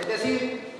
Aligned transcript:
es 0.00 0.08
decir, 0.08 0.74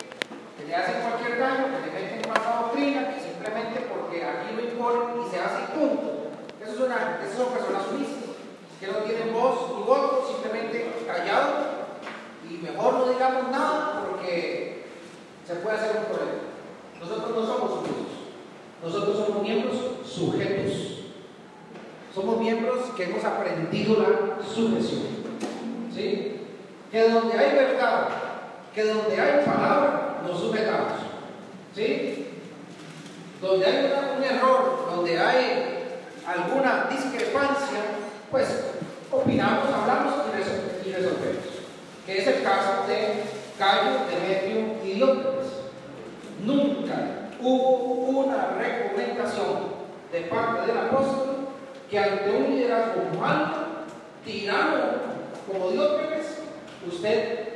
que 0.57 0.65
le 0.67 0.75
hacen 0.75 1.03
cualquier 1.03 1.39
daño, 1.39 1.67
que 1.67 1.87
le 1.87 1.93
meten 1.93 2.33
falsa 2.33 2.61
doctrina, 2.63 3.15
que 3.15 3.21
simplemente 3.21 3.87
porque 3.93 4.25
aquí 4.25 4.55
lo 4.57 4.63
imponen 4.63 5.27
y 5.27 5.31
se 5.31 5.41
hace 5.41 5.73
punto. 5.75 6.31
Eso 6.63 6.73
es 6.73 6.81
una, 6.81 7.19
esas 7.25 7.37
son 7.37 7.53
personas 7.53 7.83
que 8.81 8.87
no 8.87 8.95
tienen 9.05 9.35
voz 9.35 9.77
ni 9.77 9.83
voto, 9.83 10.27
simplemente 10.27 10.91
callado 11.07 11.81
y 12.49 12.55
mejor 12.55 12.95
no 12.95 13.09
digamos 13.13 13.51
nada 13.51 14.07
porque 14.09 14.87
se 15.47 15.55
puede 15.57 15.77
hacer 15.77 15.97
un 15.99 16.05
problema. 16.05 16.41
Nosotros 16.99 17.31
no 17.31 17.47
somos 17.47 17.71
sumisos, 17.71 18.21
nosotros 18.83 19.27
somos 19.27 19.43
miembros 19.43 19.77
sujetos. 20.07 20.91
Somos 22.15 22.41
miembros 22.41 22.87
que 22.97 23.05
hemos 23.05 23.25
aprendido 23.25 24.03
la 24.03 24.43
sujeción. 24.43 25.03
¿Sí? 25.95 26.41
Que 26.91 27.09
donde 27.09 27.39
hay 27.39 27.55
verdad, 27.55 28.09
que 28.75 28.85
donde 28.85 29.21
hay 29.21 29.45
palabra, 29.45 30.21
nos 30.27 30.41
sujetamos. 30.41 30.93
¿Sí? 31.75 32.27
Donde 33.41 33.67
hay 33.67 33.93
un 34.17 34.25
error, 34.25 34.89
donde 34.95 35.19
hay 35.19 35.99
alguna 36.27 36.89
discrepancia, 36.91 37.79
pues 38.31 38.47
opinamos, 39.11 39.67
hablamos 39.73 40.15
y 40.85 40.93
resolvemos. 40.93 41.45
Que 42.07 42.19
es 42.19 42.27
el 42.27 42.43
caso 42.43 42.87
de 42.87 43.25
Cayo, 43.59 44.07
Demetrio 44.11 44.77
y 44.85 44.93
Diógenes. 44.95 45.47
Nunca 46.45 47.29
hubo 47.41 48.21
una 48.21 48.57
recomendación 48.59 49.81
de 50.13 50.21
parte 50.23 50.67
del 50.67 50.79
apóstol 50.79 51.49
que 51.91 51.99
ante 51.99 52.31
un 52.31 52.55
liderazgo 52.55 53.03
humano, 53.13 53.53
tirano 54.25 55.11
como 55.47 55.71
Diógenes, 55.71 56.39
usted 56.87 57.50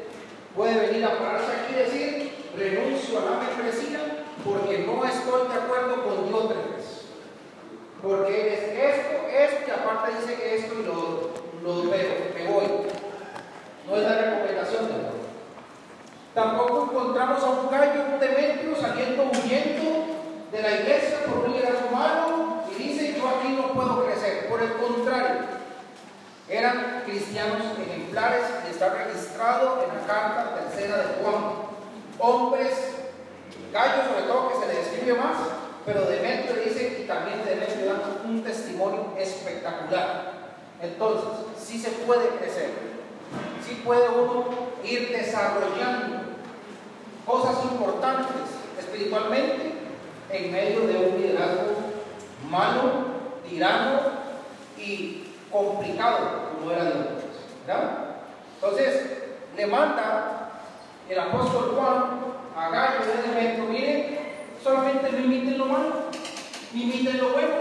puede 0.55 0.87
venir 0.87 1.05
a 1.05 1.19
pararse 1.19 1.53
aquí 1.53 1.75
y 1.75 1.79
decir, 1.79 2.35
renuncio 2.57 3.19
a 3.19 3.25
la 3.25 3.37
membresía 3.39 4.25
porque 4.45 4.79
no 4.87 5.05
estoy 5.05 5.49
de 5.49 5.55
acuerdo 5.55 6.05
con 6.05 6.29
Diógenes. 6.29 7.07
Porque 8.03 8.55
es 8.55 8.61
esto, 8.61 9.29
esto, 9.29 9.65
y 9.67 9.71
aparte 9.71 10.13
dice 10.21 10.35
que 10.35 10.57
esto 10.57 10.75
y 10.79 10.83
lo, 10.85 11.31
lo 11.63 11.91
veo, 11.91 12.15
me 12.35 12.53
voy. 12.53 12.67
No 13.89 13.97
es 13.97 14.03
la 14.03 14.17
recomendación 14.17 14.87
de 14.87 14.93
Dios. 14.93 15.15
Tampoco 16.35 16.91
encontramos 16.91 17.43
a 17.43 17.51
un 17.51 17.71
gallo, 17.71 18.03
un 18.13 18.21
Demetrio 18.21 18.77
saliendo 18.79 19.25
huyendo 19.25 20.05
de 20.53 20.63
la 20.63 20.81
iglesia 20.81 21.19
por 21.27 21.45
un 21.45 21.53
liderazgo 21.53 21.89
humano 21.89 22.65
y 22.71 22.83
dice, 22.83 23.15
yo 23.17 23.29
aquí 23.29 23.49
no 23.57 23.73
puedo 23.73 24.05
crecer. 24.05 24.49
Por 24.49 24.63
el 24.63 24.73
contrario, 24.75 25.04
eran 26.49 27.03
cristianos 27.07 27.63
ejemplares 27.79 28.45
y 28.67 28.71
está 28.71 28.91
registrado 28.91 29.83
en 29.83 29.99
la 29.99 30.07
carta 30.07 30.55
tercera 30.57 30.97
de 30.99 31.05
Juan. 31.23 31.65
Hombres, 32.19 32.71
gallos 33.73 34.07
sobre 34.07 34.23
todo 34.27 34.49
que 34.49 34.67
se 34.67 34.73
le 34.73 34.81
describe 34.81 35.19
más, 35.19 35.37
pero 35.87 36.03
Demetrio 36.03 36.63
dice 36.63 37.01
y 37.03 37.07
también 37.07 37.45
Demetrio 37.45 37.87
da 37.87 38.21
un 38.25 38.43
testimonio 38.43 39.15
espectacular. 39.19 40.33
Entonces, 40.83 41.29
sí 41.59 41.79
se 41.79 41.91
puede 41.91 42.29
crecer, 42.29 42.71
sí 43.67 43.81
puede 43.85 44.09
uno 44.09 44.45
ir 44.85 45.11
desarrollando 45.11 46.25
cosas 47.27 47.65
importantes 47.65 48.37
espiritualmente 48.79 49.73
en 50.31 50.53
medio 50.53 50.87
de 50.87 50.97
un 50.97 51.21
liderazgo 51.21 51.75
malo, 52.51 52.93
tirano 53.49 54.01
y 54.77 55.24
complicado 55.55 56.19
como 56.59 56.71
era 56.73 56.85
Dios. 56.85 57.07
¿verdad? 57.67 57.91
Entonces, 58.57 59.19
le 59.57 59.67
manda 59.67 60.51
el 61.09 61.19
apóstol 61.19 61.77
Juan 61.77 62.25
a 62.57 62.71
Gallo 62.71 63.01
de 63.07 63.29
Demetrio, 63.29 63.65
miren, 63.65 64.19
solamente 64.63 65.13
no 65.13 65.19
imiten 65.19 65.59
lo 65.59 65.67
malo, 65.67 65.93
imiten 66.75 67.19
lo 67.19 67.31
bueno. 67.31 67.55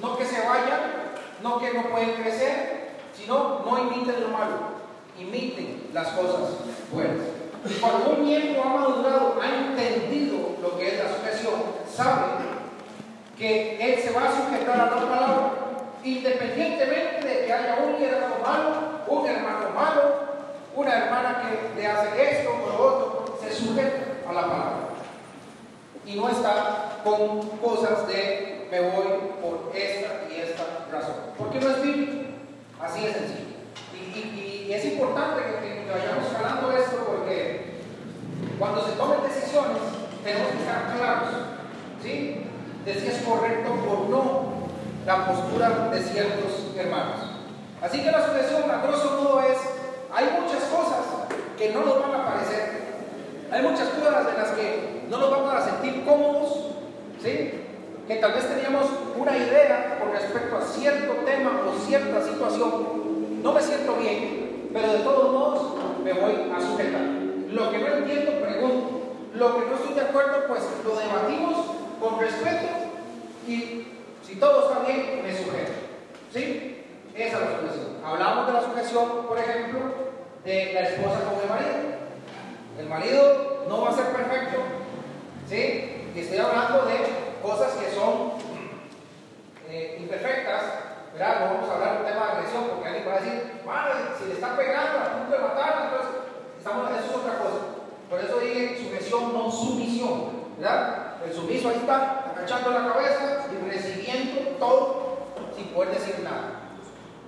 No 0.00 0.16
que 0.16 0.24
se 0.24 0.40
vayan, 0.40 0.80
no 1.42 1.58
que 1.58 1.72
no 1.72 1.82
pueden 1.84 2.12
crecer, 2.12 2.90
sino 3.14 3.62
no 3.64 3.78
imiten 3.78 4.22
lo 4.22 4.28
malo, 4.28 4.56
imiten 5.18 5.90
las 5.92 6.08
cosas 6.08 6.50
buenas. 6.92 7.26
Cuando 7.80 8.10
un 8.10 8.24
miembro 8.24 8.62
ha 8.62 8.68
madurado, 8.68 9.40
ha 9.42 9.46
entendido 9.46 10.56
lo 10.62 10.78
que 10.78 10.88
es 10.88 11.04
la 11.04 11.16
sujeción, 11.16 11.54
sabe 11.90 12.22
que 13.36 13.76
él 13.80 14.00
se 14.00 14.12
va 14.12 14.28
a 14.28 14.36
sujetar 14.36 14.80
a 14.80 14.84
la 14.84 14.90
palabra, 14.90 15.65
independientemente 16.06 17.26
de 17.26 17.46
que 17.46 17.52
haya 17.52 17.78
un 17.82 18.00
hermano 18.00 18.36
malo, 18.40 18.70
un 19.08 19.26
hermano 19.26 19.70
malo, 19.74 20.02
una 20.76 20.98
hermana 20.98 21.42
que 21.42 21.80
le 21.80 21.86
hace 21.86 22.30
esto 22.30 22.50
o 22.50 22.68
lo 22.68 22.84
otro, 22.84 23.38
se 23.42 23.52
sujeta 23.52 24.28
a 24.28 24.32
la 24.32 24.42
palabra. 24.42 24.76
Y 26.04 26.14
no 26.14 26.28
está 26.28 27.00
con 27.02 27.48
cosas 27.58 28.06
de 28.06 28.68
me 28.70 28.80
voy 28.80 29.06
por 29.42 29.72
esta 29.74 30.24
y 30.30 30.40
esta 30.40 30.86
razón. 30.92 31.14
Porque 31.36 31.60
no 31.60 31.70
es 31.70 31.82
bíblico. 31.82 32.12
Así 32.80 33.02
de 33.02 33.12
sencillo. 33.12 33.56
Y, 34.14 34.72
es 34.72 34.84
importante 34.84 35.42
que, 35.42 35.90
vayamos 35.90 36.32
calando 36.32 36.76
esto 36.76 37.04
porque 37.06 37.80
cuando 38.58 38.84
se 38.84 38.92
tomen 38.92 39.22
decisiones 39.22 39.78
tenemos 40.22 40.48
que 40.48 40.58
estar 40.58 40.96
claros. 40.96 41.28
¿Sí? 42.02 42.46
de 42.86 42.94
si 42.94 43.08
es 43.08 43.22
correcto 43.22 43.72
o 43.72 44.08
no 44.08 44.55
la 45.06 45.24
postura 45.24 45.88
de 45.92 46.02
ciertos 46.02 46.74
hermanos. 46.76 47.20
Así 47.80 48.02
que 48.02 48.10
la 48.10 48.26
sucesión, 48.26 48.68
a 48.68 48.82
grosso 48.84 49.22
modo, 49.22 49.40
es, 49.40 49.56
hay 50.12 50.24
muchas 50.40 50.64
cosas 50.64 51.30
que 51.56 51.70
no 51.70 51.82
nos 51.84 52.02
van 52.02 52.20
a 52.20 52.26
parecer, 52.26 52.86
hay 53.52 53.62
muchas 53.62 53.88
cosas 53.90 54.26
en 54.28 54.42
las 54.42 54.50
que 54.50 55.06
no 55.08 55.18
nos 55.18 55.30
vamos 55.30 55.54
a 55.54 55.64
sentir 55.64 56.04
cómodos, 56.04 56.72
¿sí? 57.22 57.62
que 58.08 58.16
tal 58.16 58.32
vez 58.32 58.48
teníamos 58.48 58.86
una 59.16 59.36
idea 59.36 59.98
con 60.00 60.12
respecto 60.12 60.56
a 60.56 60.62
cierto 60.62 61.12
tema 61.24 61.62
o 61.68 61.78
cierta 61.86 62.20
situación, 62.22 63.42
no 63.42 63.52
me 63.52 63.62
siento 63.62 63.94
bien, 63.94 64.70
pero 64.72 64.92
de 64.92 64.98
todos 64.98 65.32
modos 65.32 65.72
me 66.02 66.12
voy 66.12 66.52
a 66.54 66.60
sujetar. 66.60 67.02
Lo 67.50 67.70
que 67.70 67.78
no 67.78 67.86
entiendo, 67.96 68.32
pregunto. 68.40 69.02
Lo 69.34 69.54
que 69.54 69.66
no 69.66 69.76
estoy 69.76 69.94
de 69.94 70.00
acuerdo, 70.00 70.44
pues 70.48 70.62
lo 70.84 70.96
debatimos 70.96 71.66
con 72.00 72.18
respeto 72.18 72.66
y 73.46 73.86
si 74.26 74.36
todo 74.36 74.68
está 74.68 74.84
bien, 74.84 75.22
me 75.22 75.32
sujeto. 75.32 75.72
¿Sí? 76.32 76.84
Esa 77.14 77.36
es 77.36 77.42
la 77.42 77.60
sujeción. 77.60 78.04
Hablamos 78.04 78.48
de 78.48 78.52
la 78.54 78.62
sujeción, 78.62 79.26
por 79.28 79.38
ejemplo, 79.38 79.80
de 80.44 80.72
la 80.74 80.80
esposa 80.80 81.20
con 81.30 81.40
el 81.40 81.48
marido. 81.48 81.76
El 82.78 82.88
marido 82.88 83.64
no 83.68 83.82
va 83.82 83.90
a 83.90 83.94
ser 83.94 84.06
perfecto. 84.06 84.58
¿Sí? 85.48 86.10
Y 86.14 86.18
estoy 86.18 86.38
hablando 86.38 86.86
de 86.86 86.96
cosas 87.40 87.72
que 87.74 87.94
son 87.94 88.32
eh, 89.70 89.98
imperfectas. 90.00 90.62
¿verdad? 91.12 91.40
No 91.40 91.54
vamos 91.54 91.70
a 91.70 91.74
hablar 91.74 91.98
del 91.98 92.12
tema 92.12 92.26
de 92.26 92.32
agresión 92.32 92.64
porque 92.68 92.88
alguien 92.88 93.08
va 93.08 93.14
a 93.14 93.20
decir, 93.20 93.62
madre, 93.64 93.94
si 94.18 94.26
le 94.26 94.34
están 94.34 94.56
pegando 94.56 94.98
a 94.98 95.12
punto 95.18 95.32
de 95.32 95.42
matar, 95.42 95.88
entonces 95.88 96.10
estamos, 96.58 96.90
eso 96.90 97.10
es 97.10 97.16
otra 97.16 97.38
cosa. 97.38 97.60
Por 98.10 98.20
eso 98.20 98.40
dije 98.40 98.76
sujeción, 98.76 99.32
no 99.32 99.50
sumisión. 99.50 100.46
¿verdad? 100.58 101.06
El 101.24 101.34
sumiso 101.34 101.68
ahí 101.68 101.76
está, 101.76 102.32
agachando 102.36 102.70
la 102.70 102.92
cabeza 102.92 103.46
y 103.52 103.70
recibiendo 103.70 104.56
todo 104.58 105.18
sin 105.56 105.66
poder 105.68 105.94
decir 105.94 106.20
nada. 106.22 106.60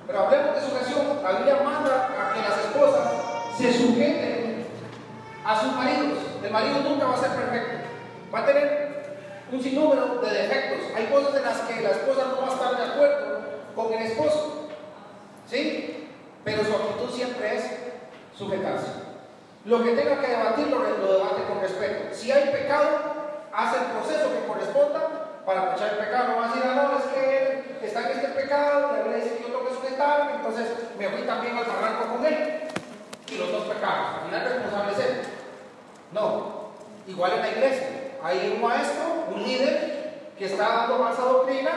Pero 0.06 0.20
hablemos 0.20 0.54
de 0.54 0.60
sujeción. 0.62 1.22
La 1.22 1.32
Biblia 1.32 1.60
manda 1.64 2.06
a 2.06 2.34
que 2.34 2.40
las 2.40 2.58
esposas 2.58 3.12
se 3.56 3.72
sujeten 3.72 4.66
a 5.44 5.60
sus 5.60 5.72
maridos. 5.72 6.18
El 6.42 6.50
marido 6.50 6.80
nunca 6.80 7.06
va 7.06 7.14
a 7.14 7.20
ser 7.20 7.30
perfecto. 7.30 7.88
Va 8.32 8.40
a 8.40 8.46
tener 8.46 8.88
un 9.52 9.62
sinnúmero 9.62 10.20
de 10.20 10.30
defectos. 10.30 10.96
Hay 10.96 11.06
cosas 11.06 11.36
en 11.36 11.42
las 11.42 11.60
que 11.60 11.80
la 11.82 11.90
esposa 11.90 12.26
no 12.28 12.40
va 12.40 12.48
a 12.48 12.54
estar 12.54 12.76
de 12.76 12.92
acuerdo 12.92 13.40
con 13.74 13.92
el 13.92 14.06
esposo. 14.06 14.68
¿Sí? 15.46 16.08
Pero 16.44 16.64
su 16.64 16.72
actitud 16.72 17.14
siempre 17.14 17.56
es 17.56 17.64
sujetarse. 18.38 19.08
Lo 19.64 19.82
que 19.82 19.92
tenga 19.92 20.20
que 20.20 20.28
debatir 20.28 20.68
lo, 20.68 20.78
debate 20.80 21.42
con 21.48 21.60
respeto. 21.60 22.14
Si 22.14 22.30
hay 22.30 22.50
pecado, 22.50 22.88
hace 23.52 23.78
el 23.78 23.84
proceso 23.86 24.32
que 24.32 24.46
corresponda 24.46 25.42
para 25.44 25.74
echar 25.74 25.94
el 25.94 25.98
pecado. 25.98 26.28
No 26.28 26.36
va 26.36 26.44
a 26.44 26.48
decir, 26.48 26.62
ah, 26.64 26.90
no, 26.92 26.98
es 26.98 27.04
que 27.12 27.86
está 27.86 28.10
en 28.10 28.18
este 28.18 28.28
pecado, 28.28 28.92
la 28.92 29.02
Biblia 29.02 29.24
dice 29.24 29.36
que 29.36 29.42
yo 29.42 29.48
tengo 29.48 29.68
que 29.68 29.74
sujetarme, 29.74 30.34
entonces 30.36 30.68
me 30.96 31.08
fui 31.08 31.22
también 31.22 31.56
al 31.56 31.64
barranco 31.64 32.14
con 32.14 32.26
él. 32.26 32.62
Y 33.30 33.36
los 33.36 33.52
dos 33.52 33.64
pecados. 33.64 34.06
Al 34.14 34.26
final 34.26 34.46
el 34.46 34.52
responsable 34.54 34.92
es 34.92 34.98
él. 34.98 35.20
No. 36.12 36.58
Igual 37.06 37.32
en 37.32 37.40
la 37.40 37.50
iglesia. 37.50 37.88
Hay 38.22 38.52
un 38.54 38.62
maestro, 38.62 39.04
un 39.34 39.42
líder, 39.42 40.32
que 40.38 40.46
está 40.46 40.68
dando 40.68 40.98
falsa 40.98 41.22
doctrina. 41.22 41.70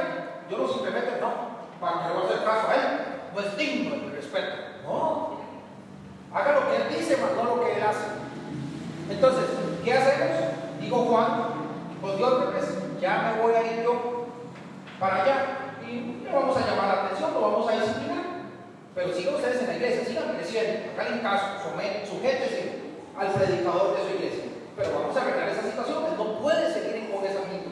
Yo 0.49 0.57
no 0.57 0.67
simplemente 0.67 1.19
no, 1.19 1.31
para 1.79 2.07
que 2.07 2.13
a 2.13 2.25
hacer 2.25 2.45
caso 2.45 2.67
a 2.69 2.75
él. 2.75 2.99
No 3.33 3.39
es 3.41 3.57
digno 3.57 3.95
de 3.95 4.15
respeto. 4.15 4.55
No. 4.83 5.30
Haga 6.33 6.53
lo 6.53 6.69
que 6.69 6.75
él 6.77 6.97
dice, 6.97 7.17
más 7.17 7.31
no 7.35 7.55
lo 7.55 7.63
que 7.63 7.73
él 7.73 7.83
hace. 7.83 8.07
Entonces, 9.09 9.45
¿qué 9.83 9.93
hacemos? 9.93 10.79
Digo 10.79 10.97
Juan, 11.05 11.27
pues 12.01 12.17
Dios 12.17 12.33
ya 13.01 13.33
me 13.35 13.41
voy 13.41 13.53
a 13.53 13.63
ir 13.63 13.83
yo 13.83 14.27
para 14.99 15.23
allá 15.23 15.35
y 15.81 16.23
no 16.23 16.39
vamos 16.39 16.55
a 16.55 16.65
llamar 16.65 16.87
la 16.87 17.03
atención, 17.03 17.33
lo 17.33 17.41
vamos 17.41 17.67
a 17.67 17.73
disciplinar. 17.73 18.23
Pero 18.93 19.13
sigan 19.13 19.35
ustedes 19.35 19.61
en 19.61 19.67
la 19.67 19.75
iglesia, 19.75 20.05
sigan 20.05 20.35
creciendo, 20.35 21.01
hagan 21.01 21.19
caso, 21.19 21.45
sujétense 22.05 22.81
al 23.17 23.31
predicador 23.31 23.97
de 23.97 24.03
su 24.03 24.15
iglesia. 24.15 24.43
Pero 24.77 24.89
vamos 24.93 25.17
a 25.17 25.21
arreglar 25.21 25.49
esa 25.49 25.63
situación, 25.63 26.03
no 26.15 26.39
puede 26.39 26.71
seguir 26.71 27.11
con 27.11 27.25
esa 27.25 27.39
actitud. 27.39 27.71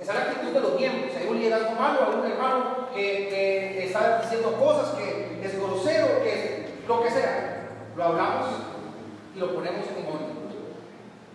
Esa 0.00 0.12
es 0.12 0.18
la 0.18 0.24
actitud 0.24 0.52
de 0.52 0.60
los 0.60 0.80
miembros. 0.80 1.16
Hay 1.16 1.28
un 1.28 1.38
liderazgo 1.38 1.80
malo, 1.80 2.20
un 2.20 2.30
hermano 2.30 2.88
que, 2.92 3.28
que 3.28 3.84
está 3.86 4.20
diciendo 4.20 4.58
cosas 4.58 4.94
que 4.94 5.40
es 5.42 5.60
grosero, 5.60 6.22
que 6.22 6.32
es 6.34 6.88
lo 6.88 7.02
que 7.02 7.10
sea. 7.10 7.53
Lo 7.96 8.04
hablamos 8.04 8.46
y 9.34 9.38
lo 9.38 9.54
ponemos 9.54 9.86
en 9.86 10.06
orden. 10.06 10.44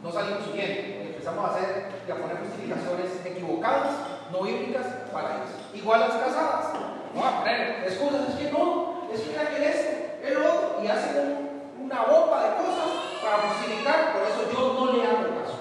No 0.03 0.11
salimos 0.11 0.47
huyendo, 0.47 1.09
empezamos 1.09 1.45
a 1.45 1.55
hacer 1.55 1.89
y 2.07 2.11
a 2.11 2.15
poner 2.15 2.37
justificaciones 2.37 3.25
equivocadas, 3.25 3.91
no 4.31 4.41
bíblicas 4.41 4.85
para 5.11 5.35
ellos. 5.35 5.49
Igual 5.73 5.99
las 6.01 6.11
casadas. 6.11 6.73
No 7.13 7.25
a 7.25 7.39
poner 7.39 7.83
excusas, 7.87 8.29
es 8.29 8.35
que 8.35 8.51
no, 8.51 9.09
es 9.11 9.21
que 9.21 9.39
aquel 9.39 9.63
este, 9.63 10.21
el 10.23 10.37
otro, 10.37 10.79
y 10.83 10.87
hacen 10.87 11.49
una 11.81 12.03
bomba 12.03 12.43
de 12.43 12.55
cosas 12.57 12.89
para 13.23 13.49
justificar, 13.49 14.13
por 14.13 14.21
eso 14.23 14.51
yo 14.53 14.73
no 14.73 14.93
le 14.93 15.07
hago 15.07 15.41
caso. 15.41 15.59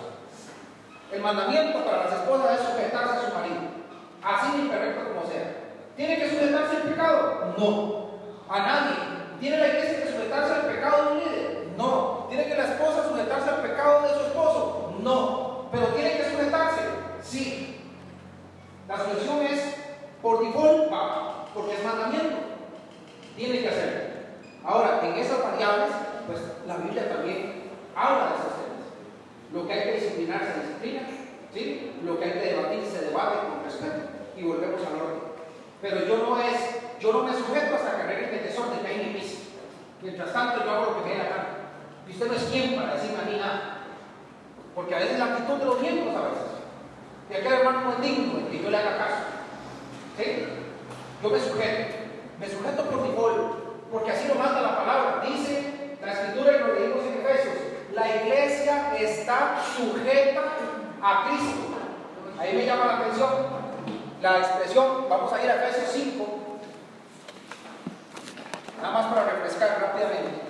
El 1.11 1.23
mandamiento 1.23 1.85
para 1.85 2.05
las 2.05 2.13
esposas 2.13 2.61
es 2.61 2.67
sujetarse 2.67 3.17
a 3.17 3.21
su 3.21 3.35
marido, 3.35 3.61
así 4.23 4.61
imperfecto 4.61 5.15
como 5.15 5.27
sea. 5.27 5.57
¿Tiene 5.97 6.19
que 6.19 6.29
sujetarse 6.29 6.77
al 6.77 6.83
pecado? 6.83 7.55
No, 7.57 8.55
a 8.55 8.59
nadie. 8.61 9.18
¿Tiene 9.41 9.59
la 9.59 9.69
iglesia 9.69 10.03
que 10.03 10.13
sujetarse 10.13 10.53
al 10.53 10.67
pecado 10.67 11.05
de 11.05 11.13
un 11.13 11.19
líder? 11.19 11.69
No. 11.77 12.27
¿Tiene 12.29 12.47
que 12.47 12.57
la 12.57 12.65
esposa 12.65 13.09
sujetarse 13.09 13.51
al 13.51 13.63
pecado 13.63 14.03
de 14.03 14.09
su 14.09 14.21
esposo? 14.27 14.95
No. 15.03 15.69
¿Pero 15.71 15.87
tiene 15.89 16.17
que 16.17 16.31
sujetarse? 16.31 16.83
Sí. 17.23 17.81
La 18.89 18.97
solución 18.97 19.43
es 19.43 19.75
por 20.23 20.41
default, 20.41 20.93
porque 21.55 21.75
es 21.75 21.85
mandamiento. 21.85 22.37
Tiene 23.37 23.61
que 23.61 23.69
hacerlo. 23.69 24.01
Ahora, 24.65 25.01
en 25.03 25.15
esas 25.15 25.43
variables, 25.43 25.91
pues 26.27 26.41
la 26.67 26.77
Biblia 26.79 27.09
también 27.09 27.71
habla 27.95 28.31
de 28.31 28.35
esas 28.35 28.55
temas. 28.59 28.89
Lo 29.53 29.67
que 29.67 29.73
hay 29.73 29.83
que 29.85 29.93
disciplinar 30.01 30.41
se 30.41 30.61
disciplina, 30.61 31.03
¿sí? 31.53 31.93
Lo 32.05 32.19
que 32.19 32.25
hay 32.25 32.33
que 32.33 32.55
debatir 32.55 32.83
se 32.85 33.07
debate 33.07 33.39
con 33.49 33.65
respeto 33.65 34.09
y 34.37 34.43
volvemos 34.43 34.81
al 34.87 35.01
orden. 35.01 35.21
Pero 35.81 36.07
yo 36.07 36.17
no 36.19 36.41
es, 36.41 36.59
yo 37.01 37.13
no 37.13 37.23
me 37.23 37.33
sujeto 37.33 37.77
hasta 37.77 37.97
que 37.97 38.03
arregle 38.03 38.39
el 38.39 38.45
desorden 38.45 38.81
que 38.81 38.87
hay 38.87 39.01
en 39.01 39.13
mi 39.13 39.21
piso. 39.21 39.39
Mientras 40.03 40.33
tanto, 40.33 40.65
yo 40.65 40.71
hago 40.71 40.85
lo 40.87 40.97
que 40.97 41.09
me 41.09 41.15
dé 41.15 41.19
la 41.19 41.25
gana. 41.25 41.49
Y 42.07 42.13
usted 42.13 42.27
no 42.27 42.35
es 42.35 42.45
quien 42.45 42.77
para 42.77 42.95
decirme 42.95 43.19
a 43.21 43.31
mí 43.31 43.37
nada. 43.37 43.79
Porque 44.75 44.95
a 44.95 44.99
veces 44.99 45.19
la 45.19 45.25
actitud 45.27 45.55
de 45.55 45.65
los 45.65 45.81
miembros 45.81 46.17
a 46.17 46.29
veces. 46.29 46.49
Y 47.31 47.35
aquel 47.35 47.53
hermano 47.53 47.81
no 47.83 47.93
es 47.93 48.01
digno 48.01 48.39
de 48.39 48.49
que 48.49 48.63
yo 48.63 48.71
le 48.71 48.77
haga 48.77 48.97
caso. 48.97 49.23
¿Sí? 50.17 50.47
Yo 51.23 51.31
me 51.31 51.41
sujeto. 51.41 51.95
Me 52.41 52.49
sujeto 52.49 52.83
por 52.85 53.03
default. 53.03 53.69
Porque 53.93 54.11
así 54.11 54.29
lo 54.29 54.35
manda 54.37 54.63
la 54.63 54.79
palabra. 54.79 55.23
Dice 55.27 55.97
la 56.01 56.13
escritura 56.13 56.57
y 56.57 56.61
lo 56.61 56.75
leímos 56.75 57.05
en 57.05 57.21
Efesios. 57.21 57.57
La 57.93 58.17
iglesia 58.17 58.97
está 58.97 59.63
sujeta 59.77 60.43
a 61.03 61.29
Cristo. 61.29 61.69
Ahí 62.39 62.55
me 62.55 62.67
llama 62.67 62.87
la 62.87 62.99
atención 62.99 63.59
la 64.23 64.39
expresión. 64.39 65.09
Vamos 65.09 65.33
a 65.33 65.43
ir 65.43 65.51
a 65.51 65.67
Efesios 65.67 65.91
5. 65.93 66.38
Nada 68.81 68.93
más 68.93 69.07
para 69.07 69.25
refrescar 69.25 69.81
rápidamente. 69.81 70.49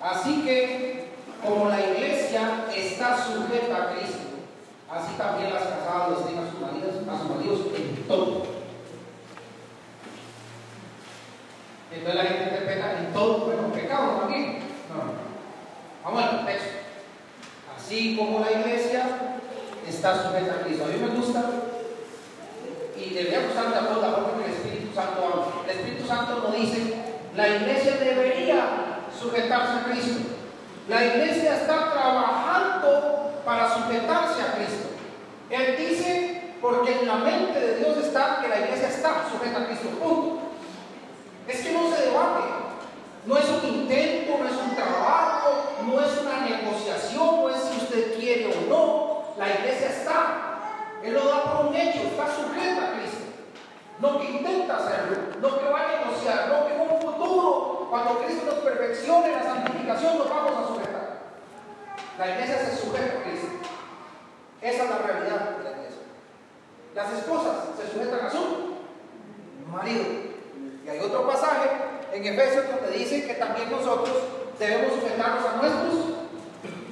Así 0.00 0.42
que, 0.42 1.08
como 1.44 1.68
la 1.68 1.80
iglesia 1.80 2.66
está 2.74 3.16
sujeta 3.16 3.76
a 3.76 3.92
Cristo, 3.92 4.18
así 4.90 5.14
también 5.16 5.52
las 5.52 5.64
casadas 5.64 6.10
los 6.10 6.26
tienen 6.26 6.44
a 6.44 6.50
sus 6.50 6.60
maridos, 6.60 6.94
a 7.08 7.18
sus 7.18 7.30
maridos 7.30 7.60
en 7.76 8.08
todo. 8.08 8.42
Entonces 11.92 12.14
la 12.14 12.24
gente 12.24 12.44
interpreta 12.44 12.98
en 12.98 13.12
todo, 13.12 13.46
bueno, 13.46 13.72
pecado 13.72 14.20
también. 14.20 14.58
No, 14.88 16.05
Vamos 16.16 16.46
al. 16.46 16.58
Así 17.76 18.16
como 18.16 18.40
la 18.40 18.50
iglesia 18.50 19.04
está 19.86 20.22
sujeta 20.22 20.54
a 20.54 20.64
Cristo. 20.64 20.84
A 20.84 20.88
mí 20.88 20.94
me 20.98 21.16
gusta 21.16 21.44
y 22.96 23.14
debería 23.14 23.46
gustarme 23.46 23.76
la 23.76 23.82
forma 23.82 24.38
que 24.38 24.50
el 24.50 24.56
Espíritu 24.56 24.94
Santo. 24.94 25.62
El 25.64 25.76
Espíritu 25.76 26.06
Santo 26.06 26.48
no 26.48 26.56
dice 26.56 27.06
la 27.36 27.48
iglesia 27.48 27.96
debería 27.96 29.00
sujetarse 29.20 29.72
a 29.72 29.84
Cristo. 29.84 30.20
La 30.88 31.04
iglesia 31.04 31.56
está 31.56 31.92
trabajando 31.92 33.42
para 33.44 33.74
sujetarse 33.74 34.40
a 34.40 34.54
Cristo. 34.56 34.88
Él 35.50 35.76
dice, 35.76 36.54
porque 36.62 37.00
en 37.00 37.06
la 37.06 37.16
mente 37.16 37.60
de 37.60 37.76
Dios 37.76 37.98
está 37.98 38.40
que 38.40 38.48
la 38.48 38.60
iglesia 38.60 38.88
está 38.88 39.26
sujeta 39.30 39.60
a 39.60 39.66
Cristo. 39.66 39.88
Punto. 40.02 40.38
Es 41.46 41.60
que 41.60 41.72
no 41.72 41.94
se 41.94 42.06
debate. 42.06 42.44
No 43.26 43.36
es 43.36 43.44
un 43.48 43.68
intento, 43.68 44.38
no 44.38 44.48
es 44.48 44.54
un 44.54 44.74
trabajo, 44.74 45.74
no 45.84 46.00
es 46.00 46.18
una 46.22 46.46
negociación, 46.46 47.42
no 47.42 47.50
es 47.50 47.60
si 47.60 47.76
usted 47.78 48.18
quiere 48.18 48.46
o 48.46 48.70
no. 48.70 49.25
La 49.38 49.50
iglesia 49.50 49.88
está. 49.88 50.58
Él 51.02 51.12
lo 51.12 51.24
da 51.26 51.44
por 51.44 51.66
un 51.66 51.76
hecho, 51.76 52.00
está 52.00 52.26
sujeta 52.34 52.88
a 52.88 52.92
Cristo. 52.92 53.26
No 53.98 54.18
que 54.18 54.30
intenta 54.30 54.76
hacerlo, 54.76 55.16
no 55.40 55.58
que 55.58 55.68
va 55.68 55.80
a 55.80 56.04
negociar, 56.04 56.48
no 56.48 56.66
que 56.66 56.74
en 56.74 56.80
un 56.80 57.00
futuro, 57.00 57.86
cuando 57.90 58.20
Cristo 58.20 58.46
nos 58.46 58.56
perfeccione 58.56 59.32
la 59.32 59.42
santificación, 59.42 60.18
nos 60.18 60.28
vamos 60.28 60.52
a 60.52 60.66
sujetar. 60.68 61.18
La 62.18 62.30
iglesia 62.30 62.58
se 62.58 62.76
sujeta 62.76 63.18
a 63.18 63.22
Cristo. 63.22 63.46
Esa 64.60 64.84
es 64.84 64.90
la 64.90 64.98
realidad 64.98 65.50
de 65.58 65.64
la 65.64 65.70
iglesia. 65.70 66.02
Las 66.94 67.12
esposas 67.12 67.56
se 67.78 67.92
sujetan 67.92 68.26
a 68.26 68.30
su 68.30 68.76
marido. 69.70 70.04
Y 70.84 70.88
hay 70.88 70.98
otro 70.98 71.26
pasaje 71.26 71.70
en 72.12 72.24
Efesios 72.24 72.64
donde 72.68 72.96
dice 72.96 73.26
que 73.26 73.34
también 73.34 73.70
nosotros 73.70 74.16
debemos 74.58 74.94
sujetarnos 74.94 75.44
a 75.44 75.56
nuestros 75.56 75.94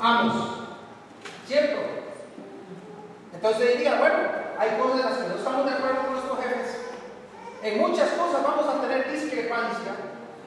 amos. 0.00 0.60
¿Cierto? 1.46 1.93
Entonces 3.44 3.76
diría, 3.76 3.96
bueno, 3.96 4.16
hay 4.56 4.70
cosas 4.80 5.00
en 5.00 5.04
las 5.04 5.18
que 5.18 5.28
no 5.28 5.34
estamos 5.36 5.66
de 5.66 5.76
acuerdo 5.76 6.00
con 6.00 6.12
nuestros 6.12 6.38
jefes, 6.40 6.80
en 7.60 7.78
muchas 7.78 8.08
cosas 8.16 8.42
vamos 8.42 8.64
a 8.64 8.80
tener 8.80 9.12
discrepancia. 9.12 9.92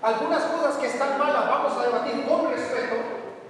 Algunas 0.01 0.41
cosas 0.45 0.77
que 0.77 0.88
están 0.88 1.19
malas 1.19 1.47
vamos 1.47 1.77
a 1.77 1.83
debatir 1.83 2.25
con 2.25 2.49
respeto. 2.49 2.95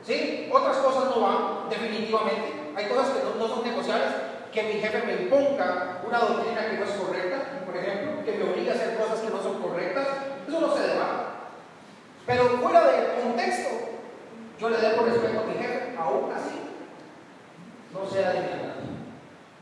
¿sí? 0.04 0.51
Otras 0.51 0.75
cosas 0.75 1.16
no 1.16 1.22
van, 1.22 1.70
definitivamente. 1.70 2.74
Hay 2.75 2.88
cosas 2.88 3.08
que 3.08 3.39
no, 3.39 3.48
son 3.48 3.63
negociables. 3.63 4.10
Que 4.51 4.63
mi 4.63 4.82
jefe 4.82 5.01
me 5.08 5.13
imponga 5.13 6.01
una 6.06 6.20
doctrina 6.20 6.70
que 6.70 6.77
no 6.80 6.84
es 6.84 6.92
correcta, 6.92 7.63
por 7.66 7.77
ejemplo, 7.77 8.25
que 8.25 8.32
me 8.34 8.51
obligue 8.51 8.72
a 8.72 8.74
hacer 8.74 8.98
cosas 8.98 9.22
que 9.22 9.30
no 9.30 9.42
son 9.42 9.62
correctas. 9.62 10.08
Eso 10.46 10.60
no 10.60 10.75
se 10.75 10.88
debate. 10.89 11.24
Pero 12.25 12.50
fuera 12.62 12.84
del 12.86 13.24
contexto, 13.24 13.70
yo 14.60 14.70
le 14.70 14.77
debo 14.77 15.06
respeto 15.06 15.39
a 15.39 15.44
mi 15.46 15.54
jefe, 15.54 15.96
aún 15.98 16.34
así. 16.34 16.60
No 17.94 18.06
sea 18.12 18.34
de 18.34 18.39
mi 18.42 18.97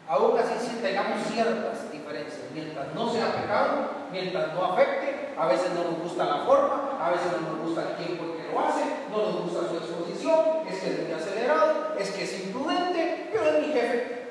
Aún 0.08 0.38
así, 0.38 0.54
si 0.62 0.76
tengamos 0.84 1.26
ciertas 1.34 1.92
diferencias, 1.92 2.46
mientras 2.54 2.94
no 2.94 3.12
sea 3.12 3.42
pecado, 3.42 3.90
mientras 4.12 4.54
no 4.54 4.66
afecte, 4.66 5.34
a 5.36 5.48
veces 5.48 5.72
no 5.72 5.84
nos 5.84 6.00
gusta 6.00 6.26
la 6.26 6.46
forma, 6.46 7.00
a 7.02 7.10
veces 7.10 7.28
no 7.42 7.50
nos 7.50 7.66
gusta 7.66 7.82
el 7.82 8.06
tiempo 8.06 8.24
en 8.24 8.38
que 8.38 8.54
lo 8.54 8.60
hace, 8.60 8.84
no 9.10 9.18
nos 9.18 9.42
gusta 9.42 9.68
su 9.68 9.78
exposición, 9.78 10.68
es 10.70 10.80
que 10.80 10.90
es 10.92 11.00
muy 11.02 11.12
acelerado, 11.12 11.96
es 11.98 12.12
que 12.12 12.24
es 12.24 12.46
imprudente, 12.46 13.30
pero 13.32 13.46
es 13.46 13.68
mi 13.68 13.74
jefe. 13.74 14.28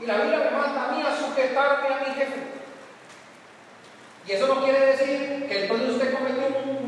Y 0.00 0.06
la 0.06 0.16
Biblia 0.18 0.50
me 0.50 0.56
manda 0.56 0.88
a 0.88 0.92
mí 0.92 1.02
a 1.02 1.16
sujetarme 1.16 1.88
a 1.88 1.98
mi 1.98 2.14
jefe. 2.14 2.42
Y 4.26 4.32
eso 4.32 4.46
no 4.46 4.62
quiere 4.62 4.86
decir 4.86 5.46
que 5.48 5.62
entonces 5.62 5.90
usted 5.90 6.14
cometió 6.14 6.44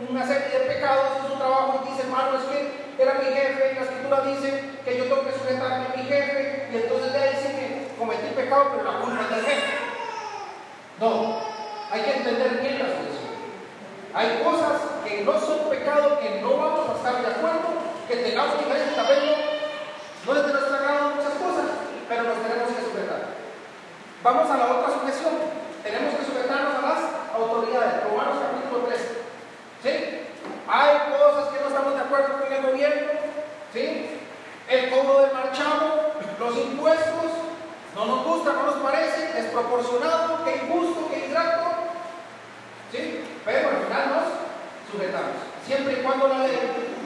una 0.08 0.26
serie 0.26 0.58
de 0.58 0.74
pecados 0.74 1.20
en 1.20 1.32
su 1.32 1.36
trabajo 1.36 1.82
y 1.84 1.90
dice, 1.90 2.02
hermano, 2.04 2.38
es 2.38 2.44
que 2.44 3.02
era 3.02 3.14
mi 3.14 3.26
jefe, 3.26 3.72
y 3.72 3.74
la 3.74 3.82
escritura 3.82 4.20
dice 4.22 4.62
que 4.84 4.96
yo 4.96 5.04
tengo 5.04 5.26
que 5.26 5.32
sujetarme 5.32 5.86
a 5.86 5.96
mi 5.96 6.02
jefe, 6.04 6.68
y 6.72 6.76
entonces 6.76 7.12
le 7.12 7.30
dice 7.30 7.48
que 7.52 7.65
cometí 7.98 8.34
pecado, 8.34 8.72
pero 8.72 8.92
la 8.92 9.00
culpa 9.00 9.22
es 9.22 9.30
del 9.30 9.44
jefe. 9.44 9.78
No, 11.00 11.40
hay 11.90 12.02
que 12.02 12.16
entender 12.16 12.60
bien 12.60 12.78
las 12.78 12.92
cosas. 12.92 13.16
Hay 14.14 14.42
cosas 14.42 14.80
que 15.04 15.22
no 15.22 15.32
son 15.38 15.70
pecado, 15.70 16.18
que 16.20 16.40
no 16.40 16.56
vamos 16.56 16.90
a 16.90 16.96
estar 16.96 17.20
de 17.20 17.28
acuerdo, 17.28 17.68
que 18.08 18.16
tengamos 18.16 18.54
que 18.56 18.72
ver 18.72 18.88
el 18.88 18.94
cabello, 18.94 19.36
no 20.26 20.32
es 20.34 20.46
de 20.46 20.52
nuestra 20.52 20.76
agrado 20.78 21.10
muchas 21.16 21.34
cosas, 21.34 21.66
pero 22.08 22.22
nos 22.22 22.42
tenemos 22.42 22.68
que 22.68 22.82
sujetar. 22.82 23.36
Vamos 24.22 24.50
a 24.50 24.56
la 24.56 24.66
otra 24.66 24.92
sujeción. 24.92 25.34
Tenemos 25.84 26.14
que 26.14 26.24
sujetarnos 26.24 26.74
a 26.74 26.82
las 26.82 27.00
autoridades. 27.32 28.02
Romanos 28.02 28.42
capítulo 28.42 28.86
3. 28.88 29.00
¿Sí? 29.82 30.26
Hay 30.66 31.12
cosas 31.14 31.54
que 31.54 31.60
no 31.60 31.68
estamos 31.68 31.94
de 31.94 32.00
acuerdo 32.00 32.40
con 32.42 32.52
el 32.52 32.62
gobierno, 32.62 33.12
¿sí? 33.72 34.18
El 34.68 34.90
cobro 34.90 35.20
del 35.20 35.32
marchamo, 35.32 36.10
los 36.40 36.56
impuestos, 36.56 37.05
no 37.05 37.05
no 38.52 38.62
nos 38.66 38.76
parece, 38.76 39.32
desproporcionado, 39.34 40.44
que 40.44 40.56
injusto, 40.56 41.08
que 41.10 41.26
ingrato, 41.26 41.64
¿sí? 42.92 43.24
Pero 43.44 43.68
al 43.68 43.84
final 43.84 44.08
nos 44.10 44.46
sujetarnos. 44.90 45.42
Siempre 45.66 45.94
y 45.94 46.02
cuando 46.02 46.28
la 46.28 46.46
ley 46.46 46.58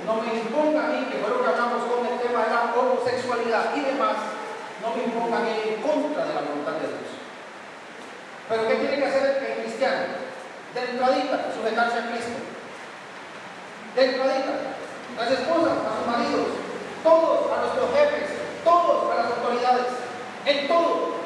no 0.04 0.20
me 0.20 0.34
imponga 0.34 0.84
a 0.84 0.88
mí, 0.88 1.06
que 1.10 1.18
fue 1.18 1.30
lo 1.30 1.42
que 1.42 1.48
hablamos 1.48 1.84
con 1.84 2.06
el 2.06 2.20
tema 2.20 2.44
de 2.44 2.50
la 2.50 2.72
homosexualidad 2.76 3.74
y 3.76 3.80
demás, 3.80 4.16
no 4.82 4.94
me 4.96 5.04
imponga 5.04 5.38
a 5.38 5.40
mí 5.40 5.52
en 5.64 5.82
contra 5.82 6.24
de 6.24 6.34
la 6.34 6.40
voluntad 6.40 6.72
de 6.80 6.88
Dios. 6.88 7.10
Pero 8.48 8.68
¿qué 8.68 8.74
tiene 8.76 8.96
que 8.96 9.06
hacer 9.06 9.44
el 9.48 9.62
cristiano? 9.64 10.04
De 10.74 10.80
entradita, 10.80 11.52
sujetarse 11.54 11.98
a 11.98 12.10
Cristo. 12.10 12.38
De 13.96 14.04
entradita. 14.04 14.52
Las 15.18 15.30
esposas, 15.30 15.72
a 15.72 15.90
sus 15.96 16.06
maridos, 16.06 16.48
todos, 17.02 17.52
a 17.52 17.60
nuestros 17.60 17.90
jefes, 17.92 18.30
todos, 18.64 19.12
a 19.12 19.14
las 19.16 19.26
autoridades, 19.26 19.86
en 20.46 20.68
todo. 20.68 21.19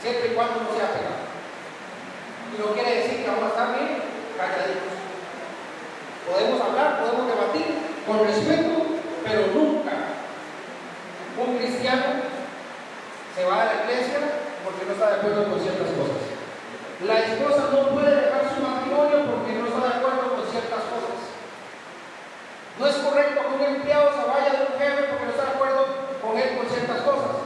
Siempre 0.00 0.32
y 0.32 0.34
cuando 0.34 0.64
no 0.64 0.72
sea 0.72 0.96
pecado. 0.96 1.28
Y 2.50 2.58
no 2.58 2.72
quiere 2.72 3.02
decir 3.02 3.22
que 3.22 3.30
vamos 3.30 3.44
a 3.44 3.48
estar 3.48 3.68
bien 3.76 4.00
calladitos. 4.36 4.96
Podemos 6.24 6.60
hablar, 6.60 7.00
podemos 7.00 7.26
debatir 7.28 7.66
con 8.06 8.24
respeto, 8.24 8.96
pero 9.24 9.46
nunca 9.52 9.92
un 11.36 11.58
cristiano 11.58 12.24
se 13.34 13.44
va 13.44 13.62
a 13.62 13.64
la 13.64 13.74
iglesia 13.84 14.18
porque 14.64 14.84
no 14.86 14.92
está 14.92 15.10
de 15.10 15.16
acuerdo 15.16 15.48
con 15.48 15.60
ciertas 15.60 15.88
cosas. 15.96 16.20
La 17.04 17.16
esposa 17.20 17.68
no 17.72 17.96
puede 17.96 18.12
dejar 18.12 18.44
su 18.52 18.60
matrimonio 18.60 19.24
porque 19.24 19.52
no 19.56 19.66
está 19.68 19.80
de 19.80 19.94
acuerdo 20.00 20.36
con 20.36 20.44
ciertas 20.48 20.84
cosas. 20.92 21.16
No 22.78 22.86
es 22.86 22.96
correcto 22.96 23.40
que 23.40 23.54
un 23.56 23.76
empleado 23.76 24.12
se 24.12 24.28
vaya 24.28 24.50
de 24.52 24.64
un 24.68 24.74
jefe 24.76 25.08
porque 25.08 25.24
no 25.24 25.30
está 25.32 25.44
de 25.44 25.54
acuerdo 25.56 25.86
con 26.20 26.36
él 26.36 26.56
con 26.56 26.68
ciertas 26.68 27.00
cosas. 27.00 27.39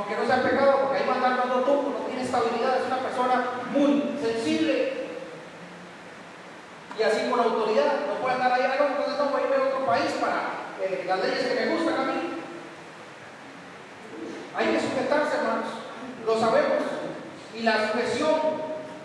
Aunque 0.00 0.16
no 0.16 0.26
sea 0.26 0.42
pecado, 0.42 0.80
porque 0.80 0.96
ahí 0.96 1.06
va 1.06 1.12
a 1.12 1.16
andar 1.16 1.36
dando 1.36 1.60
tú, 1.60 1.92
no 1.92 2.06
tiene 2.06 2.22
estabilidad, 2.22 2.80
es 2.80 2.86
una 2.86 3.04
persona 3.04 3.44
muy 3.70 4.16
sensible. 4.18 5.10
Y 6.98 7.02
así 7.02 7.28
con 7.28 7.38
autoridad, 7.38 8.06
no 8.08 8.14
puede 8.22 8.34
andar 8.34 8.52
ahí, 8.52 8.62
no, 8.78 8.86
entonces 8.86 9.18
no 9.18 9.26
voy 9.26 9.42
a 9.42 9.46
ir 9.46 9.60
a 9.60 9.66
otro 9.68 9.84
país 9.84 10.12
para 10.18 10.40
eh, 10.80 11.04
las 11.06 11.20
leyes 11.20 11.46
que 11.46 11.66
me 11.66 11.76
gustan 11.76 11.94
a 12.00 12.04
mí. 12.04 12.32
Hay 14.56 14.66
que 14.72 14.80
sujetarse, 14.80 15.36
hermanos, 15.36 15.68
lo 16.24 16.40
sabemos. 16.40 16.82
Y 17.54 17.60
la 17.60 17.92
sujeción 17.92 18.40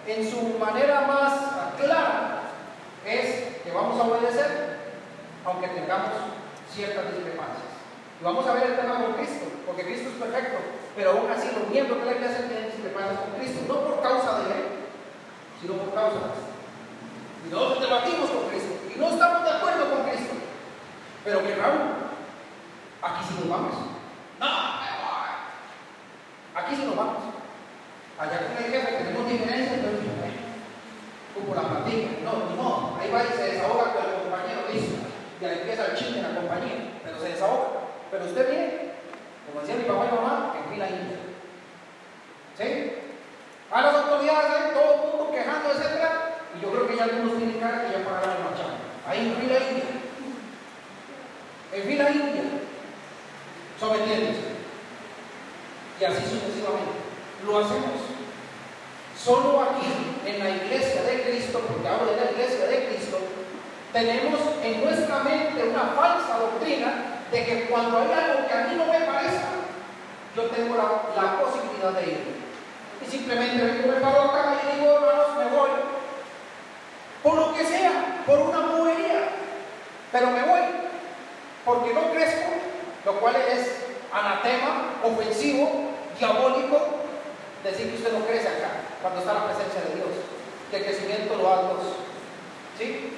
en 0.07 0.31
su 0.31 0.57
manera 0.57 1.01
más 1.01 1.33
clara 1.77 2.41
es 3.05 3.57
que 3.65 3.71
vamos 3.73 3.99
a 3.99 4.03
obedecer, 4.07 4.77
aunque 5.43 5.67
tengamos 5.67 6.11
ciertas 6.73 7.13
discrepancias. 7.13 7.67
Y 8.21 8.23
vamos 8.23 8.47
a 8.47 8.53
ver 8.53 8.63
el 8.63 8.75
tema 8.77 8.95
con 9.01 9.13
Cristo, 9.15 9.45
porque 9.65 9.83
Cristo 9.83 10.09
es 10.09 10.23
perfecto, 10.23 10.84
pero 10.95 11.11
aún 11.11 11.29
así 11.29 11.49
los 11.53 11.67
miembros 11.69 11.99
de 11.99 12.05
la 12.05 12.11
iglesia 12.13 12.47
tienen 12.47 12.71
discrepancias 12.71 13.19
con 13.19 13.39
Cristo, 13.39 13.59
no 13.67 13.75
por 13.81 14.01
causa 14.01 14.39
de 14.39 14.45
Él, 14.55 14.65
sino 15.61 15.73
por 15.73 15.93
causa 15.93 16.15
de 16.15 16.31
Cristo. 16.31 16.51
Y 17.45 17.49
nosotros 17.51 17.81
debatimos 17.81 18.29
con 18.29 18.49
Cristo, 18.49 18.73
y 18.93 18.99
no 18.99 19.09
estamos 19.09 19.43
de 19.43 19.51
acuerdo 19.51 19.91
con 19.91 20.03
Cristo. 20.09 20.33
Pero 21.23 21.43
que 21.43 21.55
Raúl, 21.55 22.15
aquí 23.01 23.21
sí 23.27 23.33
nos 23.39 23.49
vamos. 23.49 23.75
No, 24.39 24.47
aquí 26.55 26.75
sí 26.75 26.85
nos 26.85 26.95
vamos. 26.95 27.23
Allá 28.17 28.47
con 28.47 28.63
el 28.63 28.71
jefe 28.71 28.91
tenemos 29.03 29.29
diferencias, 29.29 29.79
pero 29.83 30.05
como 31.35 31.53
la 31.53 31.67
platica. 31.67 32.23
No, 32.23 32.55
no, 32.55 32.97
ahí 32.97 33.11
va 33.11 33.23
y 33.23 33.35
se 33.35 33.51
desahoga 33.51 33.91
con 33.91 34.05
el 34.07 34.21
compañero 34.23 34.61
listo. 34.71 34.95
Y 35.41 35.45
ahí 35.45 35.59
empieza 35.59 35.87
el 35.87 35.95
chisme 35.95 36.19
en 36.19 36.33
la 36.33 36.39
compañía, 36.39 36.95
pero 37.03 37.19
se 37.19 37.29
desahoga. 37.29 37.91
Pero 38.09 38.25
usted 38.25 38.49
viene, 38.49 38.91
como 39.45 39.61
decía 39.61 39.75
mi 39.75 39.83
papá 39.83 40.07
y 40.07 40.15
mamá, 40.15 40.54
fila 40.75 40.89
india. 40.89 41.17
¿Sí? 42.57 42.91
A 43.71 43.81
las 43.81 43.95
autoridades, 43.95 44.73
todo 44.73 44.93
el 44.93 44.99
mundo 44.99 45.31
quejando, 45.31 45.71
etc. 45.71 46.03
Y 46.55 46.61
yo 46.61 46.71
creo 46.71 46.87
que 46.87 46.97
ya 46.97 47.03
algunos 47.05 47.37
tienen 47.37 47.59
cara 47.59 47.85
que 47.85 47.97
ya 47.97 48.05
pagaron 48.05 48.35
el 48.35 48.43
marchando. 48.43 48.77
Ahí 49.07 49.19
en 49.27 49.35
fila 49.35 49.59
india. 49.71 49.83
En 51.73 51.83
fila 51.83 52.09
india. 52.11 52.43
Sometiéndose. 53.79 54.55
Y 55.99 56.03
así 56.03 56.23
sucesivamente. 56.23 56.99
Lo 57.45 57.59
hacemos. 57.59 58.03
Solo 59.17 59.61
aquí, 59.61 59.87
en 60.25 60.39
la 60.39 60.49
iglesia 60.49 61.03
de 61.03 61.23
Cristo, 61.23 61.61
porque 61.67 61.87
hablo 61.87 62.11
de 62.11 62.17
la 62.17 62.31
iglesia 62.31 62.67
de 62.67 62.85
Cristo, 62.87 63.17
tenemos 63.91 64.39
en 64.61 64.83
nuestra 64.83 65.23
mente 65.23 65.63
una 65.63 65.93
falsa 65.95 66.37
doctrina 66.37 67.21
de 67.31 67.45
que 67.45 67.65
cuando 67.65 67.97
hay 67.97 68.11
algo 68.11 68.47
que 68.47 68.53
a 68.53 68.67
mí 68.67 68.75
no 68.75 68.85
me 68.85 69.05
parezca, 69.05 69.64
yo 70.35 70.43
tengo 70.43 70.75
la, 70.75 71.39
posibilidad 71.39 71.91
de 71.93 72.11
ir. 72.11 72.19
Y 73.05 73.09
simplemente 73.09 73.63
vengo, 73.63 73.87
me 73.87 74.01
paro 74.01 74.21
acá 74.23 74.61
y 74.61 74.79
digo, 74.79 74.95
hermanos, 74.95 75.37
me 75.37 75.57
voy. 75.57 75.69
Por 77.23 77.35
lo 77.35 77.53
que 77.53 77.65
sea, 77.65 78.23
por 78.25 78.39
una 78.39 78.59
mujería. 78.59 79.29
Pero 80.11 80.31
me 80.31 80.43
voy. 80.43 80.61
Porque 81.63 81.93
no 81.93 82.11
crezco, 82.11 82.51
lo 83.05 83.19
cual 83.19 83.35
es 83.35 83.85
anatema, 84.11 84.91
ofensivo, 85.03 85.91
diabólico, 86.19 86.79
decir 87.63 87.89
que 87.89 87.97
usted 87.97 88.13
no 88.13 88.25
crece 88.25 88.47
acá, 88.47 88.69
cuando 89.01 89.21
está 89.21 89.33
la 89.33 89.45
presencia 89.45 89.81
de 89.81 89.95
Dios. 89.95 90.09
Que 90.69 90.77
el 90.77 90.85
crecimiento 90.85 91.35
lo 91.37 91.43
da 91.43 91.61
Dios. 91.61 91.95
¿Sí? 92.77 93.13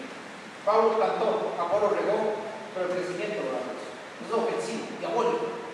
Pablo 0.64 0.98
plantó, 0.98 1.54
Apolo 1.60 1.90
regó, 1.90 2.36
pero 2.74 2.88
el 2.88 2.98
crecimiento 2.98 3.42
lo 3.44 3.52
da 3.52 3.64
Dios. 3.66 3.84
Es 4.22 4.34
ofensivo, 4.34 4.86
diabólico. 5.00 5.67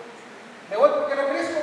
Me 0.70 0.76
voy 0.76 0.90
porque 0.90 1.14
no 1.14 1.28
crezco, 1.28 1.60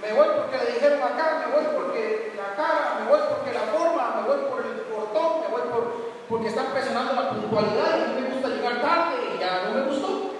me 0.00 0.12
voy 0.12 0.28
porque 0.36 0.58
le 0.58 0.72
dijeron 0.72 1.02
acá, 1.02 1.46
me 1.46 1.54
voy 1.54 1.64
porque 1.74 2.32
la 2.36 2.56
cara, 2.56 2.98
me 3.00 3.08
voy 3.08 3.20
porque 3.28 3.52
la 3.52 3.72
forma, 3.72 4.20
me 4.20 4.28
voy 4.28 4.38
por 4.50 4.66
el 4.66 4.80
portón, 4.82 5.40
me 5.40 5.48
voy 5.48 5.62
por, 5.72 6.12
porque 6.28 6.48
están 6.48 6.66
presionando 6.66 7.14
la 7.14 7.30
puntualidad 7.30 7.98
y 7.98 8.14
mí 8.14 8.20
me 8.20 8.34
gusta 8.34 8.48
llegar 8.48 8.82
tarde 8.82 9.16
y 9.34 9.38
ya 9.38 9.64
no 9.64 9.74
me 9.74 9.82
gustó. 9.82 10.32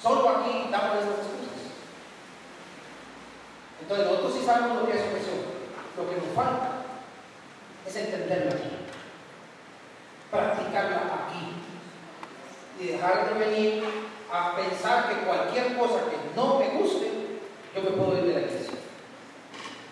Solo 0.00 0.28
aquí 0.28 0.68
damos 0.70 0.98
estas 0.98 1.18
excusas. 1.18 1.74
Entonces 3.80 4.06
nosotros 4.06 4.34
sí 4.34 4.46
sabemos 4.46 4.82
lo 4.82 4.86
que 4.86 4.92
es 4.92 5.04
sujeción. 5.04 5.56
Lo 5.96 6.08
que 6.08 6.16
nos 6.16 6.34
falta 6.34 6.68
es 7.86 7.96
entenderla 7.96 8.52
aquí, 8.52 8.70
practicarla 10.30 10.96
aquí 10.96 11.56
y 12.78 12.86
dejar 12.88 13.28
de 13.28 13.44
venir 13.44 13.84
a 14.32 14.56
pensar 14.56 15.08
que 15.08 15.26
cualquier 15.26 15.76
cosa 15.76 16.10
que 16.10 16.34
no 16.34 16.58
me 16.58 16.68
guste, 16.78 17.10
yo 17.74 17.82
me 17.82 17.90
puedo 17.90 18.18
ir 18.18 18.24
de 18.24 18.34
la 18.34 18.40
iglesia. 18.40 18.78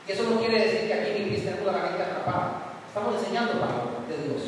Y 0.07 0.12
eso 0.12 0.25
no 0.25 0.38
quiere 0.41 0.59
decir 0.59 0.88
que 0.88 0.95
aquí 0.95 1.11
en 1.11 1.26
iglesia 1.29 1.59
toda 1.59 1.73
la 1.73 1.88
gente 1.88 2.03
atrapada. 2.03 2.76
Estamos 2.88 3.14
enseñando 3.21 3.61
palabra 3.61 4.05
de 4.09 4.17
Dios. 4.29 4.43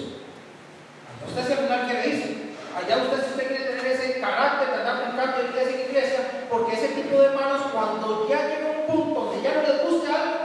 Usted 1.26 1.52
al 1.52 1.58
final 1.58 1.86
quiere 1.86 2.08
irse. 2.08 2.36
Allá 2.76 3.02
usted 3.02 3.24
si 3.24 3.30
usted 3.30 3.48
quiere 3.48 3.64
tener 3.64 3.86
ese 3.86 4.20
carácter 4.20 4.68
de 4.68 4.74
andar 4.74 5.06
buscando 5.06 5.38
de 5.38 5.48
iglesia 5.48 5.74
en 5.74 5.90
iglesia, 5.90 6.20
porque 6.50 6.74
ese 6.74 6.88
tipo 6.88 7.18
de 7.18 7.26
hermanos 7.26 7.62
cuando 7.72 8.28
ya 8.28 8.48
llega 8.48 8.80
un 8.80 8.86
punto 8.86 9.20
donde 9.20 9.42
ya 9.42 9.54
no 9.54 9.62
les 9.62 9.82
guste 9.82 10.12
algo, 10.12 10.36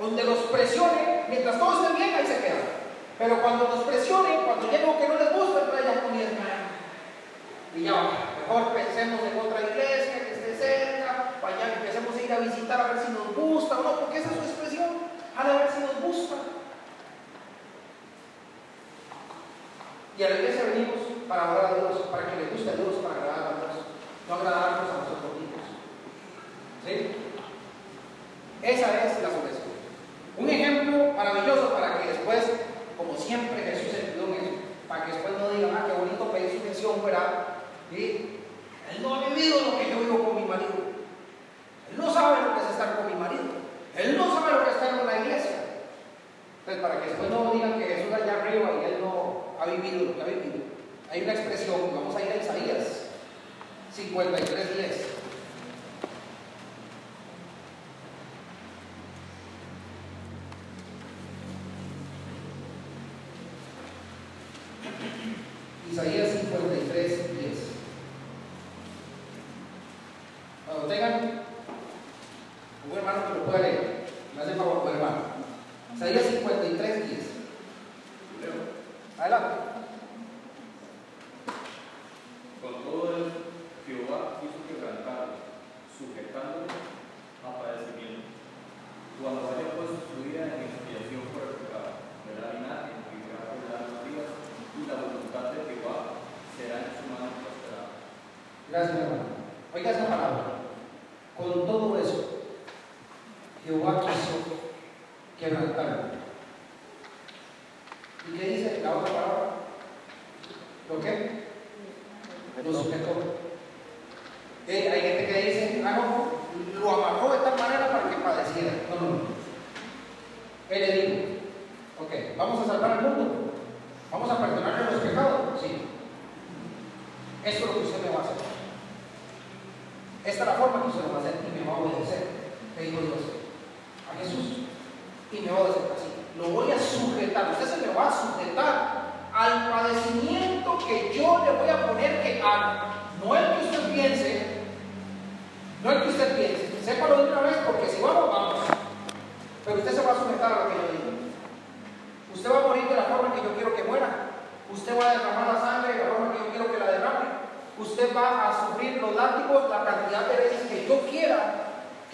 donde 0.00 0.24
los 0.24 0.38
presione, 0.48 1.24
mientras 1.28 1.58
todo 1.58 1.84
esté 1.84 1.96
bien, 1.96 2.14
ahí 2.14 2.26
se 2.26 2.40
quedan. 2.40 2.64
Pero 3.18 3.42
cuando 3.42 3.68
nos 3.68 3.84
presionen, 3.84 4.44
cuando 4.46 4.70
llega 4.70 4.84
algo 4.84 4.98
que 4.98 5.08
no 5.08 5.14
les 5.14 5.32
gusta, 5.32 5.60
entonces 5.60 5.84
ya 5.84 6.02
comienzan 6.02 6.44
y 7.76 7.82
ya 7.82 7.92
mejor 8.46 8.74
pensemos 8.74 9.20
en 9.24 9.38
otra 9.40 9.60
iglesia 9.62 10.20
que 10.20 10.34
esté 10.34 10.56
cerca, 10.56 11.32
vaya, 11.40 11.74
empecemos 11.74 12.14
a 12.14 12.22
ir 12.22 12.32
a 12.32 12.38
visitar 12.40 12.80
a 12.80 12.92
ver 12.92 13.02
si 13.02 13.12
nos 13.12 13.34
gusta 13.34 13.78
o 13.78 13.82
no, 13.82 14.00
porque 14.00 14.18
esa 14.18 14.30
es 14.30 14.36
su 14.36 14.42
expresión, 14.42 14.90
a 15.36 15.44
ver 15.44 15.68
si 15.72 15.80
nos 15.80 16.00
gusta. 16.02 16.34
Y 20.16 20.22
a 20.22 20.30
la 20.30 20.36
iglesia 20.36 20.64
venimos 20.64 21.00
para 21.28 21.44
adorar 21.44 21.72
a 21.72 21.74
Dios, 21.74 21.98
para 22.12 22.30
que 22.30 22.36
le 22.36 22.50
guste 22.50 22.70
a 22.70 22.76
Dios, 22.76 22.94
para 23.02 23.14
agradar 23.14 23.44
a 23.48 23.56
Dios, 23.64 23.84
no 24.28 24.34
agradarnos 24.34 24.90
a 24.90 24.98
nosotros 25.02 25.32
mismos. 25.40 25.64
¿Sí? 26.84 27.16
Esa 28.62 28.86
es 29.04 29.22
la 29.22 29.30
solución. 29.30 29.74
Un 30.36 30.48
ejemplo 30.50 31.12
maravilloso 31.16 31.72
para 31.72 31.98
que 31.98 32.08
después, 32.08 32.44
como 32.96 33.16
siempre 33.16 33.62
Jesús 33.62 33.90
se 33.90 34.14
en 34.14 34.34
eso, 34.34 34.54
para 34.86 35.06
que 35.06 35.12
después 35.12 35.34
no 35.38 35.50
digan, 35.50 35.76
ah, 35.76 35.86
qué 35.86 35.92
bonito 35.98 36.30
pedir 36.30 36.60
sujeción, 36.60 37.04
¿verdad? 37.04 37.53
¿Sí? 37.90 38.40
Él 38.90 39.02
no 39.02 39.14
ha 39.14 39.28
vivido 39.28 39.60
lo 39.60 39.78
que 39.78 39.90
yo 39.90 40.00
vivo 40.00 40.24
con 40.24 40.36
mi 40.36 40.48
marido. 40.48 40.94
Él 41.90 41.96
no 41.96 42.12
sabe 42.12 42.42
lo 42.42 42.54
que 42.54 42.60
es 42.60 42.70
estar 42.70 42.96
con 42.96 43.06
mi 43.06 43.14
marido. 43.14 43.42
Él 43.96 44.16
no 44.16 44.34
sabe 44.34 44.52
lo 44.52 44.64
que 44.64 44.70
es 44.70 44.76
estar 44.76 44.98
con 44.98 45.06
la 45.06 45.20
iglesia. 45.20 45.64
Entonces, 46.60 46.82
para 46.82 47.00
que 47.00 47.08
después 47.08 47.30
no 47.30 47.52
digan 47.52 47.78
que 47.78 47.84
Jesús 47.84 48.12
allá 48.12 48.40
arriba 48.40 48.70
y 48.80 48.84
él 48.86 49.00
no 49.00 49.54
ha 49.60 49.66
vivido 49.66 50.04
lo 50.06 50.16
que 50.16 50.22
ha 50.22 50.24
vivido. 50.24 50.64
Hay 51.10 51.22
una 51.22 51.32
expresión, 51.34 51.94
vamos 51.94 52.16
a 52.16 52.22
ir 52.22 52.32
a 52.32 52.36
Isaías 52.36 53.04
53, 53.94 54.76
10. 54.76 55.06
Isaías 65.92 66.30
53, 66.40 67.40
10. 67.40 67.63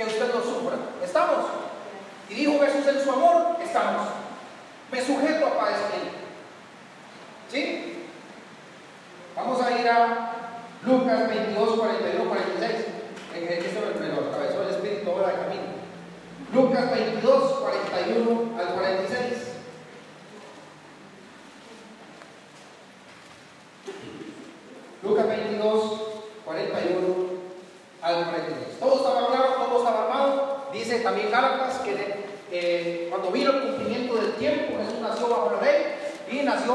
que 0.00 0.06
usted 0.06 0.34
no 0.34 0.40
sufra. 0.40 0.76
¿Estamos? 1.04 1.44
Y 2.30 2.34
dijo 2.34 2.58
Jesús 2.60 2.86
en 2.86 3.04
su 3.04 3.10
amor, 3.10 3.56
estamos. 3.62 4.08
Me 4.90 5.00
sujeto 5.02 5.46
a 5.46 5.58
padecer. 5.58 6.10
¿Sí? 7.50 8.06
Vamos 9.36 9.60
a 9.60 9.78
ir 9.78 9.88
a 9.88 10.32
Lucas 10.86 11.28
22, 11.28 11.78
41, 11.78 12.30
46. 12.30 12.86
Esto 13.34 13.80
me 14.00 14.08
lo 14.08 14.28
atravesó 14.28 14.62
el 14.62 14.70
Espíritu 14.70 15.10
ahora 15.10 15.28
de 15.28 15.34
camino. 15.34 15.62
Lucas 16.54 16.90
22, 16.90 17.52
41 17.60 18.58
al 18.58 18.66
46. 18.74 19.49
vino 33.32 33.50
el 33.50 33.62
cumplimiento 33.62 34.14
del 34.16 34.32
tiempo, 34.32 34.78
Jesús 34.78 35.00
nació 35.00 35.28
bajo 35.28 35.52
la 35.56 35.62
ley 35.62 35.96
y 36.30 36.42
nació 36.42 36.74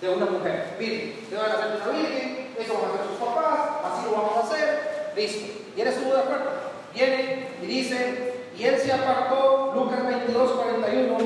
de 0.00 0.08
una 0.08 0.26
mujer. 0.26 0.76
Miren, 0.78 1.26
te 1.28 1.36
van 1.36 1.50
a 1.50 1.54
hacer 1.54 1.80
una 1.82 1.98
virgen, 1.98 2.54
eso 2.58 2.74
van 2.74 2.90
a 2.90 2.94
hacer 2.94 3.06
sus 3.06 3.28
papás, 3.28 3.60
así 3.84 4.10
lo 4.10 4.16
vamos 4.16 4.36
a 4.36 4.46
hacer, 4.46 5.12
listo. 5.16 5.52
Y 5.76 5.80
él 5.80 5.88
estuvo 5.88 6.14
de 6.14 6.20
acuerdo. 6.20 6.50
Viene 6.94 7.48
y 7.62 7.66
dice, 7.66 8.34
y 8.58 8.64
él 8.64 8.78
se 8.78 8.92
apartó, 8.92 9.72
Lucas 9.74 10.06
22, 10.06 10.50
41, 10.52 11.18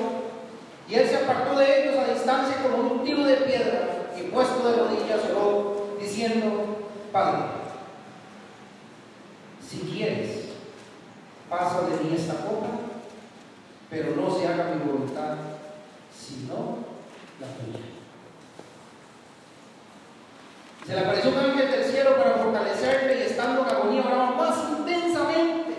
y 0.89 0.95
él 0.95 1.09
se 1.09 1.17
apartó 1.17 1.59
de 1.59 1.83
ellos 1.83 1.97
a 1.99 2.13
distancia 2.13 2.57
como 2.63 2.93
un 2.93 3.05
tiro 3.05 3.25
de 3.25 3.37
piedra 3.37 4.11
y 4.17 4.23
puesto 4.25 4.69
de 4.69 4.77
rodillas 4.77 5.21
oró, 5.31 5.97
diciendo, 5.99 6.87
Padre, 7.11 7.39
si 9.67 9.79
quieres, 9.79 10.45
pasa 11.49 11.83
de 11.83 12.05
mí 12.05 12.15
esta 12.15 12.35
copa 12.35 12.84
pero 13.95 14.17
no 14.17 14.29
se 14.29 14.49
haga 14.49 14.75
mi 14.75 14.85
voluntad, 14.85 15.37
sino 16.13 16.79
la 17.39 17.47
tuya. 17.47 17.79
Se 20.85 20.95
le 20.95 21.01
apareció 21.01 21.31
un 21.31 21.39
ángel 21.39 21.71
del 21.71 22.07
para 22.17 22.35
fortalecerle 22.35 23.19
y 23.19 23.23
estando 23.23 23.63
en 23.63 23.69
agonía 23.69 24.03
oraba 24.03 24.31
más 24.33 24.57
intensamente. 24.79 25.77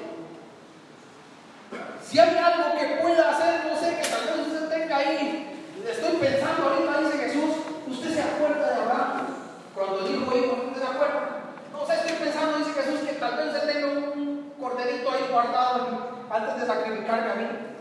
Si 2.01 2.17
hay 2.17 2.38
algo 2.38 2.80
que 2.80 3.01
pueda 3.04 3.32
hacer, 3.32 3.65
no 3.69 3.78
sé, 3.78 3.97
que 3.97 4.08
tal 4.08 4.21
vez 4.23 4.47
usted 4.47 4.69
tenga 4.69 4.95
ahí, 4.95 5.73
estoy 5.86 6.15
pensando 6.15 6.69
ahorita, 6.69 7.01
dice 7.01 7.17
Jesús, 7.17 7.56
usted 7.88 8.13
se 8.13 8.21
acuerda 8.21 8.69
de 8.69 8.82
Abraham 8.82 9.28
cuando 9.75 10.08
dijo 10.08 10.38
hijo, 10.38 10.67
usted 10.69 10.82
se 10.82 10.88
acuerda. 10.88 11.41
No 11.73 11.86
sé, 11.86 11.95
estoy 11.95 12.13
pensando, 12.13 12.60
dice 12.60 12.82
Jesús, 12.82 12.99
que 13.01 13.13
tal 13.15 13.36
vez 13.36 13.47
usted 13.47 13.73
tenga 13.73 13.88
un 13.88 14.54
corderito 14.58 15.12
ahí 15.12 15.28
guardado 15.30 16.15
antes 16.32 16.62
de 16.62 16.65
sacrificarme 16.65 17.32
a 17.32 17.36
mí. 17.36 17.74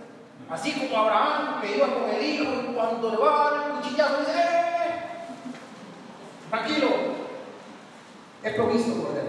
Así 0.51 0.73
como 0.73 0.97
Abraham 0.97 1.61
que 1.61 1.77
iba 1.77 1.87
con 1.87 2.11
el 2.11 2.23
hijo 2.23 2.45
y 2.45 2.75
cuando 2.75 3.11
le 3.11 3.17
va 3.17 3.31
a 3.31 3.51
dar 3.51 3.67
el 3.67 3.73
cuchillazo 3.73 4.21
dice, 4.21 4.33
¡Eh! 4.37 4.95
tranquilo, 6.51 6.89
es 8.43 8.55
provisto 8.55 9.03
por 9.03 9.17
él. 9.17 9.24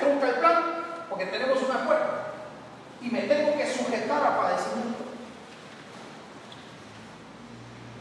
trunca 0.00 0.28
el 0.28 0.34
plan 0.34 0.64
porque 1.08 1.26
tenemos 1.26 1.62
un 1.62 1.70
acuerdo 1.70 2.10
y 3.00 3.10
me 3.10 3.22
tengo 3.22 3.56
que 3.56 3.66
sujetar 3.66 4.24
a 4.24 4.40
padecimiento. 4.40 5.04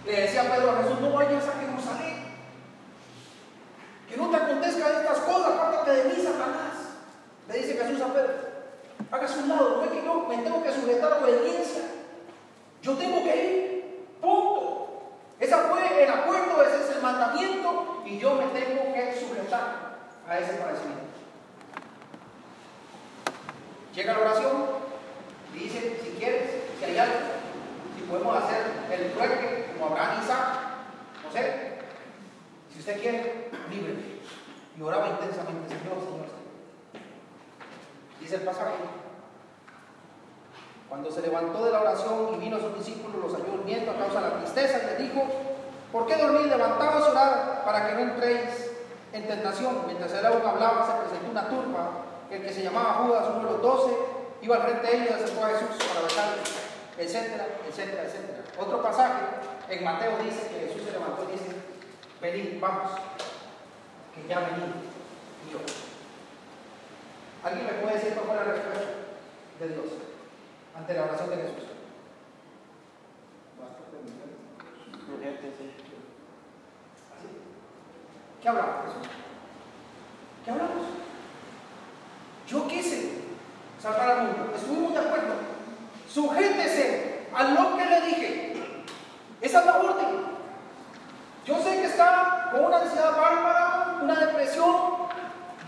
Le 0.05 0.21
decía 0.21 0.51
Pedro 0.51 0.71
a 0.71 0.83
Jesús, 0.83 1.01
no 1.01 1.11
vayas 1.11 1.47
a 1.47 1.59
Jerusalén 1.59 2.18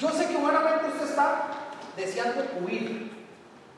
Yo 0.01 0.09
sé 0.09 0.27
que 0.29 0.35
humanamente 0.35 0.87
usted 0.87 1.11
está 1.11 1.43
deseando 1.95 2.43
huir, 2.59 3.27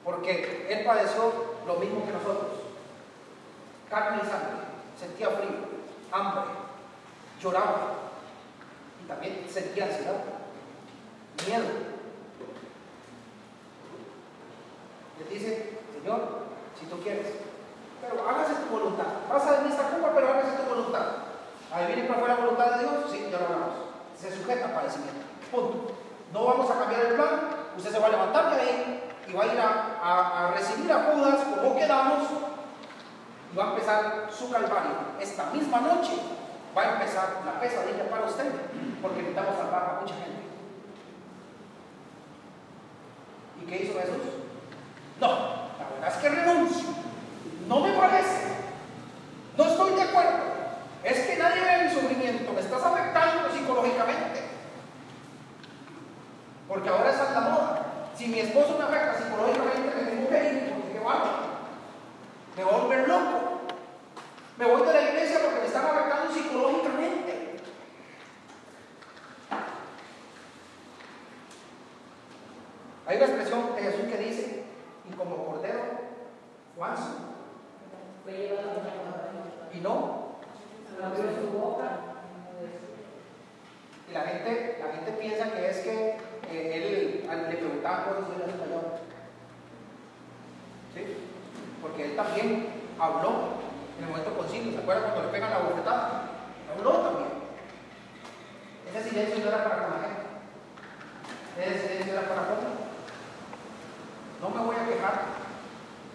porque 0.05 0.67
él 0.69 0.86
padeció 0.86 1.33
lo 1.67 1.75
mismo 1.75 2.05
que 2.05 2.13
nosotros. 2.13 2.62
Carne 3.89 4.21
y 4.23 4.25
sangre, 4.25 4.63
sentía 4.97 5.27
frío, 5.31 5.67
hambre, 6.13 6.43
lloraba 7.41 7.95
y 9.03 9.07
también 9.07 9.45
sentía 9.51 9.83
ansiedad, 9.83 10.23
miedo. 11.45 11.65
Le 15.19 15.25
dice, 15.25 15.77
Señor, 15.93 16.21
si 16.79 16.86
tú 16.86 17.03
quieres, 17.03 17.27
pero 17.99 18.29
hágase 18.29 18.53
tu 18.63 18.73
voluntad. 18.73 19.07
Vas 19.29 19.45
a 19.45 19.51
venir 19.57 19.71
esta 19.71 19.89
Cuba, 19.89 20.12
pero 20.15 20.29
hágase 20.29 20.55
tu 20.55 20.73
voluntad. 20.73 21.05
Ahí 21.69 21.88
viene 21.88 22.07
para 22.07 22.27
la 22.27 22.36
voluntad 22.36 22.77
de 22.77 22.79
Dios, 22.79 22.93
sí, 23.12 23.27
ya 23.29 23.39
lo 23.39 23.45
hablamos. 23.45 23.75
Se 24.17 24.33
sujeta 24.33 24.67
a 24.67 24.73
padecimiento. 24.73 25.25
Punto. 25.51 25.92
No 26.34 26.46
vamos 26.46 26.69
a 26.72 26.80
cambiar 26.80 27.02
el 27.06 27.13
plan. 27.13 27.30
Usted 27.78 27.91
se 27.91 28.00
va 28.00 28.08
a 28.08 28.10
levantar 28.10 28.56
de 28.56 28.62
ahí 28.62 29.04
y 29.28 29.34
va 29.34 29.43
a 29.43 29.46
ir 29.46 29.60
a, 29.60 30.52
recibir 30.56 30.91
a 30.91 31.04
Judas 31.04 31.39
como 31.43 31.78
quedamos 31.78 32.24
y 33.52 33.56
va 33.56 33.65
a 33.65 33.69
empezar 33.69 34.30
su 34.36 34.52
calvario. 34.52 34.96
Esta 35.19 35.46
misma 35.52 35.80
noche 35.82 36.13
va 36.76 36.82
a 36.82 36.93
empezar 36.93 37.41
la 37.46 37.60
pesadilla 37.60 38.10
para 38.10 38.26
usted, 38.26 38.52
porque 39.00 39.17
necesitamos 39.17 39.58
salvar 39.58 39.84
a 39.84 40.02
mucha 40.02 40.15
gente. 40.15 40.41
¿Y 43.62 43.65
qué 43.67 43.84
hizo 43.84 44.00
Jesús? 44.00 44.34
No, 45.22 45.30
la 45.30 45.89
verdad 45.93 46.10
es 46.10 46.15
que 46.15 46.30
renuncio. 46.30 46.89
No 47.67 47.80
me 47.80 47.93
parece. 47.93 48.54
No 49.56 49.65
estoy 49.65 49.93
de 49.93 50.02
acuerdo. 50.02 50.39
Es 51.04 51.19
que 51.28 51.38
nadie 51.38 51.62
ve 51.62 51.84
mi 51.84 51.93
sufrimiento. 51.93 52.54
Me 52.54 52.60
estás 52.60 52.84
afectando 52.84 53.54
psicológicamente. 53.54 54.53
Porque 56.67 56.89
ahora 56.89 57.12
es 57.12 57.34
la 57.34 57.41
moda. 57.41 57.86
Si 58.15 58.28
mi 58.28 58.39
esposo 58.39 58.78
me 58.78 58.84
afecta 58.84 59.17
psicológicamente, 59.17 59.95
me 59.95 60.12
tengo 60.12 60.30
que 60.30 60.54
ir, 60.54 60.73
porque 60.73 60.93
qué. 60.93 60.99
Me 62.56 62.63
voy 62.63 62.73
a 62.73 62.78
volver 62.78 63.08
loco. 63.08 63.62
Me 64.58 64.65
voy 64.65 64.88
de 64.88 64.93
la 64.93 65.10
iglesia 65.10 65.39
porque 65.41 65.60
me 65.62 65.65
están 65.65 65.86
afectando 65.86 66.34
psicológicamente. 66.34 67.60
Hay 73.06 73.17
una 73.17 73.26
expresión 73.26 73.76
de 73.76 73.82
Jesús 73.82 74.06
que 74.06 74.17
dice, 74.17 74.63
y 75.10 75.13
como 75.15 75.45
cordero, 75.45 75.82
manso. 76.80 77.17
Y 79.73 79.80
no. 79.82 80.38
Y 84.08 84.13
la 84.13 84.21
gente, 84.21 84.80
la 84.80 84.93
gente 84.93 85.12
piensa 85.13 85.52
que 85.52 85.69
es 85.69 85.78
que 85.80 86.17
eh, 86.51 86.71
él 86.75 87.49
le 87.49 87.58
preguntaba 87.58 88.06
cosas 88.06 88.23
y 88.29 88.41
él 88.41 88.49
español. 88.49 88.86
¿Sí? 90.93 91.17
Porque 91.82 92.06
él 92.06 92.15
también 92.15 92.67
habló 92.99 93.63
en 93.97 94.03
el 94.03 94.10
momento 94.10 94.38
concilio. 94.38 94.71
¿Se 94.71 94.79
acuerdan 94.79 95.12
cuando 95.12 95.23
le 95.23 95.29
pegan 95.29 95.49
la 95.51 95.60
bofetada? 95.60 96.29
Habló 96.75 96.91
también. 96.91 97.29
Ese 98.89 99.10
silencio 99.10 99.43
no 99.43 99.49
era 99.49 99.63
para 99.63 99.84
con 99.84 99.91
la 99.91 100.08
gente. 100.08 100.23
Ese 101.60 101.88
silencio 101.88 102.13
era 102.13 102.27
para 102.27 102.47
con 102.47 102.84
no 104.43 104.49
me 104.49 104.60
voy 104.62 104.75
a 104.75 104.86
quejar, 104.86 105.21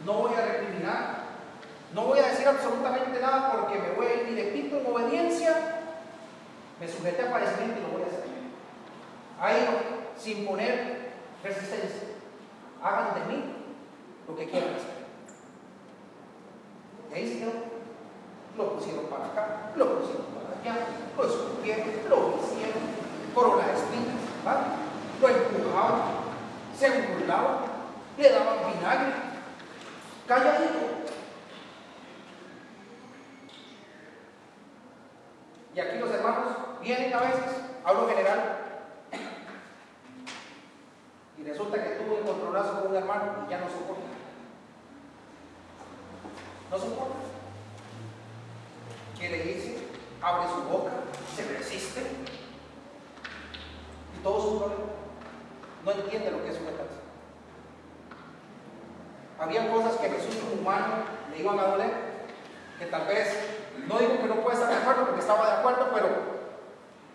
no 0.04 0.12
voy 0.12 0.34
a 0.34 0.44
recriminar, 0.44 1.18
no 1.94 2.02
voy 2.04 2.18
a 2.18 2.28
decir 2.28 2.46
absolutamente 2.46 3.18
nada 3.20 3.52
porque 3.52 3.78
me 3.78 3.92
voy 3.92 4.06
a 4.06 4.14
ir 4.16 4.26
directito 4.26 4.76
en 4.76 4.86
obediencia. 4.86 5.56
Me 6.78 6.86
sujeté 6.86 7.22
a 7.22 7.30
padecimiento 7.30 7.80
y 7.80 7.82
lo 7.84 7.88
voy 7.88 8.02
a 8.02 8.06
hacer. 8.06 8.24
Ahí, 9.40 9.66
sin 10.18 10.46
poner 10.46 11.12
resistencia. 11.42 12.08
Hagan 12.82 13.14
de 13.14 13.34
mí 13.34 13.44
lo 14.28 14.36
que 14.36 14.48
quieran 14.48 14.74
hacer. 14.74 14.98
Y 17.10 17.14
ahí 17.14 17.28
se 17.28 18.56
Lo 18.56 18.74
pusieron 18.74 19.06
para 19.06 19.26
acá, 19.26 19.72
lo 19.76 20.00
pusieron 20.00 20.26
para 20.26 20.60
allá, 20.60 20.86
lo 21.16 21.24
escupieron, 21.24 21.88
lo 22.08 22.34
hicieron, 22.36 22.82
corona 23.34 23.66
de 23.68 23.72
espinas, 23.74 24.18
lo 25.20 25.28
empujaban, 25.28 26.00
se 26.76 26.90
burlaban 26.90 27.68
le 28.18 28.30
daban 28.30 28.56
vinagre, 28.66 29.12
calladito. 30.26 30.78
Y 35.74 35.80
aquí 35.80 35.98
los 35.98 36.10
hermanos 36.10 36.56
vienen 36.82 37.14
a 37.14 37.20
veces, 37.20 37.62
hablo 37.84 38.08
general, 38.08 38.57
y 41.38 41.44
resulta 41.44 41.82
que 41.82 41.96
tuvo 41.96 42.14
un 42.14 42.20
encontronazo 42.20 42.80
con 42.80 42.90
un 42.90 42.96
hermano 42.96 43.46
y 43.46 43.50
ya 43.50 43.60
no 43.60 43.66
soporta. 43.66 44.02
No 46.70 46.78
soporta. 46.78 47.14
Quiere 49.18 49.44
irse, 49.50 49.78
abre 50.20 50.48
su 50.48 50.62
boca, 50.68 50.92
se 51.34 51.44
resiste. 51.44 52.00
Y 54.16 54.22
todo 54.22 54.40
su 54.40 54.58
problema. 54.58 54.84
No 55.84 55.92
entiende 55.92 56.30
lo 56.30 56.42
que 56.42 56.50
es 56.50 56.60
una 56.60 56.70
había 59.38 59.70
cosas 59.72 59.96
que 59.96 60.10
Jesús 60.10 60.36
como 60.36 60.60
humano 60.60 61.04
le 61.30 61.38
iban 61.38 61.58
a 61.58 61.68
doler, 61.68 61.90
que 62.78 62.86
tal 62.86 63.06
vez, 63.06 63.28
no 63.86 63.98
digo 63.98 64.18
que 64.20 64.26
no 64.26 64.40
puede 64.40 64.56
estar 64.56 64.68
de 64.68 64.78
acuerdo 64.78 65.06
porque 65.06 65.20
estaba 65.20 65.46
de 65.46 65.52
acuerdo, 65.58 65.88
pero 65.94 66.08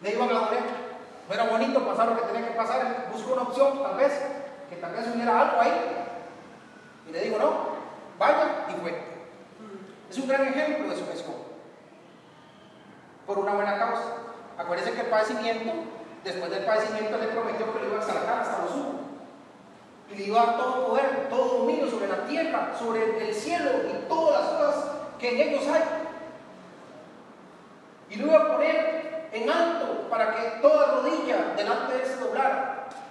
le 0.02 0.12
iban 0.12 0.30
a 0.30 0.34
doler. 0.34 0.83
No 1.28 1.34
era 1.34 1.46
bonito 1.46 1.86
pasar 1.86 2.10
lo 2.10 2.16
que 2.18 2.28
tenía 2.28 2.50
que 2.50 2.56
pasar, 2.56 3.10
busco 3.12 3.34
una 3.34 3.44
opción 3.44 3.82
tal 3.82 3.96
vez, 3.96 4.12
que 4.70 4.76
tal 4.76 4.94
vez 4.94 5.08
hubiera 5.14 5.40
algo 5.40 5.62
ahí. 5.62 5.72
Y 7.08 7.12
le 7.12 7.20
digo, 7.22 7.38
no, 7.40 7.54
vaya 8.20 8.66
y 8.70 8.82
fue. 8.82 9.14
Es 10.10 10.18
un 10.18 10.28
gran 10.28 10.46
ejemplo 10.48 10.90
de 10.90 10.96
su 10.96 11.04
escopo. 11.12 11.46
Por 13.26 13.40
una 13.40 13.54
buena 13.54 13.78
causa. 13.78 14.04
Acuérdense 14.58 14.94
que 14.94 15.02
el 15.02 15.08
padecimiento, 15.08 15.72
después 16.24 16.52
del 16.52 16.66
padecimiento 16.66 17.18
le 17.18 17.28
prometió 17.28 17.74
que 17.74 17.80
le 17.80 17.88
iba 17.88 18.00
a 18.00 18.02
sacar 18.02 18.40
hasta 18.42 18.64
los 18.64 18.72
humos 18.72 19.04
y 20.14 20.16
le 20.16 20.24
iba 20.26 20.42
a 20.42 20.46
dar 20.46 20.58
todo 20.58 20.88
poder, 20.88 21.28
todo 21.30 21.60
dominio 21.60 21.90
sobre 21.90 22.08
la 22.08 22.26
tierra, 22.26 22.74
sobre 22.78 23.28
el 23.28 23.34
cielo 23.34 23.72
y 23.90 24.08
todas 24.08 24.42
las 24.42 24.50
cosas 24.54 24.92
que 25.20 25.30
en 25.30 25.50
ellos 25.50 25.68
hay. 25.68 25.84
Y 28.10 28.16
lo 28.18 28.28
iba 28.28 28.38
a 28.38 28.48
poner 28.48 29.30
en 29.32 29.50
alto 29.50 30.08
para 30.10 30.36
que 30.36 30.60
toda 30.62 30.92
rodilla 30.92 30.92
delante 31.63 31.93
de 31.93 32.04
él 32.04 32.06
se 32.06 32.23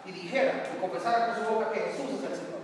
y 0.05 0.13
dijera 0.13 0.65
y 0.75 0.81
confesara 0.81 1.27
con 1.27 1.37
su 1.37 1.53
boca 1.53 1.73
que 1.73 1.81
Jesús 1.81 2.19
es 2.19 2.31
el 2.31 2.37
Señor. 2.37 2.63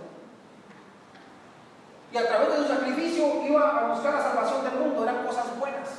Y 2.11 2.17
a 2.17 2.27
través 2.27 2.49
de 2.49 2.57
su 2.57 2.67
sacrificio 2.67 3.43
iba 3.47 3.79
a 3.79 3.93
buscar 3.93 4.13
la 4.13 4.21
salvación 4.21 4.63
del 4.63 4.73
mundo, 4.73 5.03
eran 5.03 5.25
cosas 5.25 5.57
buenas. 5.57 5.89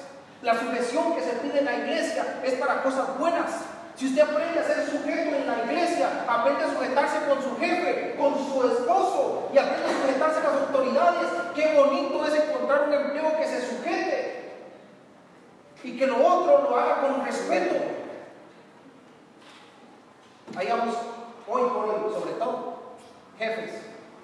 La 0.42 0.58
sujeción 0.58 1.14
que 1.14 1.22
se 1.22 1.32
pide 1.34 1.60
en 1.60 1.64
la 1.64 1.76
iglesia 1.76 2.40
es 2.42 2.54
para 2.54 2.82
cosas 2.82 3.18
buenas. 3.18 3.50
Si 3.96 4.06
usted 4.06 4.22
aprende 4.22 4.58
a 4.58 4.64
ser 4.64 4.86
sujeto 4.86 5.36
en 5.36 5.46
la 5.46 5.64
iglesia, 5.64 6.24
aprende 6.26 6.64
a 6.64 6.72
sujetarse 6.72 7.16
con 7.28 7.42
su 7.42 7.58
jefe, 7.58 8.16
con 8.18 8.34
su 8.34 8.66
esposo 8.66 9.50
y 9.52 9.58
aprende 9.58 9.86
a 9.86 10.00
sujetarse 10.00 10.40
a 10.40 10.50
las 10.50 10.60
autoridades, 10.62 11.28
qué 11.54 11.74
bonito 11.74 12.26
es 12.26 12.34
encontrar 12.34 12.88
un 12.88 12.94
empleo 12.94 13.36
que 13.38 13.46
se 13.46 13.66
sujete 13.66 14.52
y 15.82 15.98
que 15.98 16.06
lo 16.06 16.26
otro 16.26 16.70
lo 16.70 16.76
haga 16.76 17.00
con 17.00 17.24
respeto. 17.24 17.99
Hayamos 20.56 20.94
hoy 21.46 21.62
por 21.70 21.84
hoy, 21.88 22.12
sobre 22.12 22.32
todo, 22.32 22.94
jefes 23.38 23.82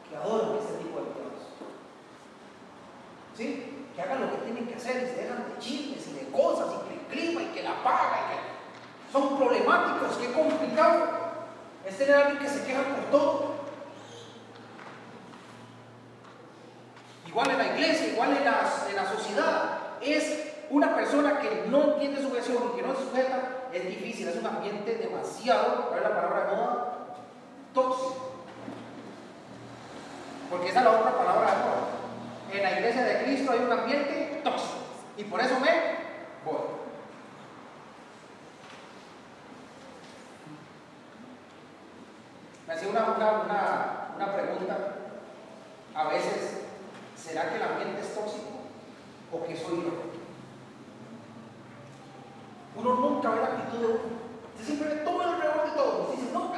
que 0.09 0.17
adoran 0.17 0.57
este 0.59 0.79
tipo 0.79 1.01
de 1.01 1.07
empleos. 1.07 1.43
¿Sí? 3.37 3.87
Que 3.95 4.03
hagan 4.03 4.21
lo 4.23 4.31
que 4.31 4.39
tienen 4.39 4.67
que 4.67 4.75
hacer 4.75 4.97
y 5.03 5.07
se 5.07 5.23
dejan 5.23 5.49
de 5.49 5.59
chismes 5.59 6.07
y 6.09 6.25
de 6.25 6.31
cosas 6.31 6.69
y 6.75 6.89
que 6.89 6.95
el 6.95 7.07
clima 7.07 7.43
y 7.43 7.55
que 7.55 7.63
la 7.63 7.83
paga 7.83 8.27
y 8.27 8.35
que 8.35 9.13
son 9.13 9.37
problemáticos, 9.37 10.17
qué 10.19 10.33
complicado 10.33 11.05
es 11.87 11.97
tener 11.97 12.15
alguien 12.15 12.39
que 12.39 12.49
se 12.49 12.65
queja 12.65 12.83
por 12.83 13.05
todo. 13.11 13.57
igual 17.37 17.51
en 17.51 17.59
la 17.59 17.67
iglesia, 17.77 18.07
igual 18.09 18.35
en 18.35 18.45
la, 18.47 18.63
en 18.89 18.97
la 18.97 19.13
sociedad. 19.13 19.79
Es 20.01 20.55
una 20.71 20.97
persona 20.97 21.39
que 21.39 21.67
no 21.69 21.93
entiende 21.93 22.23
su 22.23 22.31
versión 22.31 22.73
y 22.73 22.77
que 22.77 22.87
no 22.87 22.95
se 22.95 23.05
sujeta, 23.05 23.66
es 23.73 23.89
difícil, 23.89 24.29
es 24.29 24.37
un 24.37 24.47
ambiente 24.47 24.95
demasiado, 24.97 25.87
¿cuál 25.89 26.03
es 26.03 26.09
la 26.09 26.15
palabra 26.15 26.45
de 26.45 26.57
moda? 26.57 26.99
Tóxico. 27.75 28.33
Porque 30.51 30.69
esa 30.69 30.79
es 30.79 30.85
la 30.85 30.91
otra 30.93 31.19
palabra 31.19 31.51
de 31.51 31.57
moda. 31.59 31.97
En 32.53 32.63
la 32.63 32.73
iglesia 32.73 33.05
de 33.05 33.25
Cristo 33.25 33.53
hay 33.53 33.59
un 33.61 33.73
ambiente 33.73 34.41
tóxico. 34.45 34.79
Y 35.17 35.25
por 35.25 35.41
eso 35.41 35.59
me 35.61 35.71
voy. 36.45 36.61
Me 42.67 42.75
hacía 42.75 42.89
una, 42.89 43.05
una, 43.05 44.13
una, 44.17 44.35
pregunta. 44.35 44.77
A 45.95 46.05
veces, 46.09 46.65
¿será 47.17 47.49
que 47.51 47.57
el 47.57 47.63
ambiente 47.63 48.01
es 48.01 48.15
tóxico 48.15 48.61
o 49.33 49.45
que 49.45 49.57
soy 49.57 49.83
yo? 49.83 50.07
Uno 52.77 53.21
Usted 53.77 54.65
siempre 54.65 54.89
ve 54.89 54.97
todo 55.03 55.21
alrededor 55.21 55.65
de 55.65 55.77
todo. 55.77 56.13
Dice, 56.13 56.33
no, 56.33 56.53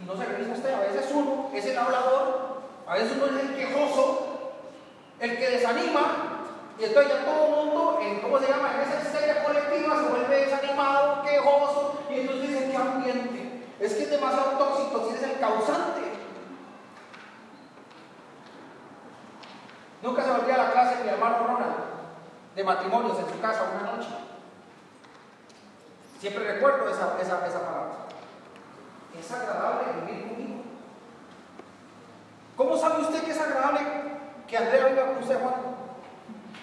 Y 0.00 0.04
no 0.04 0.16
se 0.16 0.24
revisa 0.24 0.52
usted. 0.52 0.74
A 0.74 0.80
veces 0.80 1.10
uno 1.12 1.50
es 1.52 1.66
el 1.66 1.78
hablador, 1.78 2.62
a 2.86 2.94
veces 2.94 3.12
uno 3.16 3.26
es 3.26 3.44
el 3.44 3.56
quejoso, 3.56 4.52
el 5.20 5.36
que 5.36 5.50
desanima. 5.50 6.42
Y 6.78 6.84
entonces 6.84 7.12
ya 7.12 7.24
todo 7.24 7.44
el 7.46 7.52
mundo, 7.52 7.98
en, 8.02 8.20
¿cómo 8.20 8.38
se 8.38 8.48
llama? 8.48 8.72
En 8.74 8.80
esa 8.88 9.02
histeria 9.02 9.44
colectiva 9.44 9.96
se 9.96 10.08
vuelve 10.08 10.46
desanimado, 10.46 11.22
quejoso. 11.22 12.00
Y 12.10 12.20
entonces 12.20 12.48
dicen, 12.48 12.70
¿qué 12.70 12.76
ambiente? 12.76 13.66
Es 13.80 13.94
que 13.94 14.02
es 14.04 14.10
demasiado 14.10 14.58
tóxico 14.58 15.04
si 15.04 15.16
eres 15.16 15.34
el 15.34 15.40
causante. 15.40 16.02
Nunca 20.02 20.22
se 20.22 20.30
volvía 20.30 20.54
a 20.54 20.58
la 20.58 20.72
clase 20.72 20.96
de 20.96 21.04
mi 21.04 21.08
hermano 21.10 21.46
Ronald 21.46 21.96
de 22.54 22.64
matrimonios 22.64 23.18
en 23.18 23.28
su 23.28 23.40
casa 23.40 23.70
una 23.78 23.92
noche. 23.92 24.08
Siempre 26.20 26.52
recuerdo 26.54 26.88
esa, 26.88 27.16
esa, 27.20 27.46
esa 27.46 27.60
palabra. 27.60 27.92
Es 29.18 29.30
agradable 29.30 29.84
vivir 30.00 30.28
conmigo. 30.28 30.62
¿Cómo 32.56 32.76
sabe 32.76 33.02
usted 33.02 33.22
que 33.22 33.32
es 33.32 33.40
agradable 33.40 33.80
que 34.48 34.56
Andrea 34.56 34.86
viva 34.86 35.06
con 35.06 35.18
usted, 35.18 35.38
Juan? 35.40 35.54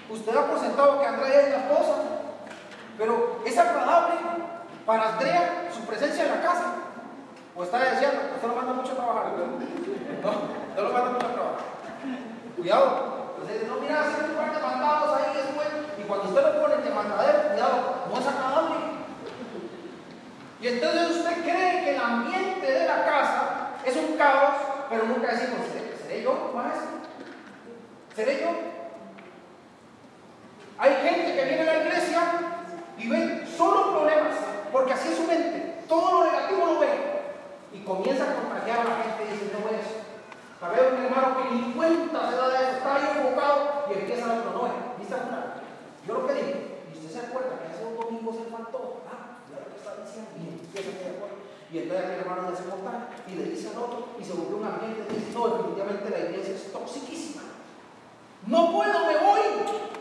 Usted 0.09 0.35
ha 0.35 0.51
presentado 0.51 0.99
que 0.99 1.07
Andrea 1.07 1.41
es 1.41 1.49
la 1.49 1.57
esposa, 1.57 1.93
pero 2.97 3.41
es 3.45 3.57
agradable 3.57 4.15
para 4.85 5.13
Andrea 5.13 5.69
su 5.73 5.81
presencia 5.85 6.25
en 6.25 6.31
la 6.31 6.41
casa. 6.41 6.73
O 7.55 7.63
está 7.63 7.91
diciendo, 7.91 8.17
usted 8.35 8.47
lo 8.47 8.55
manda 8.55 8.73
mucho 8.73 8.93
a 8.93 8.95
trabajar, 8.95 9.25
¿no? 9.37 9.45
No, 10.75 10.81
lo 10.81 10.93
manda 10.93 11.11
mucho 11.11 11.27
a 11.27 11.33
trabajar. 11.33 11.59
Cuidado. 12.57 13.33
Entonces, 13.37 13.67
no, 13.67 13.75
mira, 13.75 14.01
hacer 14.01 14.25
un 14.29 14.35
par 14.35 14.53
de 14.53 14.61
mandados 14.61 15.17
ahí 15.17 15.37
después. 15.37 15.67
Y 15.99 16.03
cuando 16.03 16.29
usted 16.29 16.41
lo 16.41 16.61
pone 16.61 16.77
de 16.77 16.89
mandadero, 16.89 17.49
cuidado, 17.49 17.77
no 18.09 18.19
es 18.19 18.27
agradable. 18.27 18.72
Y 20.63 20.67
entonces 20.69 21.17
usted 21.17 21.43
cree 21.43 21.83
que 21.83 21.95
el 21.95 22.01
ambiente 22.01 22.71
de 22.71 22.87
la 22.87 23.03
casa 23.03 23.71
es 23.85 23.97
un 23.97 24.15
caos, 24.15 24.55
pero 24.89 25.03
nunca 25.03 25.33
decimos, 25.33 25.67
¿seré, 25.67 25.97
¿seré 26.01 26.23
yo, 26.23 26.53
maestro? 26.55 26.87
¿Seré 28.15 28.41
yo? 28.41 28.73
Hay 30.77 30.95
gente 31.03 31.35
que 31.35 31.45
viene 31.45 31.61
a 31.61 31.65
la 31.65 31.83
iglesia 31.83 32.21
y 32.97 33.09
ve 33.09 33.45
solo 33.57 33.91
problemas, 33.91 34.35
porque 34.71 34.93
así 34.93 35.09
es 35.09 35.17
su 35.17 35.23
mente. 35.23 35.83
Todo 35.89 36.23
lo 36.23 36.31
negativo 36.31 36.65
lo 36.65 36.79
ve 36.79 36.89
y 37.73 37.83
comienza 37.83 38.23
a 38.23 38.35
contagiar 38.35 38.79
a 38.79 38.83
la 38.85 39.03
gente 39.03 39.23
y 39.23 39.33
dice, 39.33 39.51
no 39.51 39.67
es. 39.67 40.03
Sabes 40.59 40.93
un 40.93 41.05
hermano 41.05 41.43
que 41.43 41.55
ni 41.55 41.73
cuenta 41.73 42.29
se 42.29 42.37
da 42.37 42.47
de 42.47 42.55
eso, 42.55 42.77
está 42.77 42.95
ahí 42.95 43.03
enfocado 43.17 43.83
y 43.89 43.99
empieza 43.99 44.25
a 44.25 44.39
otro, 44.39 44.51
no 44.51 44.69
¿Viste 44.97 45.15
una? 45.15 45.59
Yo 46.07 46.13
lo 46.13 46.27
que 46.27 46.33
digo, 46.33 46.59
y 46.87 46.97
usted 46.97 47.19
se 47.19 47.27
acuerda 47.27 47.59
que 47.59 47.67
hace 47.67 47.85
un 47.85 47.97
domingo 47.97 48.31
se 48.31 48.49
faltó, 48.49 49.03
ah, 49.11 49.43
ya 49.51 49.59
lo 49.59 49.71
que 49.71 49.77
está 49.77 49.99
diciendo, 49.99 50.31
y 50.39 50.63
empieza 50.73 50.89
a 50.89 51.03
de 51.03 51.17
acuerdo. 51.17 51.37
Y 51.73 51.79
entonces 51.79 52.05
aquel 52.05 52.19
hermano 52.19 52.53
hace 52.53 52.69
contar 52.69 53.09
y 53.27 53.33
le 53.33 53.45
dice 53.45 53.69
al 53.69 53.81
otro 53.81 54.09
y 54.21 54.23
se 54.23 54.33
volvió 54.33 54.57
un 54.57 54.67
ambiente 54.67 55.09
y 55.09 55.15
dice, 55.17 55.33
no, 55.33 55.47
definitivamente 55.57 56.09
la 56.11 56.19
iglesia 56.29 56.53
es 56.53 56.71
toxiquísima. 56.71 57.41
No 58.45 58.71
puedo, 58.71 59.07
me 59.07 59.17
voy. 59.17 59.41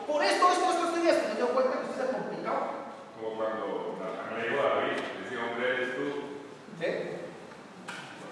Por 0.07 0.23
esto, 0.23 0.53
esto, 0.53 0.69
esto, 0.69 0.85
esto 0.85 1.01
y 1.03 1.09
esto. 1.09 1.29
Me 1.31 1.35
dio 1.37 1.49
cuenta 1.49 1.81
que 1.81 1.89
usted 1.89 2.05
es 2.05 2.13
complicado. 2.13 2.61
Como 3.17 3.37
cuando 3.39 3.97
me 4.37 4.43
dijo 4.45 4.63
David, 4.63 5.01
decía, 5.25 5.39
hombre, 5.49 5.75
eres 5.75 5.97
tú. 5.97 6.05
¿Sí? 6.79 6.87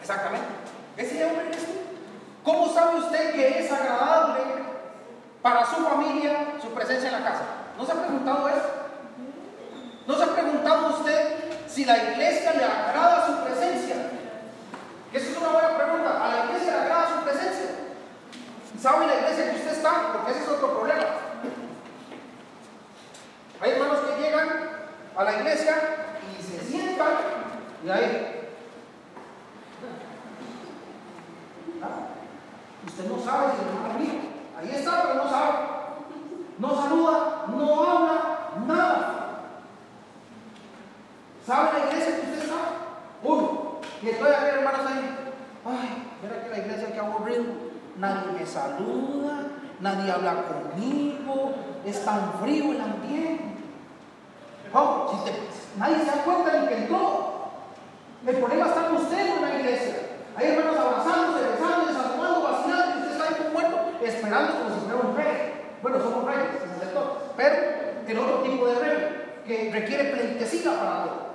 Exactamente. 0.03 0.49
Ese 0.99 1.25
hombre 1.25 1.49
eres 1.49 1.65
tú. 1.65 1.73
¿Cómo 2.45 2.69
sabe 2.69 3.01
usted 3.01 3.33
que 3.33 3.59
es 3.61 3.73
agradable 3.73 4.41
para 5.41 5.65
su 5.65 5.77
familia 5.77 6.61
su 6.61 6.69
presencia 6.75 7.09
en 7.09 7.25
la 7.25 7.31
casa? 7.31 7.45
¿No 7.79 7.87
se 7.87 7.93
ha 7.93 8.03
preguntado 8.03 8.51
eso? 8.51 8.69
¿No 10.07 10.15
se 10.15 10.25
ha 10.25 10.35
preguntado 10.35 10.99
usted 10.99 11.40
si 11.73 11.85
la 11.85 11.97
iglesia 11.97 12.53
le 12.55 12.65
agrada 12.65 13.27
su 13.27 13.45
presencia? 13.45 13.97
Esa 15.13 15.31
es 15.31 15.37
una 15.37 15.49
buena 15.49 15.77
pregunta. 15.77 16.25
¿A 16.25 16.29
la 16.29 16.45
iglesia 16.47 16.73
le 16.73 16.81
agrada 16.81 17.09
su 17.09 17.25
presencia? 17.25 17.67
¿Sabe 18.81 19.07
la 19.07 19.15
iglesia 19.15 19.51
que 19.51 19.57
usted 19.57 19.73
está? 19.73 20.13
Porque 20.13 20.33
ese 20.33 20.43
es 20.43 20.49
otro 20.49 20.79
problema. 20.79 21.05
Hay 23.61 23.71
hermanos 23.73 23.99
que 24.01 24.23
llegan 24.23 24.49
a 25.17 25.25
la 25.25 25.33
iglesia 25.37 25.77
y 26.39 26.43
se 26.43 26.65
sientan 26.65 27.09
y 27.85 27.91
ahí 27.91 28.37
Usted 32.87 33.05
no 33.07 33.23
sabe 33.23 33.53
si 33.53 33.63
hermano 33.63 33.99
mío. 33.99 34.21
Ahí 34.59 34.71
está, 34.75 35.03
pero 35.03 35.15
no 35.25 35.31
sabe. 35.31 35.53
No 36.59 36.83
saluda, 36.83 37.45
no 37.49 37.85
habla, 37.85 38.13
nada. 38.67 39.20
¿Sabe 41.51 41.81
la 41.81 41.87
iglesia 41.87 42.15
que 42.15 42.31
usted 42.31 42.49
sabe? 42.49 42.79
Uno. 43.25 43.81
Y 44.01 44.09
entonces 44.09 44.37
aquel 44.37 44.59
hermano 44.61 44.79
está 44.79 44.91
ahí. 44.95 45.19
Ay, 45.67 46.13
mira 46.23 46.45
que 46.45 46.49
la 46.49 46.59
iglesia 46.59 46.93
que 46.93 47.01
aburrido. 47.01 47.45
Nadie 47.99 48.39
me 48.39 48.47
saluda, 48.47 49.51
nadie 49.81 50.13
habla 50.13 50.45
conmigo, 50.47 51.53
es 51.85 52.05
tan 52.05 52.35
frío 52.35 52.71
el 52.71 52.81
ambiente. 52.81 53.45
Oh, 54.73 55.11
si 55.11 55.77
nadie 55.77 55.99
se 55.99 56.05
da 56.05 56.23
cuenta 56.23 56.57
ni 56.57 56.69
que 56.69 56.77
entró. 56.77 57.51
El 58.25 58.37
problema 58.37 58.67
está 58.67 58.87
en 58.87 58.95
usted 58.95 59.37
en 59.37 59.43
la 59.43 59.59
iglesia. 59.59 59.97
Hay 60.37 60.47
hermanos 60.47 60.79
abrazándose, 60.79 61.49
besándose, 61.51 61.95
saludando, 61.95 62.43
vacilando, 62.43 62.95
y 62.95 62.99
usted 63.01 63.13
está 63.13 63.25
ahí 63.25 63.35
como 63.35 63.51
muerto, 63.51 63.77
esperando 64.05 64.53
como 64.53 64.71
si 64.73 64.81
fuera 64.83 65.01
un 65.01 65.17
rey. 65.17 65.53
Bueno, 65.83 65.99
somos 65.99 66.25
reyes, 66.27 66.47
pero 67.37 67.57
en 68.07 68.19
otro 68.19 68.37
tipo 68.43 68.69
de 68.69 68.75
rey, 68.77 69.43
que 69.45 69.71
requiere 69.73 70.13
pleitesía 70.13 70.79
para 70.79 71.03
todo. 71.03 71.30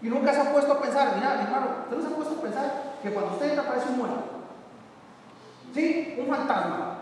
Y 0.00 0.08
nunca 0.08 0.32
se 0.32 0.40
ha 0.40 0.52
puesto 0.52 0.72
a 0.72 0.80
pensar, 0.80 1.16
mira, 1.16 1.42
hermano, 1.42 1.66
usted 1.82 1.96
no 1.96 2.02
se 2.02 2.08
ha 2.08 2.16
puesto 2.16 2.34
a 2.38 2.42
pensar 2.42 2.82
que 3.02 3.12
cuando 3.12 3.32
usted 3.32 3.50
entra 3.50 3.64
aparece 3.64 3.88
un 3.88 3.98
muerto. 3.98 4.22
¿Sí? 5.74 6.16
Un 6.18 6.28
fantasma. 6.28 6.98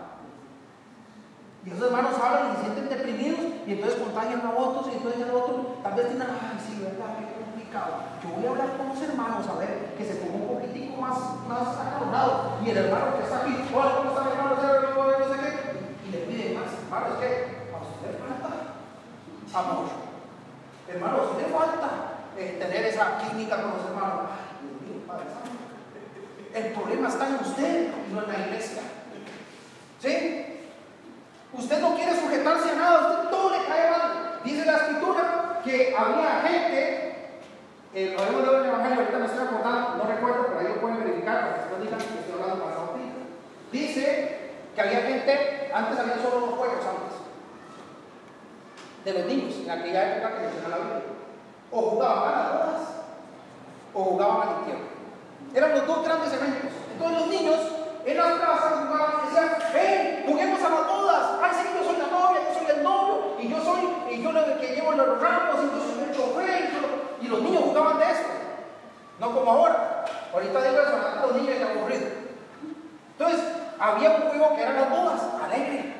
Y 1.63 1.69
esos 1.69 1.83
hermanos 1.83 2.15
hablan 2.17 2.53
y 2.53 2.55
se 2.55 2.61
sienten 2.61 2.89
deprimidos 2.89 3.39
y 3.67 3.73
entonces 3.73 3.99
contagian 3.99 4.41
a 4.41 4.55
otros 4.55 4.87
y 4.87 4.97
entonces 4.97 5.21
a 5.27 5.35
otros 5.35 5.83
tal 5.83 5.93
vez 5.93 6.07
tienen, 6.07 6.27
ay, 6.31 6.57
sí, 6.63 6.79
verdad, 6.81 7.19
qué 7.19 7.43
complicado. 7.43 7.91
Yo 8.23 8.29
voy 8.33 8.45
a 8.47 8.49
hablar 8.51 8.77
con 8.77 8.87
los 8.89 9.01
hermanos 9.01 9.45
a 9.47 9.59
ver 9.59 9.93
que 9.97 10.05
se 10.05 10.15
ponga 10.15 10.35
un 10.35 10.47
poquitico 10.47 10.95
más, 10.95 11.19
más 11.45 11.75
acalorado. 11.75 12.57
Y 12.63 12.69
el 12.69 12.77
hermano 12.77 13.17
que 13.17 13.23
está 13.23 13.43
aquí, 13.43 13.53
hola, 13.75 13.97
¿cómo 13.97 14.09
está 14.09 14.23
mi 14.23 14.31
hermano? 14.31 14.55
No 14.55 15.27
sé 15.27 15.37
qué. 15.43 16.07
Y 16.07 16.11
le 16.11 16.17
pide 16.25 16.55
más, 16.55 16.71
hermano, 16.71 17.05
es 17.13 17.19
que 17.19 17.29
a 17.67 17.77
usted 17.83 18.09
le 18.09 18.17
falta 18.17 18.49
amor. 19.53 19.85
Hermano, 20.87 21.17
a 21.17 21.21
usted 21.27 21.47
le 21.47 21.53
falta 21.53 22.06
eh, 22.37 22.57
tener 22.59 22.85
esa 22.85 23.17
química 23.17 23.61
con 23.61 23.71
los 23.71 23.85
hermanos. 23.85 24.29
El 26.53 26.73
problema 26.73 27.07
está 27.09 27.27
en 27.27 27.35
usted 27.35 27.87
no 28.11 28.23
en 28.23 28.27
la 28.27 28.47
iglesia. 28.47 28.81
¿Sí? 29.99 30.45
Usted 31.53 31.81
no 31.81 31.95
quiere 31.95 32.19
sujetarse 32.19 32.71
a 32.71 32.75
nada, 32.75 33.11
usted 33.11 33.29
todo 33.29 33.49
le 33.51 33.65
cae 33.65 33.89
mal. 33.89 34.39
Dice 34.43 34.65
la 34.65 34.77
escritura 34.77 35.61
que 35.63 35.95
había 35.97 36.41
gente, 36.41 37.41
eh, 37.93 38.15
lo 38.15 38.23
hemos 38.23 38.41
leído 38.41 38.57
en 38.57 38.61
el 38.61 38.69
Evangelio, 38.69 38.99
ahorita 38.99 39.17
me 39.17 39.25
estoy 39.25 39.47
acordando, 39.47 39.95
no 39.97 40.03
recuerdo, 40.03 40.47
pero 40.47 40.59
ahí 40.59 40.67
lo 40.67 40.81
pueden 40.81 40.99
verificar 40.99 41.39
para 41.39 41.63
que 41.63 41.69
no 41.71 41.83
digan 41.83 41.99
que 41.99 42.19
estoy 42.19 42.41
hablando 42.41 42.63
pasado 42.63 42.97
Dice 43.71 44.37
que 44.75 44.81
había 44.81 45.01
gente, 45.01 45.71
antes 45.73 45.99
había 45.99 46.15
solo 46.17 46.47
dos 46.47 46.55
juegos 46.57 46.85
antes, 46.85 47.17
de 49.03 49.13
los 49.13 49.25
niños, 49.25 49.55
en 49.63 49.71
aquella 49.71 50.17
época 50.17 50.35
que 50.35 50.41
menciona 50.41 50.69
la 50.69 50.77
Biblia. 50.77 51.16
O 51.71 51.81
jugaban 51.81 52.33
a 52.33 52.43
las 52.43 52.81
o 53.93 54.03
jugaban 54.03 54.47
al 54.47 54.59
izquierdo. 54.59 54.87
Eran 55.53 55.71
los 55.71 55.87
dos 55.87 56.05
grandes 56.05 56.33
eventos. 56.33 56.71
Entonces 56.93 57.19
los 57.19 57.27
niños 57.27 57.59
en 58.05 58.17
las 58.17 58.31
plazas 58.39 58.73
jugaban 58.85 59.13
y 59.17 59.27
decían, 59.27 59.49
ven, 59.73 60.23
juguemos 60.27 60.61
a 60.61 60.69
las. 60.69 61.25
Ay, 61.41 61.51
sí, 61.53 61.69
yo 61.75 61.83
soy 61.83 61.97
la 61.97 62.07
novia, 62.07 62.41
yo 62.47 62.59
soy 62.59 62.77
el 62.77 62.83
novio, 62.83 63.35
y 63.39 63.49
yo 63.49 63.61
soy, 63.61 64.13
y 64.13 64.21
yo 64.21 64.31
lo 64.31 64.59
que 64.59 64.75
llevo 64.75 64.91
los 64.93 65.21
ramos, 65.21 65.55
y 65.63 65.77
yo 65.77 65.93
soy 65.93 66.03
el 66.03 66.15
chofer. 66.15 66.69
Y, 67.21 67.27
los 67.27 67.41
niños 67.41 67.63
jugaban 67.63 67.99
de 67.99 68.05
eso. 68.05 68.23
No 69.19 69.33
como 69.33 69.51
ahora. 69.51 70.05
Ahorita 70.33 70.61
digo 70.61 70.81
eso, 70.81 70.95
a 70.95 71.25
los 71.25 71.35
niños 71.35 71.55
están 71.55 71.77
aburridos. 71.77 72.09
Entonces, 73.17 73.41
había 73.79 74.11
un 74.11 74.21
juego 74.29 74.55
que 74.55 74.61
eran 74.61 74.75
las 74.75 74.89
bodas, 74.89 75.21
alegre. 75.43 75.93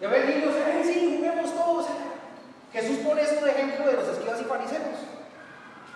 Y 0.00 0.04
había 0.04 0.24
niños, 0.26 0.54
¡ay, 0.64 0.84
sí, 0.84 1.16
juguemos 1.16 1.52
todos! 1.52 1.86
Jesús 2.72 2.98
pone 2.98 3.22
esto 3.22 3.44
de 3.44 3.50
ejemplo 3.50 3.86
de 3.86 3.92
los 3.94 4.08
escribas 4.08 4.40
y 4.40 4.44
fariseos. 4.44 4.98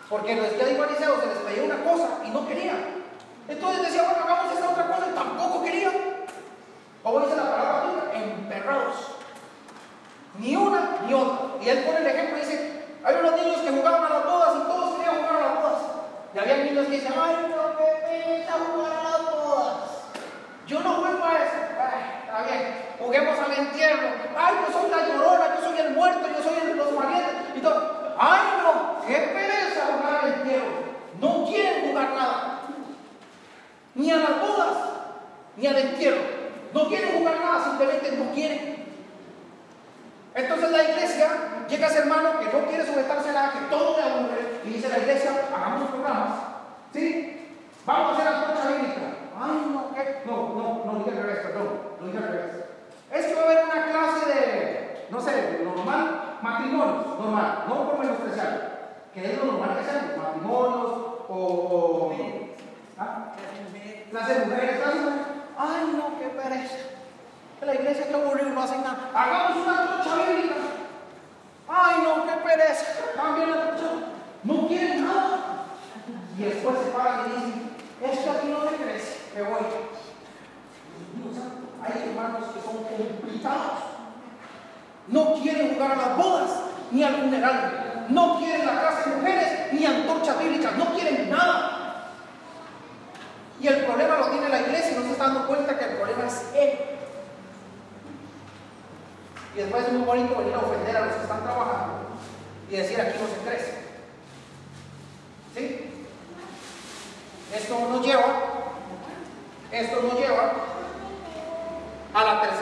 Porque 0.08 0.36
los 0.36 0.46
escribas 0.46 0.72
y 0.72 0.76
fariseos 0.76 1.20
se 1.20 1.26
les 1.26 1.38
pedía 1.38 1.64
una 1.64 1.84
cosa 1.84 2.08
y 2.24 2.30
no 2.30 2.46
querían. 2.46 3.02
Entonces 3.48 3.82
decía, 3.82 4.02
bueno, 4.02 4.24
hagamos 4.24 4.54
esta 4.54 4.70
otra 4.70 4.86
cosa 4.86 5.08
y 5.10 5.14
tampoco 5.14 5.64
querían. 5.64 5.92
Como 7.02 7.20
dice 7.20 7.36
la 7.36 7.50
palabra 7.50 8.12
emperrados. 8.14 8.96
Ni 10.38 10.56
una 10.56 10.98
ni 11.06 11.14
otra. 11.14 11.38
Y 11.62 11.68
él 11.68 11.84
pone 11.84 11.98
el 11.98 12.06
ejemplo 12.06 12.38
y 12.38 12.40
dice, 12.40 12.84
hay 13.04 13.16
unos 13.16 13.36
niños 13.36 13.60
que 13.60 13.70
jugaban 13.70 14.04
a 14.04 14.08
la 14.08 14.21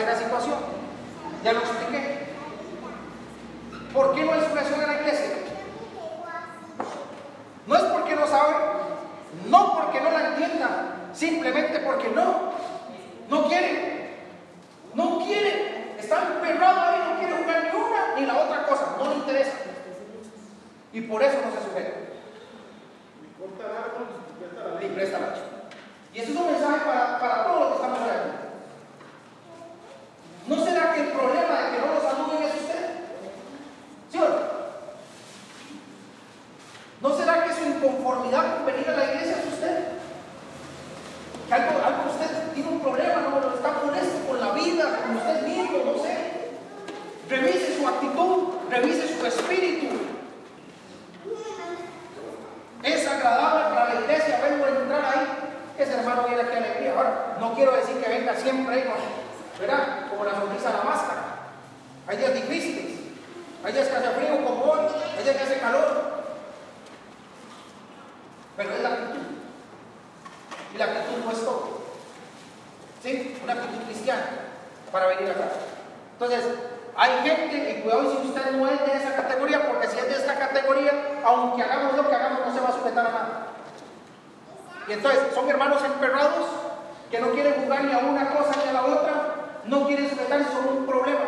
tercera 0.05 0.27
situación. 0.27 0.59
Ya 1.45 1.53
lo 1.53 1.61
expliqué. 1.61 2.31
¿Por 3.93 4.15
qué 4.15 4.25
no 4.25 4.33
hay 4.33 4.41
sujeción 4.41 4.81
en 4.81 4.87
la 4.87 5.01
iglesia? 5.01 5.31
No 7.67 7.77
es 7.77 7.83
porque 7.85 8.17
no 8.17 8.27
saben, 8.27 8.57
no 9.47 9.75
porque 9.75 10.01
no 10.01 10.11
la 10.11 10.29
entiendan, 10.29 11.11
simplemente 11.13 11.79
porque 11.81 12.09
no, 12.09 12.53
no 13.29 13.49
quieren, 13.49 14.17
no 14.95 15.19
quieren, 15.19 15.95
están 15.99 16.41
perrados 16.41 16.83
ahí, 16.83 17.01
no 17.11 17.19
quieren 17.19 17.43
jugar 17.43 17.63
ni 17.65 17.81
una 17.81 18.15
ni 18.17 18.27
la 18.27 18.45
otra 18.45 18.67
cosa, 18.67 18.97
no 18.99 19.09
les 19.09 19.19
interesa. 19.19 19.53
Y 20.93 21.01
por 21.03 21.23
eso 21.23 21.37
no 21.45 21.53
se 21.53 21.69
sujetan. 21.69 22.11
Ni 24.81 24.89
presta 24.89 25.19
la 25.19 25.35
Y 26.13 26.19
eso 26.19 26.33
es 26.33 26.37
un 26.37 26.47
mensaje 26.47 26.85
para, 26.85 27.21
para 27.21 27.45
todos 27.45 27.61
los 27.61 27.69
que 27.69 27.75
estamos 27.77 28.01
aquí. 28.01 28.41
¿No 30.51 30.65
será 30.65 30.93
que 30.95 31.01
el 31.03 31.09
problema 31.09 31.61
de 31.61 31.71
que 31.71 31.87
no 31.87 31.95
los 31.95 32.03
saluden 32.03 32.43
es 32.43 32.55
usted? 32.61 32.91
¿Sí 34.11 34.19
o 34.19 34.29
no? 34.29 34.51
¿No 37.01 37.17
será 37.17 37.45
que 37.45 37.55
su 37.55 37.65
inconformidad 37.65 38.57
con 38.57 38.67
venir 38.67 38.89
a 38.89 38.97
la 38.97 39.05
iglesia 39.05 39.37
es 39.39 39.53
usted? 39.55 39.89
Que 41.47 41.55
algo, 41.55 41.85
algo 41.85 42.11
usted 42.11 42.53
tiene 42.53 42.69
un 42.69 42.81
problema, 42.81 43.23
no 43.31 43.55
está 43.55 43.73
molesto 43.85 44.27
con 44.27 44.41
la 44.41 44.53
vida, 44.53 45.01
con 45.03 45.17
usted 45.17 45.43
mismo, 45.47 45.79
no 45.85 46.03
sé. 46.03 46.51
Revise 47.29 47.79
su 47.79 47.87
actitud, 47.87 48.49
revise 48.69 49.07
su 49.07 49.25
espíritu. 49.27 49.87
Es 52.83 53.07
agradable 53.07 53.75
para 53.75 53.95
la 53.95 54.01
iglesia, 54.01 54.41
vengo 54.43 54.65
a 54.65 54.69
entrar 54.69 55.05
ahí. 55.05 55.27
Ese 55.79 55.95
hermano 55.95 56.25
viene 56.27 56.43
aquí 56.43 56.55
a 56.55 56.59
alegría. 56.59 56.95
Ahora, 56.97 57.37
no 57.39 57.55
quiero 57.55 57.73
decir 57.73 57.97
que 58.03 58.09
venga 58.09 58.35
siempre 58.35 58.75
ahí, 58.75 58.85
¿verdad? 59.61 60.09
Como 60.11 60.25
la 60.25 60.35
sonrisa 60.35 60.71
a 60.71 60.79
la 60.79 60.83
máscara. 60.85 61.23
Hay 62.07 62.17
días 62.17 62.35
difíciles. 62.35 62.99
Hay 63.63 63.73
días 63.73 63.89
que 63.89 63.97
hace 63.97 64.11
frío 64.11 64.45
como 64.45 64.65
hoy, 64.65 64.81
hay 65.17 65.23
días 65.25 65.37
que 65.37 65.43
hace 65.43 65.59
calor. 65.59 66.23
Pero 68.57 68.75
es 68.75 68.83
la 68.83 68.89
actitud. 68.89 69.21
Y 70.75 70.79
la 70.79 70.85
actitud 70.87 71.25
no 71.25 71.31
es 71.31 71.45
todo. 71.45 71.81
¿Sí? 73.03 73.39
Una 73.43 73.53
actitud 73.53 73.85
cristiana 73.85 74.27
para 74.91 75.07
venir 75.09 75.31
acá. 75.31 75.49
Entonces, 76.13 76.45
hay 76.97 77.13
gente, 77.23 77.79
y 77.79 77.83
cuidado 77.83 78.11
si 78.11 78.29
usted 78.29 78.51
no 78.53 78.69
es 78.69 78.81
de 78.85 78.97
esa 78.97 79.15
categoría, 79.15 79.67
porque 79.67 79.89
si 79.89 79.99
es 79.99 80.09
de 80.09 80.15
esa 80.15 80.39
categoría, 80.39 81.21
aunque 81.25 81.63
hagamos 81.63 81.97
lo 81.97 82.09
que 82.09 82.15
hagamos, 82.15 82.47
no 82.47 82.55
se 82.55 82.61
va 82.61 82.69
a 82.69 82.73
sujetar 82.73 83.07
a 83.07 83.11
nada. 83.11 83.47
Y 84.89 84.93
entonces, 84.93 85.21
son 85.35 85.49
hermanos 85.49 85.83
emperrados 85.85 86.47
que 87.11 87.21
no 87.21 87.31
quieren 87.31 87.63
jugar 87.63 87.85
ni 87.85 87.93
a 87.93 87.99
una 87.99 88.31
cosa 88.31 88.53
ni 88.63 88.69
a 88.69 88.73
la 88.73 88.85
otra, 88.85 89.41
no 89.65 89.87
quieren 89.87 90.09
sujetarse, 90.09 90.53
son 90.53 90.79
un 90.79 90.87
problema. 90.87 91.21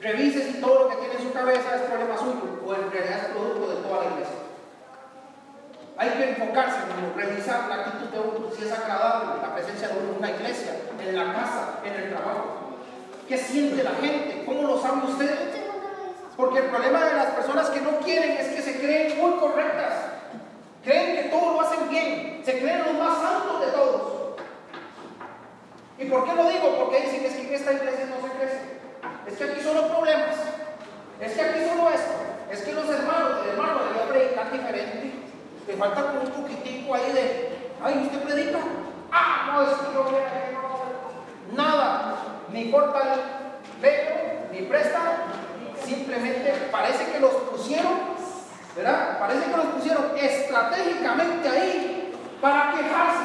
Revise 0.00 0.52
si 0.52 0.60
todo 0.60 0.84
lo 0.84 0.88
que 0.88 0.96
tiene 0.96 1.14
en 1.14 1.22
su 1.22 1.32
cabeza 1.32 1.76
es 1.76 1.82
problema 1.82 2.18
suyo, 2.18 2.60
o 2.66 2.74
en 2.74 2.90
realidad 2.90 3.18
es 3.18 3.26
producto 3.26 3.68
de 3.68 3.76
toda 3.76 4.04
la 4.04 4.10
iglesia. 4.10 4.36
Hay 5.96 6.10
que 6.10 6.30
enfocarse 6.30 6.78
en 6.78 7.14
revisar 7.14 7.68
la 7.68 7.74
actitud 7.76 8.08
de 8.08 8.20
uno, 8.20 8.50
si 8.56 8.64
es 8.64 8.72
agradable 8.72 9.42
la 9.42 9.54
presencia 9.54 9.88
de 9.88 9.98
uno 9.98 10.12
en 10.12 10.18
una 10.18 10.30
iglesia, 10.30 10.76
en 10.98 11.16
la 11.16 11.32
casa, 11.32 11.80
en 11.84 11.92
el 11.94 12.10
trabajo. 12.10 12.78
¿Qué 13.28 13.36
siente 13.36 13.82
la 13.82 13.92
gente? 13.92 14.44
¿Cómo 14.46 14.62
lo 14.62 14.80
sabe 14.80 15.06
usted? 15.06 15.52
Porque 16.36 16.60
el 16.60 16.66
problema 16.66 17.04
de 17.04 17.14
las 17.14 17.26
personas 17.26 17.70
que 17.70 17.80
no 17.80 17.98
quieren 18.00 18.32
es 18.32 18.48
que 18.48 18.62
se 18.62 18.80
creen 18.80 19.18
muy 19.20 19.38
correctas. 19.38 19.92
Creen 20.82 21.16
que 21.16 21.28
todo 21.28 21.52
lo 21.52 21.60
hacen 21.60 21.88
bien. 21.88 22.42
Se 22.44 22.58
creen 22.58 22.84
los 22.84 22.94
más 22.94 23.20
santos 23.20 23.60
de 23.60 23.72
todos. 23.72 24.12
¿Y 25.98 26.04
por 26.06 26.24
qué 26.24 26.34
lo 26.34 26.48
digo? 26.48 26.76
Porque 26.78 27.02
dicen 27.02 27.24
es 27.24 27.34
que 27.34 27.48
en 27.48 27.54
esta 27.54 27.72
iglesia 27.72 28.06
no 28.06 28.26
se 28.26 28.34
crece. 28.34 28.60
Es 29.26 29.34
que 29.36 29.44
aquí 29.44 29.60
solo 29.60 29.88
problemas. 29.88 30.36
Es 31.20 31.32
que 31.32 31.42
aquí 31.42 31.60
solo 31.68 31.90
esto. 31.90 32.12
Es 32.50 32.62
que 32.62 32.72
los 32.72 32.88
hermanos, 32.88 33.38
el 33.44 33.50
hermano 33.50 33.80
debería 33.84 34.08
predicar 34.08 34.52
diferente. 34.52 35.11
Le 35.66 35.76
falta 35.76 36.02
como 36.02 36.20
un 36.22 36.30
poquitico 36.30 36.94
ahí 36.94 37.12
de, 37.12 37.70
ay, 37.82 38.02
¿usted 38.04 38.22
predica? 38.22 38.58
Ah, 39.12 39.50
no, 39.52 39.62
es 39.62 39.68
que 39.68 39.94
yo 39.94 40.04
no, 40.04 41.62
nada, 41.62 42.14
ni 42.52 42.70
corta 42.70 42.98
el 43.14 43.80
pelo, 43.80 44.14
ni 44.50 44.62
presta, 44.62 45.00
simplemente 45.84 46.68
parece 46.72 47.12
que 47.12 47.20
los 47.20 47.32
pusieron, 47.32 47.92
¿verdad? 48.74 49.18
Parece 49.18 49.50
que 49.50 49.56
los 49.56 49.66
pusieron 49.66 50.04
estratégicamente 50.16 51.48
ahí 51.48 52.14
para 52.40 52.72
quejarse. 52.72 53.24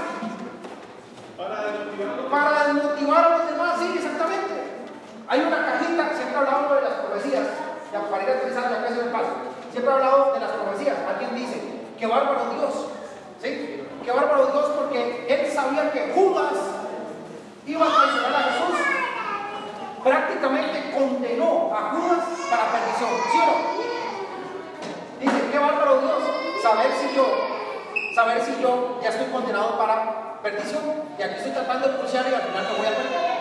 Para 1.38 2.63
desmotivar, 2.65 3.25
a 3.25 3.38
los 3.38 3.51
demás, 3.51 3.79
sí, 3.79 3.93
exactamente. 3.95 4.83
Hay 5.27 5.39
una 5.41 5.65
cajita, 5.65 6.15
siempre 6.15 6.33
he 6.33 6.38
hablado 6.38 6.75
de 6.75 6.81
las 6.81 6.93
profecías, 6.93 7.47
ya 7.91 8.01
para 8.09 8.23
ir 8.23 8.29
a 8.29 8.33
la 8.35 8.41
casa 8.41 8.89
del 8.89 9.09
paso, 9.09 9.33
siempre 9.71 9.91
he 9.91 9.95
hablado 9.95 10.33
de 10.33 10.39
las 10.39 10.51
profecías. 10.51 10.97
Alguien 11.07 11.35
dice, 11.35 11.76
Qué 11.97 12.05
bárbaro 12.05 12.53
Dios. 12.53 12.73
¿Sí? 13.41 13.83
Qué 14.03 14.11
bárbaro 14.11 14.47
Dios 14.47 14.65
porque 14.77 15.25
él 15.27 15.51
sabía 15.51 15.91
que 15.91 16.13
Judas 16.13 16.53
iba 17.65 17.85
a 17.85 17.89
traicionar 17.89 18.35
a 18.35 18.43
Jesús. 18.43 18.79
Prácticamente 20.03 20.91
condenó 20.91 21.75
a 21.75 21.91
Judas 21.91 22.25
para 22.49 22.71
perdición. 22.71 23.09
¿Sí 23.31 23.37
o 23.37 23.45
no? 23.45 23.77
Dice, 25.19 25.51
qué 25.51 25.59
bárbaro 25.59 26.01
Dios. 26.01 26.23
Saber 26.61 26.91
si 26.93 27.15
yo, 27.15 27.25
saber 28.15 28.41
si 28.43 28.61
yo 28.61 28.99
ya 29.01 29.09
estoy 29.09 29.27
condenado 29.27 29.77
para 29.77 30.39
perdición. 30.41 30.83
Y 31.17 31.23
aquí 31.23 31.35
estoy 31.37 31.51
tratando 31.51 31.89
de 31.89 31.93
pulsar 31.95 32.25
y 32.29 32.33
al 32.33 32.41
final 32.41 32.67
me 32.71 32.77
voy 32.77 32.87
a 32.87 32.95
perder. 32.95 33.37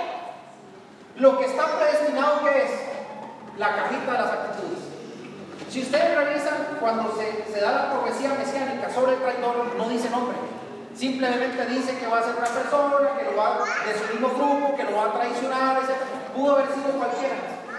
Lo 1.17 1.39
que 1.39 1.45
está 1.45 1.67
predestinado 1.79 2.43
que 2.45 2.63
es 2.63 2.71
la 3.59 3.75
cajita 3.75 4.13
de 4.13 4.19
las 4.19 4.33
actitudes. 4.33 4.86
Si 5.71 5.83
ustedes 5.83 6.17
revisan 6.17 6.79
cuando 6.81 7.15
se, 7.17 7.61
da 7.61 7.73
la 7.73 7.91
profecía 7.93 8.31
mesiánica 8.35 8.89
sobre 8.91 9.15
el 9.15 9.21
traidor, 9.21 9.75
no 9.77 9.89
dice 9.89 10.11
nombre. 10.11 10.37
Simplemente 10.95 11.67
dice 11.67 11.99
que 11.99 12.07
va 12.07 12.21
a 12.21 12.23
ser 12.23 12.37
una 12.37 12.47
persona, 12.47 13.17
que 13.19 13.25
lo 13.25 13.37
va 13.37 13.61
de 13.85 13.93
su 13.99 14.13
mismo 14.13 14.29
grupo, 14.31 14.77
que 14.77 14.85
lo 14.85 14.97
va 14.97 15.05
a 15.07 15.13
traicionar, 15.13 15.77
etc. 15.77 15.93
Pudo 16.35 16.57
haber 16.57 16.69
sido 16.73 16.97
cualquiera. 16.97 17.37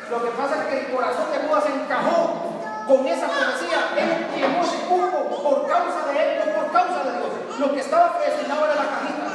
Lo 0.10 0.24
que 0.24 0.32
pasa 0.32 0.62
es 0.62 0.64
que 0.70 0.80
el 0.86 0.96
corazón 0.96 1.26
de 1.32 1.48
Judas 1.48 1.66
encajó 1.66 2.48
con 2.88 3.08
esa 3.08 3.28
profecía. 3.28 3.80
Él 3.98 4.28
llenó 4.36 4.62
ese 4.62 4.78
cupo 4.86 5.42
por 5.42 5.68
causa 5.68 6.08
de 6.08 6.16
él, 6.18 6.46
no 6.46 6.62
por 6.62 6.72
causa 6.72 7.04
de 7.04 7.12
Dios. 7.18 7.60
Lo 7.60 7.74
que 7.74 7.80
estaba 7.80 8.18
predestinado 8.18 8.66
era 8.66 8.76
la 8.76 8.90
cajita. 8.90 9.28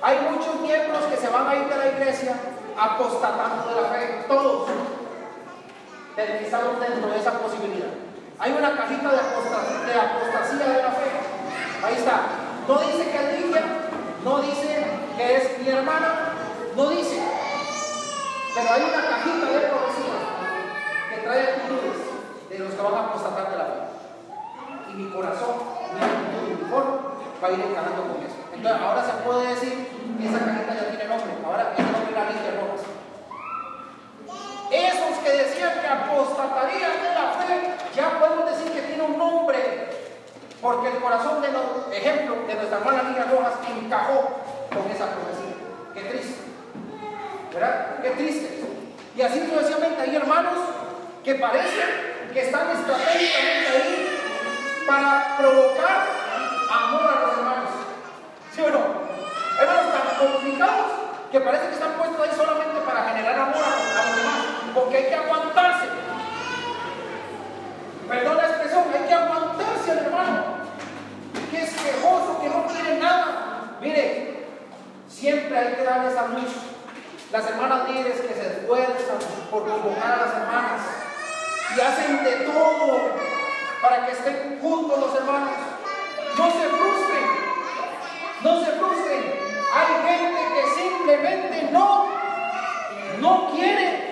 Hay 0.00 0.16
muchos 0.30 0.60
miembros 0.60 1.04
que 1.10 1.16
se 1.16 1.28
van 1.28 1.46
a 1.46 1.54
ir 1.56 1.68
de 1.68 1.76
la 1.76 1.86
iglesia 1.88 2.34
apostatando 2.78 3.68
de 3.68 3.82
la 3.82 3.88
fe. 3.88 4.24
Todos 4.26 4.68
estamos 6.18 6.80
dentro 6.80 7.10
de 7.10 7.18
esa 7.18 7.32
posibilidad. 7.38 7.94
Hay 8.38 8.52
una 8.52 8.76
cajita 8.76 9.10
de, 9.10 9.18
de 9.18 10.00
apostasía 10.00 10.66
de 10.66 10.82
la 10.82 10.90
fe. 10.90 11.10
Ahí 11.84 11.94
está. 11.94 12.20
No 12.66 12.78
dice 12.80 13.10
que 13.10 13.16
es 13.16 13.40
Lidia, 13.40 13.62
no 14.24 14.38
dice 14.42 14.86
que 15.16 15.36
es 15.36 15.58
mi 15.60 15.68
hermana, 15.68 16.34
no 16.76 16.90
dice. 16.90 17.22
Pero 18.54 18.72
hay 18.72 18.82
una 18.82 19.08
cajita 19.08 19.46
de 19.46 19.68
profecía 19.68 20.18
que 21.10 21.22
trae 21.22 21.42
actitudes 21.42 21.98
de 22.50 22.58
los 22.58 22.74
que 22.74 22.82
van 22.82 22.94
a 22.94 23.06
apostatar 23.06 23.50
de 23.50 23.56
la 23.56 23.64
fe. 23.64 24.90
Y 24.90 24.94
mi 24.94 25.10
corazón, 25.10 25.54
mi 25.94 26.00
actitud, 26.00 26.62
mi 26.62 26.70
forma, 26.70 26.96
va 27.42 27.48
a 27.48 27.52
ir 27.52 27.60
encajando 27.60 28.02
con 28.02 28.22
eso. 28.22 28.36
Entonces, 28.52 28.82
ahora 28.82 29.04
se 29.06 29.12
puede 29.22 29.54
decir 29.54 29.88
que 30.18 30.26
esa 30.26 30.38
cajita 30.44 30.74
ya 30.74 30.90
tiene 30.90 31.04
nombre. 31.04 31.30
Ahora 31.46 31.74
el 31.78 31.84
nombre 31.84 32.12
la 32.12 32.30
Lidia 32.30 32.58
Rojas. 32.58 32.87
Esos 34.70 35.18
que 35.24 35.30
decían 35.30 35.80
que 35.80 35.86
apostatarían 35.86 37.02
de 37.02 37.14
la 37.14 37.32
fe, 37.32 37.74
ya 37.94 38.18
podemos 38.18 38.50
decir 38.50 38.72
que 38.72 38.82
tiene 38.82 39.02
un 39.02 39.18
nombre 39.18 39.88
porque 40.60 40.88
el 40.88 40.96
corazón 40.98 41.40
de 41.40 41.52
los 41.52 41.92
ejemplos 41.92 42.46
de 42.46 42.54
nuestra 42.54 42.78
hermana 42.78 43.02
Lidia 43.04 43.26
Rojas 43.30 43.54
encajó 43.68 44.40
con 44.74 44.90
esa 44.90 45.06
profecía. 45.06 45.54
Qué 45.94 46.00
triste. 46.02 46.40
¿Verdad? 47.52 48.00
Qué 48.02 48.10
triste. 48.10 48.60
Y 49.16 49.22
así 49.22 49.40
sucesivamente 49.40 50.02
hay 50.02 50.16
hermanos 50.16 50.58
que 51.24 51.34
parecen 51.36 52.30
que 52.32 52.40
están 52.40 52.70
estratégicamente 52.70 53.68
ahí 53.68 54.18
para 54.86 55.36
provocar 55.38 56.06
amor 56.70 57.02
a 57.02 57.26
los 57.26 57.38
hermanos. 57.38 57.70
¿Sí 58.54 58.60
o 58.62 58.70
no? 58.70 59.08
Hermanos 59.60 59.92
tan 59.92 60.26
complicados 60.26 60.86
que 61.30 61.40
parece 61.40 61.68
que 61.68 61.74
están 61.74 61.92
puestos 61.92 62.20
ahí 62.20 62.36
solamente 62.36 62.80
para 62.80 63.08
generar 63.10 63.38
amor 63.38 63.62
a 63.64 64.06
los 64.06 64.16
demás. 64.16 64.37
Porque 64.78 64.96
hay 64.96 65.04
que 65.06 65.14
aguantarse. 65.14 65.86
Perdón 68.08 68.36
la 68.36 68.46
expresión, 68.48 68.84
hay 68.94 69.08
que 69.08 69.14
aguantarse 69.14 69.90
hermano, 69.90 70.44
que 71.50 71.62
es 71.62 71.70
quejoso, 71.70 72.40
que 72.40 72.48
no 72.48 72.66
quiere 72.66 73.00
nada. 73.00 73.76
Mire, 73.80 74.46
siempre 75.08 75.58
hay 75.58 75.74
que 75.74 75.82
dar 75.82 76.06
esa 76.06 76.28
luz. 76.28 76.52
Las 77.32 77.50
hermanas 77.50 77.90
líderes 77.90 78.20
que 78.20 78.34
se 78.34 78.46
esfuerzan 78.46 79.18
por 79.50 79.68
convocar 79.68 80.12
a 80.12 80.26
las 80.26 80.34
hermanas 80.36 80.80
y 81.76 81.80
hacen 81.80 82.24
de 82.24 82.32
todo 82.46 83.00
para 83.82 84.06
que 84.06 84.12
estén 84.12 84.58
juntos 84.62 84.98
los 84.98 85.14
hermanos. 85.16 85.54
No 86.38 86.44
se 86.46 86.68
frustren, 86.68 87.24
no 88.42 88.64
se 88.64 88.72
frustren. 88.72 89.38
Hay 89.74 90.08
gente 90.08 90.40
que 90.54 90.82
simplemente 90.82 91.68
no, 91.72 92.06
no 93.20 93.50
quiere 93.50 94.08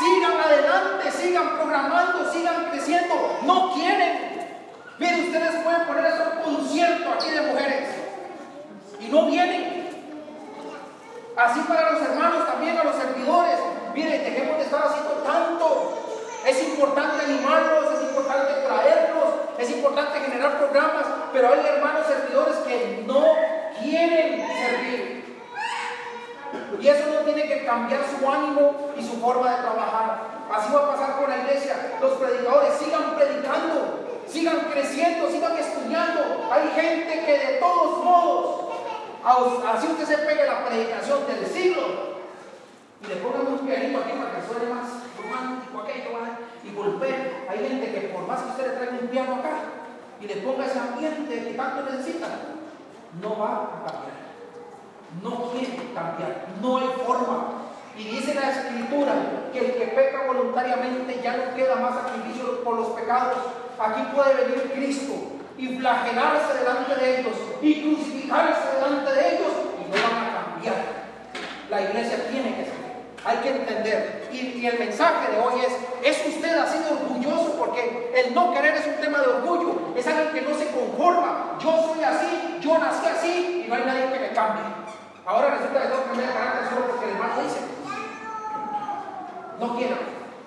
Sigan 0.00 0.40
adelante, 0.40 1.12
sigan 1.12 1.56
programando, 1.56 2.32
sigan 2.32 2.70
creciendo. 2.70 3.38
No 3.42 3.74
quieren. 3.74 4.48
Miren, 4.98 5.26
ustedes 5.26 5.62
pueden 5.62 5.86
poner 5.86 6.06
eso 6.06 6.24
un 6.36 6.56
concierto 6.56 7.12
aquí 7.12 7.28
de 7.28 7.42
mujeres. 7.42 7.88
Y 8.98 9.08
no 9.08 9.26
vienen. 9.26 9.90
Así 11.36 11.60
para 11.68 11.92
los 11.92 12.00
hermanos, 12.00 12.46
también 12.46 12.78
a 12.78 12.84
los 12.84 12.96
servidores. 12.96 13.58
Miren, 13.94 14.24
dejemos 14.24 14.56
de 14.56 14.64
estar 14.64 14.86
haciendo 14.86 15.10
tanto. 15.22 15.98
Es 16.46 16.62
importante 16.62 17.22
animarlos, 17.26 17.92
es 17.92 18.08
importante 18.08 18.54
traerlos, 18.66 19.34
generar 20.20 20.58
programas, 20.58 21.06
pero 21.32 21.48
hay 21.48 21.60
hermanos 21.66 22.06
servidores 22.06 22.56
que 22.66 23.04
no 23.06 23.24
quieren 23.80 24.46
servir. 24.46 25.20
Y 26.80 26.88
eso 26.88 27.10
no 27.12 27.20
tiene 27.20 27.46
que 27.46 27.64
cambiar 27.64 28.00
su 28.06 28.28
ánimo 28.28 28.92
y 28.96 29.02
su 29.02 29.20
forma 29.20 29.50
de 29.50 29.62
trabajar. 29.62 30.40
Así 30.52 30.72
va 30.72 30.80
a 30.80 30.90
pasar 30.92 31.16
con 31.20 31.30
la 31.30 31.38
iglesia. 31.38 31.98
Los 32.00 32.12
predicadores 32.12 32.74
sigan 32.74 33.14
predicando, 33.16 34.00
sigan 34.26 34.58
creciendo, 34.72 35.30
sigan 35.30 35.56
estudiando. 35.56 36.48
Hay 36.50 36.68
gente 36.70 37.24
que 37.24 37.38
de 37.38 37.58
todos 37.58 38.04
modos, 38.04 38.72
así 39.68 39.86
usted 39.88 40.06
se 40.06 40.18
pegue 40.18 40.46
la 40.46 40.64
predicación 40.64 41.26
del 41.26 41.46
siglo 41.46 41.82
y 43.02 43.06
le 43.06 43.16
pongan 43.16 43.46
un 43.46 43.58
pianito 43.60 44.00
aquí 44.00 44.12
para 44.12 44.34
que 44.34 44.46
suene 44.46 44.74
más 44.74 44.88
romántico 45.16 45.82
aquello 45.82 46.10
y 46.64 46.74
golpee. 46.74 47.46
Hay 47.48 47.58
gente 47.68 47.92
que 47.92 48.08
por 48.08 48.26
más 48.26 48.42
que 48.42 48.50
usted 48.50 48.66
le 48.66 48.76
traiga 48.76 48.98
un 49.00 49.08
piano 49.08 49.34
acá 49.36 49.79
y 50.20 50.26
le 50.26 50.36
ponga 50.36 50.66
ese 50.66 50.78
ambiente 50.78 51.44
que 51.44 51.54
tanto 51.54 51.90
necesita, 51.90 52.28
no 53.20 53.38
va 53.38 53.62
a 53.64 53.90
cambiar 53.90 54.20
no 55.22 55.50
quiere 55.50 55.76
cambiar, 55.94 56.46
no 56.62 56.78
hay 56.78 56.88
forma. 57.04 57.54
Y 57.96 58.04
dice 58.04 58.34
la 58.34 58.50
escritura 58.50 59.12
que 59.52 59.58
el 59.58 59.72
que 59.74 59.86
peca 59.88 60.26
voluntariamente 60.26 61.20
ya 61.22 61.36
no 61.36 61.54
queda 61.54 61.76
más 61.76 61.94
sacrificio 61.94 62.62
por 62.62 62.76
los 62.76 62.88
pecados. 62.88 63.38
Aquí 63.78 64.02
puede 64.14 64.44
venir 64.44 64.72
Cristo 64.72 65.14
y 65.58 65.76
flagelarse 65.76 66.58
delante 66.58 66.94
de 66.94 67.20
ellos 67.20 67.34
y 67.60 67.82
crucificarse 67.82 68.76
delante 68.76 69.12
de 69.12 69.34
ellos 69.34 69.52
y 69.78 69.90
no 69.90 70.02
van 70.02 70.24
a 70.24 70.44
cambiar. 70.44 70.76
La 71.68 71.82
iglesia 71.82 72.30
tiene 72.30 72.56
que 72.56 72.64
ser. 72.64 72.79
Hay 73.24 73.36
que 73.38 73.50
entender. 73.50 74.28
Y, 74.32 74.64
el 74.66 74.78
mensaje 74.78 75.32
de 75.32 75.38
hoy 75.38 75.60
es, 75.60 76.16
¿es 76.18 76.34
usted 76.34 76.56
así 76.56 76.78
de 76.78 76.90
orgulloso? 76.90 77.56
Porque 77.58 78.12
el 78.14 78.34
no 78.34 78.52
querer 78.52 78.76
es 78.76 78.86
un 78.86 79.00
tema 79.00 79.18
de 79.18 79.26
orgullo. 79.26 79.92
Es 79.96 80.06
alguien 80.06 80.32
que 80.32 80.42
no 80.42 80.56
se 80.56 80.70
conforma. 80.70 81.58
Yo 81.60 81.70
soy 81.92 82.02
así, 82.02 82.58
yo 82.60 82.78
nací 82.78 83.06
así 83.06 83.64
y 83.64 83.68
no 83.68 83.74
hay 83.74 83.84
nadie 83.84 84.12
que 84.12 84.18
me 84.20 84.32
cambie. 84.32 84.64
Ahora 85.26 85.56
resulta 85.56 85.82
que 85.82 85.88
tengo 85.88 86.02
que 86.02 86.08
cambiar 86.08 86.32
carácter 86.32 86.68
solo 86.70 86.86
porque 86.86 87.04
el 87.04 87.10
hermano 87.12 87.42
dice. 87.42 87.60
No 89.58 89.76
quiero. 89.76 89.96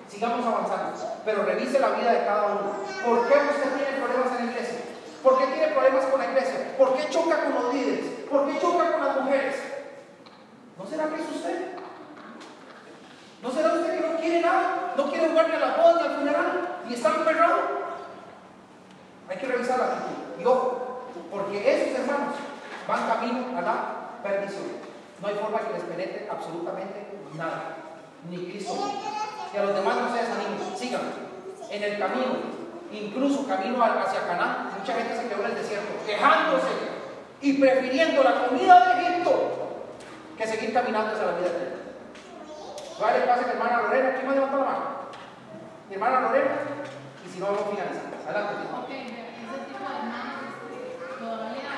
Sigamos 0.08 0.46
avanzando. 0.46 0.92
Pero 1.24 1.44
revise 1.44 1.78
la 1.78 1.90
vida 1.90 2.12
de 2.12 2.24
cada 2.24 2.46
uno. 2.46 2.72
¿Por 3.04 3.28
qué 3.28 3.34
usted 3.34 3.70
tiene 3.78 4.02
problemas 4.02 4.38
en 4.38 4.46
la 4.46 4.52
iglesia? 4.52 4.78
¿Por 5.22 5.38
qué 5.38 5.46
tiene 5.46 5.68
problemas 5.68 6.04
con 6.06 6.20
la 6.20 6.26
iglesia? 6.26 6.74
¿Por 6.76 6.96
qué 6.96 7.08
choca 7.08 7.44
con 7.44 7.54
los 7.54 7.74
líderes? 7.74 8.04
¿Por 8.28 8.46
qué 8.46 8.60
choca 8.60 8.92
con 8.92 9.06
las 9.06 9.20
mujeres? 9.20 9.56
¿No 10.76 10.86
será 10.86 11.06
que 11.06 11.14
es 11.14 11.36
usted? 11.36 11.73
¿No 13.44 13.50
será 13.52 13.74
usted 13.74 14.00
que 14.00 14.08
no 14.08 14.16
quiere 14.16 14.40
nada? 14.40 14.94
¿No 14.96 15.10
quiere 15.10 15.28
jugar 15.28 15.50
ni 15.50 15.56
a 15.56 15.58
la 15.58 15.76
ni 15.76 16.02
al 16.02 16.16
funeral? 16.16 16.78
¿Y 16.88 16.94
está 16.94 17.10
emperrado? 17.10 17.58
Hay 19.28 19.36
que 19.36 19.46
revisar 19.46 19.78
la 19.78 19.84
actitud. 19.84 20.40
Y 20.40 20.44
porque 21.30 21.58
esos 21.60 22.00
hermanos 22.00 22.34
van 22.88 23.06
camino 23.06 23.58
a 23.58 23.60
la 23.60 23.74
perdición. 24.22 24.64
No 25.20 25.28
hay 25.28 25.34
forma 25.34 25.58
que 25.58 25.74
les 25.74 25.82
penetre 25.82 26.26
absolutamente 26.30 27.06
nada, 27.36 27.76
ni 28.30 28.46
Cristo. 28.46 28.76
Y 29.52 29.56
a 29.58 29.62
los 29.62 29.74
demás 29.74 29.96
no 29.96 30.08
se 30.08 30.22
desanimen, 30.22 30.58
sigan 30.74 31.02
en 31.70 31.82
el 31.82 31.98
camino, 31.98 32.32
incluso 32.90 33.46
camino 33.46 33.84
hacia 33.84 34.26
Canaán. 34.26 34.70
Mucha 34.78 34.94
gente 34.94 35.16
se 35.16 35.28
quedó 35.28 35.44
en 35.44 35.50
el 35.50 35.54
desierto, 35.54 35.92
quejándose 36.06 36.68
y 37.42 37.52
prefiriendo 37.54 38.22
la 38.22 38.46
comida 38.46 38.94
de 38.94 39.02
Egipto 39.02 39.50
que 40.38 40.46
seguir 40.46 40.72
caminando 40.72 41.12
hacia 41.12 41.26
la 41.26 41.32
vida 41.32 41.48
eterna. 41.48 41.73
Vale, 43.00 43.26
pase 43.26 43.44
mi 43.44 43.50
hermana 43.50 43.82
Lorena, 43.82 44.14
¿quién 44.14 44.28
me 44.28 44.34
levanta 44.34 44.56
la 44.56 44.64
mano? 44.64 44.86
Mi 45.88 45.94
hermana 45.94 46.20
Lorena, 46.20 46.54
y 47.26 47.28
si 47.28 47.40
no, 47.40 47.46
vamos 47.46 47.62
a 47.62 47.70
finalizar. 47.70 48.06
Adelante. 48.24 48.54
Ok, 48.70 48.90
ese 48.90 49.58
tipo 49.66 49.84
de 49.84 49.96
hermanos 49.98 50.38
este, 50.46 50.78
todavía 51.18 51.73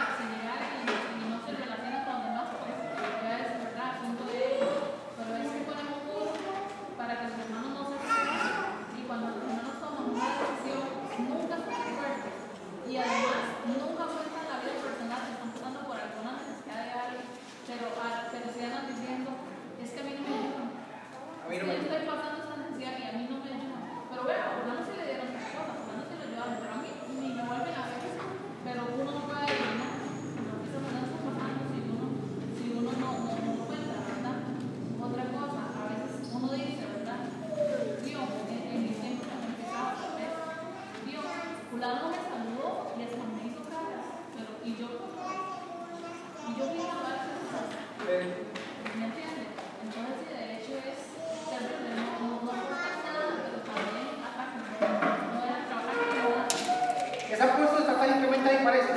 yo 46.58 46.64
vi 46.72 46.80
eh. 48.08 48.46
Está 57.30 57.56
puesto 57.56 57.78
esta 57.78 57.98
talla 57.98 58.20
que 58.20 58.26
venta 58.28 58.48
ahí 58.48 58.60
parece. 58.64 58.88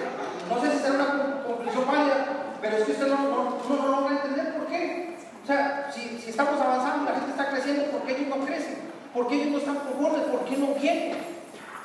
No 0.50 0.62
sé 0.62 0.72
si 0.72 0.80
será 0.80 0.94
una 0.96 1.44
conclusión 1.44 1.86
válida, 1.86 2.16
pero 2.62 2.78
es 2.78 2.84
que 2.86 2.92
usted 2.94 3.08
no, 3.08 3.18
no, 3.18 3.60
no, 3.68 3.88
lo 3.88 4.04
va 4.06 4.10
a 4.10 4.14
entender 4.14 4.54
por 4.56 4.68
qué. 4.68 5.18
O 5.44 5.48
sea, 5.48 5.92
si, 5.94 6.18
si 6.20 6.30
estamos 6.30 6.62
avanzando, 6.62 7.06
la 7.06 7.18
gente 7.18 7.32
está 7.32 7.50
creciendo, 7.50 7.86
¿por 7.92 8.04
qué 8.04 8.16
ellos 8.16 8.38
no 8.38 8.46
crecen? 8.46 8.78
¿Por 9.14 9.28
qué 9.28 9.36
ellos 9.36 9.52
no 9.52 9.58
están 9.58 9.76
conformes? 9.80 10.22
¿Por 10.24 10.46
qué 10.46 10.56
no 10.56 10.68
vienen? 10.76 11.18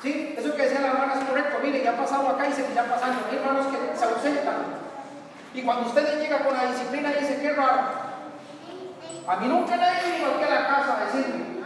¿Sí? 0.01 0.35
Eso 0.37 0.55
que 0.55 0.61
decía 0.61 0.81
la 0.81 0.91
hermana 0.91 1.15
es 1.15 1.25
correcto. 1.25 1.57
Mire, 1.61 1.83
ya 1.83 1.91
ha 1.91 1.97
pasado 1.97 2.29
acá 2.29 2.47
y 2.47 2.53
seguirá 2.53 2.85
pasando. 2.85 3.25
Hermanos 3.31 3.67
y 5.55 5.61
cuando 5.61 5.87
usted 5.87 6.19
llega 6.19 6.39
con 6.39 6.53
la 6.53 6.65
disciplina, 6.65 7.13
dice, 7.13 7.39
qué 7.41 7.53
raro. 7.53 7.83
A 9.25 9.35
mí 9.37 9.47
nunca 9.47 9.77
nadie 9.77 10.17
vino 10.17 10.31
aquí 10.35 10.43
a 10.43 10.49
la 10.49 10.67
casa 10.67 10.97
a 10.97 11.05
decirme, 11.05 11.63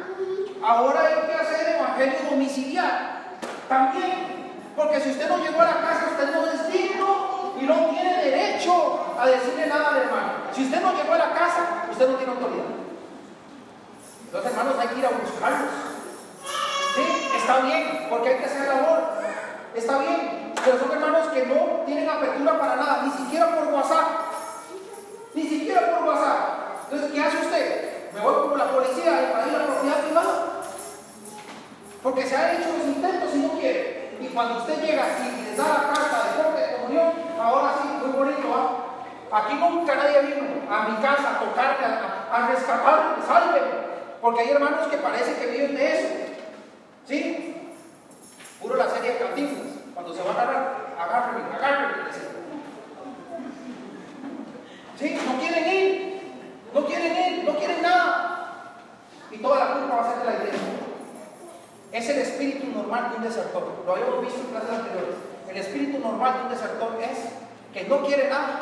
ahora 0.64 1.08
hay 1.08 1.28
que 1.28 1.34
hacer 1.34 1.76
evangelio 1.76 2.30
domiciliar. 2.30 3.20
También, 3.68 4.62
porque 4.76 5.00
si 5.02 5.10
usted 5.10 5.28
no 5.28 5.40
llegó 5.40 5.62
a 5.62 5.66
la 5.66 5.82
casa, 5.82 6.08
usted 6.12 6.36
no 6.36 6.46
es 6.46 6.72
digno 6.72 7.54
y 7.60 7.66
no 7.66 7.76
tiene 7.88 8.24
derecho 8.24 9.16
a 9.20 9.26
decirle 9.26 9.66
nada 9.66 9.90
al 9.90 9.98
hermano. 9.98 10.32
Si 10.56 10.64
usted 10.66 10.82
no 10.82 10.94
llegó 10.94 11.14
a 11.14 11.18
la 11.18 11.34
casa, 11.34 11.86
usted 11.92 12.10
no 12.10 12.18
tiene 12.18 12.34
autoridad. 12.34 12.66
Los 14.32 14.46
hermanos 14.46 14.76
hay 14.80 14.88
que 14.88 15.00
ir 15.00 15.06
a 15.06 15.10
buscarlos. 15.10 15.72
¿Sí? 16.96 17.38
Está 17.38 17.60
bien, 17.62 18.06
porque 18.10 18.30
hay 18.30 18.38
que 18.38 18.46
hacer 18.46 18.68
labor. 18.68 19.14
Está 19.74 19.98
bien. 19.98 20.49
Pero 20.66 20.80
son 20.80 20.92
hermanos 20.92 21.28
que 21.30 21.46
no 21.46 21.84
tienen 21.86 22.10
apertura 22.10 22.60
para 22.60 22.76
nada, 22.76 23.04
ni 23.04 23.12
siquiera 23.12 23.56
por 23.56 23.74
WhatsApp. 23.74 24.08
Ni 25.34 25.44
siquiera 25.44 25.96
por 25.96 26.08
WhatsApp. 26.08 26.60
Entonces, 26.84 27.12
¿qué 27.12 27.22
hace 27.22 27.38
usted? 27.38 28.14
Me 28.14 28.22
voy 28.22 28.34
como 28.34 28.58
la 28.58 28.72
policía 28.72 29.18
a 29.18 29.24
invadir 29.24 29.54
la 29.54 29.66
propiedad 29.66 30.04
privada. 30.04 30.46
Porque 32.04 32.26
se 32.26 32.36
han 32.36 32.56
hecho 32.56 32.70
los 32.78 32.88
intentos 32.88 33.36
y 33.36 33.40
no 33.40 33.50
quiere. 33.60 34.18
Y 34.20 34.28
cuando 34.28 34.60
usted 34.60 34.82
llega 34.82 35.06
y 35.20 35.46
les 35.46 35.58
da 35.58 35.68
la 35.68 35.94
carta 35.94 36.24
de 36.24 36.44
corte 36.44 36.62
de 36.62 36.78
comunión, 36.78 37.14
ahora 37.40 37.74
sí, 37.82 37.88
muy 38.06 38.18
bonito, 38.18 38.48
¿ah? 38.54 38.86
Aquí 39.32 39.54
nunca 39.56 39.96
nadie 39.96 40.22
vino 40.22 40.44
a 40.70 40.90
mi 40.90 40.96
casa 40.98 41.36
a 41.36 41.40
tocarme, 41.40 41.86
a, 41.86 42.36
a 42.36 42.48
rescatarme, 42.48 43.26
sálveme. 43.26 43.68
Porque 44.22 44.42
hay 44.42 44.50
hermanos 44.50 44.88
que 44.88 44.98
parece 44.98 45.36
que 45.36 45.48
viven 45.48 45.76
de 45.76 46.00
eso. 46.00 46.08
¿Sí? 47.08 47.56
Puro 48.62 48.76
la 48.76 48.90
serie 48.90 49.14
de 49.14 49.18
cantinflas. 49.20 49.79
Cuando 50.00 50.14
se 50.16 50.24
va 50.24 50.30
a 50.32 50.34
agarrar, 50.34 50.96
agárrenme, 50.98 51.56
agárrenme. 51.56 51.94
¿Sí? 54.98 55.18
No 55.28 55.40
quieren 55.40 55.74
ir. 55.74 56.22
No 56.74 56.86
quieren 56.86 57.18
ir, 57.18 57.44
no 57.46 57.58
quieren 57.58 57.82
nada. 57.82 58.76
Y 59.32 59.38
toda 59.40 59.60
la 59.60 59.74
culpa 59.74 59.96
va 59.96 60.02
a 60.02 60.10
ser 60.10 60.20
de 60.20 60.26
la 60.26 60.34
iglesia. 60.38 60.70
Es 61.92 62.10
el 62.10 62.18
espíritu 62.20 62.68
normal 62.68 63.10
de 63.12 63.18
un 63.18 63.24
desertor. 63.24 63.84
Lo 63.86 63.92
habíamos 63.92 64.22
visto 64.22 64.40
en 64.40 64.46
clases 64.48 64.70
anteriores. 64.70 65.16
El 65.50 65.58
espíritu 65.58 66.00
normal 66.00 66.34
de 66.36 66.42
un 66.44 66.50
desertor 66.50 66.98
es 67.02 67.20
que 67.74 67.90
no 67.90 68.04
quiere 68.06 68.30
nada. 68.30 68.60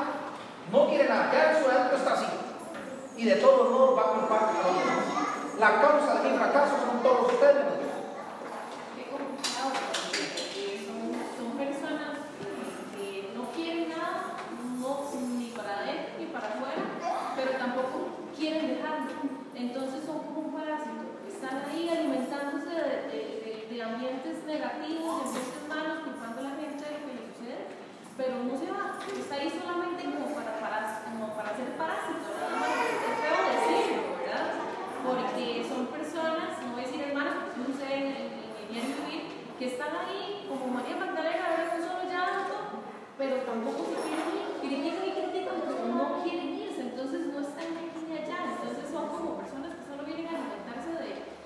No 0.71 0.87
quiere 0.89 1.07
nada. 1.07 1.29
Ya 1.31 1.51
en 1.51 1.63
su 1.63 1.69
adentro 1.69 1.97
está 1.97 2.13
así. 2.13 2.25
Y 3.17 3.25
de 3.25 3.35
todos 3.35 3.69
modos 3.69 3.97
va 3.97 4.01
a 4.01 4.13
culpar 4.13 4.39
a 4.39 4.67
los 4.67 4.79
demás. 4.79 5.59
La 5.59 5.81
causa 5.81 6.21
de 6.23 6.29
mi 6.31 6.37
fracaso 6.37 6.75
son 6.85 7.03
todos 7.03 7.31
ustedes. 7.33 7.65
Qué 8.95 9.03
complicado, 9.09 9.71
porque 9.73 10.85
son, 10.85 11.17
son 11.35 11.57
personas 11.57 12.17
que 12.95 13.33
no 13.35 13.51
quieren 13.51 13.89
nada, 13.89 14.37
no, 14.79 15.09
ni 15.35 15.49
para 15.49 15.79
adentro 15.79 16.13
ni 16.19 16.25
para 16.27 16.47
afuera, 16.47 16.83
pero 17.35 17.51
tampoco 17.57 18.07
quieren 18.37 18.67
dejarlo. 18.77 19.11
Entonces 19.55 20.05
son 20.05 20.19
como 20.19 20.39
un 20.41 20.53
parásito. 20.53 21.17
Están 21.27 21.65
ahí 21.71 21.89
alimentándose 21.89 22.69
de, 22.69 23.01
de- 23.09 23.41
de- 23.41 23.75
de 23.75 23.83
ambientes 23.83 24.36
negativos, 24.47 25.27
ambientes 25.27 25.67
malos, 25.67 26.07
culpando 26.07 26.39
a 26.39 26.43
la 26.47 26.55
gente 26.55 26.79
de 26.79 26.91
lo 26.95 27.03
que 27.03 27.13
le 27.19 27.23
sucede, 27.27 27.59
pero 28.15 28.33
no 28.47 28.55
se 28.55 28.71
va. 28.71 28.95
Está 29.03 29.35
ahí 29.35 29.51
solamente 29.51 30.07
como 30.07 30.31
para, 30.31 30.55
para, 30.63 31.03
como 31.03 31.35
para 31.35 31.51
ser 31.51 31.75
parásito. 31.75 32.31
más. 32.55 32.71
Es 32.71 33.59
decirlo, 33.59 34.15
¿verdad? 34.23 34.55
Porque 35.03 35.67
son 35.67 35.91
personas, 35.91 36.63
no 36.63 36.79
voy 36.79 36.81
a 36.81 36.87
decir 36.87 37.01
hermanos, 37.03 37.35
porque 37.43 37.59
no 37.59 37.75
sé 37.75 37.87
en 37.91 38.07
el 38.07 38.37
en 38.67 38.75
el 38.75 38.87
vivir, 38.87 39.23
que 39.59 39.67
están 39.67 39.95
ahí 39.95 40.47
como 40.47 40.67
María 40.67 40.95
Magdalena, 40.95 41.55
ver 41.55 41.71
un 41.71 41.83
solo 41.83 42.03
llanto, 42.03 42.83
pero 43.17 43.47
tampoco 43.47 43.83
se 43.83 43.99
quieren 44.03 44.27
ir, 44.31 44.47
critican 44.59 45.07
y 45.07 45.11
critican, 45.15 45.59
pero 45.63 45.87
no 45.87 46.23
quieren 46.23 46.55
irse, 46.55 46.81
entonces 46.81 47.31
no 47.31 47.39
están 47.39 47.71
aquí 47.79 47.99
ni 48.07 48.15
allá, 48.15 48.59
entonces 48.59 48.91
son 48.91 49.07
como 49.07 49.39
personas 49.39 49.75
que 49.75 49.87
solo 49.87 50.03
vienen 50.03 50.27
a 50.27 50.35
alimentarse 50.35 50.91
de, 50.99 51.37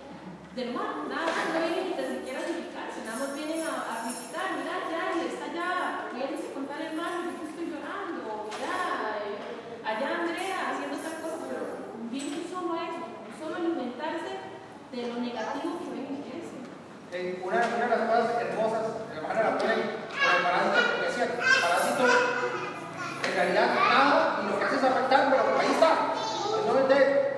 de 0.56 0.66
lo 0.66 0.74
malo, 0.74 1.08
nada 1.08 1.32
más 1.32 1.48
no 1.54 1.60
vienen 1.64 1.96
ni 1.96 2.04
siquiera 2.04 2.40
a 2.40 2.44
criticarse, 2.44 3.00
nada 3.08 3.24
más 3.24 3.32
vienen 3.36 3.64
a, 3.64 3.72
a 3.72 3.94
criticar, 4.04 4.48
mira, 4.60 4.76
ya, 4.92 5.04
y 5.16 5.32
está 5.32 5.48
ya, 5.56 6.12
vienes 6.12 6.44
a 6.44 6.54
contar 6.54 6.82
el 6.82 6.94
mal, 7.00 7.24
yo 7.24 7.48
estoy 7.48 7.66
llorando, 7.72 8.52
mira, 8.52 8.76
eh, 9.24 9.40
allá 9.88 10.08
Andrea 10.12 10.76
haciendo 10.76 11.00
tal 11.00 11.16
cosa, 11.24 11.38
pero 11.48 11.64
vienen 12.12 12.44
solo 12.52 12.76
eso, 12.76 13.04
solo 13.40 13.56
alimentarse 13.64 14.32
de 14.92 15.00
lo 15.08 15.16
negativo 15.24 15.80
que 15.80 15.88
ven 15.88 16.04
en 16.12 16.20
iglesia. 16.20 16.60
Eh, 17.16 17.40
una, 17.40 17.56
una 17.56 17.88
de 17.88 17.96
las 17.96 18.04
cosas 18.12 18.42
hermosas, 18.44 18.84
de 19.08 19.16
la 19.16 19.22
manera 19.24 19.52
la 19.52 19.58
ponen 19.58 19.80
el 19.80 20.44
parásito, 20.44 20.80
porque 20.84 21.08
decía, 21.08 21.26
el 21.32 21.36
parásito 21.40 22.04
en 23.24 23.34
realidad 23.40 23.68
nada 23.72 24.44
y 24.44 24.52
lo 24.52 24.60
que 24.60 24.66
hace 24.68 24.76
es 24.76 24.84
afectar, 24.84 25.32
pero 25.32 25.44
ahí 25.64 25.72
está, 25.72 25.92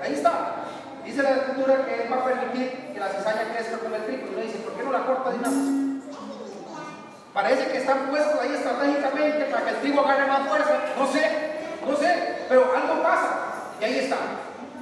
ahí 0.02 0.14
está. 0.18 0.53
Dice 1.14 1.30
la 1.30 1.36
escritura 1.36 1.86
que 1.86 2.08
va 2.10 2.16
a 2.16 2.24
permitir 2.24 2.90
que 2.92 2.98
la 2.98 3.06
cizaña 3.06 3.46
crezca 3.54 3.78
como 3.78 3.94
el 3.94 4.02
trigo. 4.02 4.26
Y 4.26 4.34
uno 4.34 4.42
dice, 4.42 4.58
¿por 4.58 4.72
qué 4.74 4.82
no 4.82 4.90
la 4.90 5.06
corta 5.06 5.30
de 5.30 5.38
una 5.38 5.48
vez? 5.48 6.02
Parece 7.32 7.70
que 7.70 7.78
están 7.78 8.10
puestos 8.10 8.40
ahí 8.40 8.52
estratégicamente 8.52 9.44
para 9.44 9.62
que 9.62 9.70
el 9.70 9.76
trigo 9.76 10.00
agarre 10.00 10.26
más 10.26 10.48
fuerza. 10.48 10.74
No 10.98 11.06
sé, 11.06 11.22
no 11.86 11.96
sé, 11.96 12.46
pero 12.48 12.66
algo 12.74 13.00
pasa. 13.00 13.30
Y 13.80 13.84
ahí 13.84 13.98
está. 14.00 14.16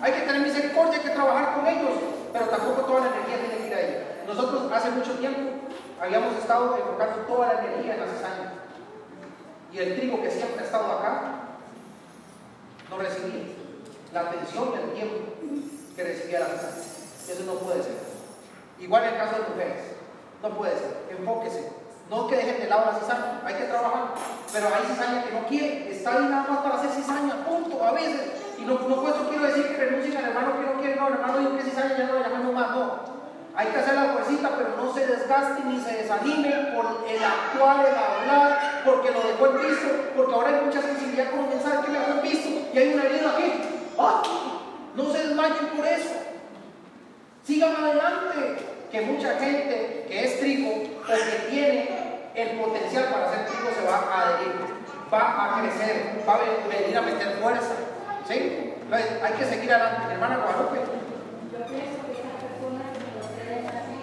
Hay 0.00 0.12
que 0.12 0.20
tener 0.22 0.40
misericordia, 0.40 1.00
hay 1.00 1.04
que 1.04 1.10
trabajar 1.10 1.52
con 1.52 1.66
ellos, 1.66 2.00
pero 2.32 2.46
tampoco 2.46 2.80
toda 2.80 3.00
la 3.00 3.06
energía 3.08 3.36
tiene 3.36 3.54
que 3.58 3.66
ir 3.66 3.74
ahí. 3.74 4.24
Nosotros 4.26 4.72
hace 4.72 4.90
mucho 4.90 5.12
tiempo 5.18 5.68
habíamos 6.00 6.34
estado 6.38 6.78
enfocando 6.78 7.26
toda 7.26 7.52
la 7.52 7.60
energía 7.60 7.92
en 7.92 8.00
la 8.00 8.06
cizaña. 8.06 8.52
Y 9.70 9.78
el 9.80 10.00
trigo 10.00 10.22
que 10.22 10.30
siempre 10.30 10.62
ha 10.62 10.64
estado 10.64 10.92
acá 10.92 11.20
no 12.88 12.96
recibía 12.96 13.52
la 14.14 14.20
atención 14.20 14.72
y 14.72 14.82
el 14.82 14.94
tiempo 14.94 15.31
que 15.96 16.02
recibía 16.02 16.40
la 16.40 16.46
cizaña. 16.46 16.82
Eso 17.28 17.42
no 17.46 17.54
puede 17.54 17.82
ser. 17.82 17.98
Igual 18.78 19.04
en 19.04 19.10
el 19.14 19.16
caso 19.16 19.36
de 19.36 19.48
mujeres. 19.48 19.82
No 20.42 20.48
puede 20.50 20.72
ser. 20.78 21.06
Enfóquese. 21.10 21.72
No 22.10 22.26
que 22.26 22.36
dejen 22.36 22.60
de 22.60 22.68
lado 22.68 22.92
la 22.92 22.98
cizaña. 22.98 23.42
Hay 23.44 23.54
que 23.54 23.64
trabajar. 23.64 24.14
Pero 24.52 24.66
hay 24.66 24.84
cizaña 24.86 25.24
que 25.24 25.32
no 25.32 25.46
quiere. 25.46 25.92
Está 25.92 26.16
ahí 26.16 26.24
nada 26.24 26.46
más 26.48 26.58
para 26.60 26.74
hacer 26.76 26.90
cizaña. 26.90 27.44
Punto. 27.44 27.82
A 27.82 27.92
veces. 27.92 28.20
Y 28.58 28.62
no, 28.62 28.74
no 28.74 29.02
por 29.02 29.10
eso 29.10 29.28
quiero 29.28 29.44
decir 29.46 29.68
que 29.68 29.76
renuncien 29.76 30.16
al 30.16 30.24
hermano 30.24 30.58
que 30.58 30.66
no 30.66 30.80
quiere. 30.80 30.96
No, 30.96 31.08
el 31.08 31.14
hermano 31.14 31.38
dijo 31.38 31.56
que 31.56 31.62
cizaña 31.62 31.96
ya 31.96 32.06
no 32.06 32.14
le 32.14 32.20
llamamos 32.20 32.54
más. 32.54 32.70
No. 32.70 33.22
Hay 33.54 33.66
que 33.66 33.78
hacer 33.78 33.94
la 33.94 34.12
fuercita, 34.14 34.50
pero 34.56 34.76
no 34.76 34.94
se 34.94 35.06
desgaste 35.06 35.62
ni 35.64 35.78
se 35.78 35.92
desanime 35.92 36.72
por 36.74 37.04
el 37.06 37.22
actuar, 37.22 37.86
el 37.86 37.94
hablar, 37.94 38.82
porque 38.82 39.10
lo 39.10 39.20
dejó 39.20 39.46
en 39.46 39.68
visto, 39.68 39.88
porque 40.16 40.34
ahora 40.34 40.48
hay 40.48 40.64
mucha 40.64 40.80
sensibilidad 40.80 41.30
con 41.30 41.50
mensajes 41.50 41.84
que 41.84 41.92
le 41.92 41.98
dejó 41.98 42.12
en 42.12 42.22
visto 42.22 42.48
y 42.72 42.78
hay 42.78 42.94
una 42.94 43.04
herida 43.04 43.30
aquí. 43.30 43.52
¡Ah! 43.98 44.22
No 44.94 45.12
se 45.12 45.18
desmayen 45.28 45.66
por 45.76 45.86
eso. 45.86 46.14
Sigan 47.44 47.76
adelante. 47.76 48.56
Que 48.90 49.00
mucha 49.00 49.38
gente 49.38 50.04
que 50.06 50.24
es 50.24 50.38
trigo 50.40 50.70
o 50.70 51.06
que 51.06 51.50
tiene 51.50 51.88
el 52.34 52.58
potencial 52.60 53.04
para 53.06 53.30
ser 53.30 53.46
trigo 53.46 53.70
se 53.74 53.86
va 53.86 53.96
a 53.96 54.28
adherir, 54.28 54.52
va 55.10 55.56
a 55.56 55.62
crecer, 55.62 56.22
va 56.28 56.34
a 56.34 56.38
venir 56.68 56.96
a 56.98 57.00
meter 57.00 57.30
fuerza. 57.40 57.74
¿Sí? 58.28 58.74
Entonces 58.82 59.22
hay 59.22 59.32
que 59.32 59.44
seguir 59.46 59.72
adelante. 59.72 60.12
Hermana 60.12 60.36
Guadalupe. 60.36 60.76
Yo 60.76 61.58
pienso 61.64 62.04
que 62.04 62.12
esas 62.20 62.36
personas 62.44 62.92
que 62.92 63.40
creen 63.40 63.64
así 63.64 63.96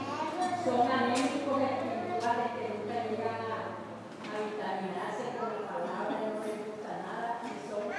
son 0.66 0.82
anémicos 0.90 1.58
de 1.62 1.70
que 1.70 1.94
nunca 2.02 2.98
llegan 3.06 3.42
a, 3.46 3.78
a 4.26 4.36
vitaminarse 4.42 5.38
con 5.38 5.50
la 5.54 5.64
palabra, 5.70 6.18
no 6.18 6.42
les 6.50 6.58
gusta 6.66 6.92
nada 7.06 7.46
y 7.46 7.54
son 7.70 7.94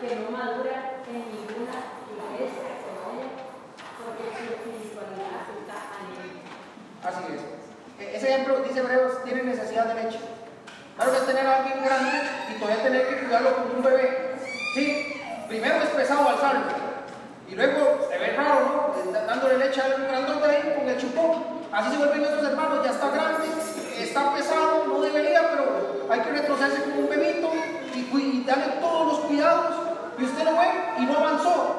que 0.00 0.08
no 0.16 0.30
maduran 0.32 0.84
en 1.04 1.20
ninguna 1.36 1.76
iglesia 2.08 2.80
que 2.80 2.90
vayan 2.96 3.32
porque 3.96 4.24
su 4.36 4.44
espiritualidad 4.56 5.44
está 5.56 5.76
anémica. 5.96 6.52
Así 7.02 7.24
es. 7.32 7.42
E- 7.98 8.05
Ese 8.16 8.30
ejemplo, 8.30 8.60
dice 8.66 8.80
Hebreos, 8.80 9.22
tiene 9.24 9.42
necesidad 9.42 9.84
de 9.92 10.02
leche. 10.02 10.18
Claro 10.96 11.12
que 11.12 11.18
es 11.18 11.26
tener 11.26 11.46
a 11.46 11.56
alguien 11.58 11.84
grande 11.84 12.18
y 12.48 12.58
todavía 12.58 12.82
tener 12.82 13.08
que 13.08 13.16
cuidarlo 13.18 13.54
como 13.56 13.74
un 13.74 13.82
bebé. 13.82 14.36
Sí, 14.72 15.20
primero 15.48 15.74
es 15.82 15.90
pesado 15.90 16.26
alzarlo. 16.26 16.62
Y 17.46 17.54
luego 17.54 18.08
se 18.08 18.16
ve 18.16 18.32
raro, 18.34 18.94
¿no? 19.04 19.12
Dándole 19.12 19.58
leche 19.58 19.82
a 19.82 19.84
alguien 19.84 20.08
grandote 20.08 20.48
ahí 20.48 20.74
con 20.78 20.88
el 20.88 20.96
chupón. 20.96 21.44
Así 21.70 21.90
se 21.90 21.98
vuelven 21.98 22.20
nuestros 22.20 22.44
hermanos, 22.46 22.86
ya 22.86 22.90
está 22.92 23.10
grande, 23.10 23.48
está 23.98 24.34
pesado, 24.34 24.86
no 24.86 25.00
debería, 25.02 25.50
pero 25.50 26.08
hay 26.10 26.20
que 26.20 26.30
retrocederse 26.30 26.84
como 26.84 27.00
un 27.00 27.10
bebito 27.10 27.52
y, 27.94 27.98
y 27.98 28.44
darle 28.46 28.80
todos 28.80 29.12
los 29.12 29.18
cuidados. 29.26 29.74
Y 30.18 30.24
usted 30.24 30.42
lo 30.42 30.52
ve 30.52 30.68
y 31.00 31.02
no 31.02 31.18
avanzó. 31.18 31.75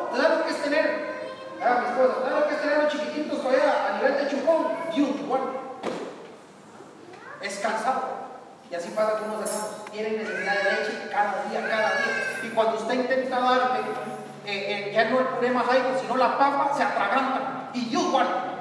Pasa 8.97 9.19
con 9.19 9.29
los 9.29 9.47
hermanos. 9.47 9.85
Tienen 9.91 10.17
necesidad 10.17 10.57
de 10.57 10.63
leche 10.63 11.09
cada 11.11 11.43
día, 11.45 11.69
cada 11.69 11.89
día. 12.01 12.41
Y 12.41 12.49
cuando 12.49 12.77
usted 12.77 12.95
intenta 12.95 13.39
darle 13.39 13.79
eh, 14.43 14.89
eh, 14.89 14.91
ya 14.91 15.05
no 15.11 15.19
el 15.19 15.25
puré 15.27 15.51
majaico, 15.51 15.89
sino 16.01 16.17
la 16.17 16.35
papa, 16.35 16.71
se 16.75 16.81
atragantan. 16.81 17.69
Y 17.75 17.85
Dios 17.89 18.09
guarda. 18.11 18.55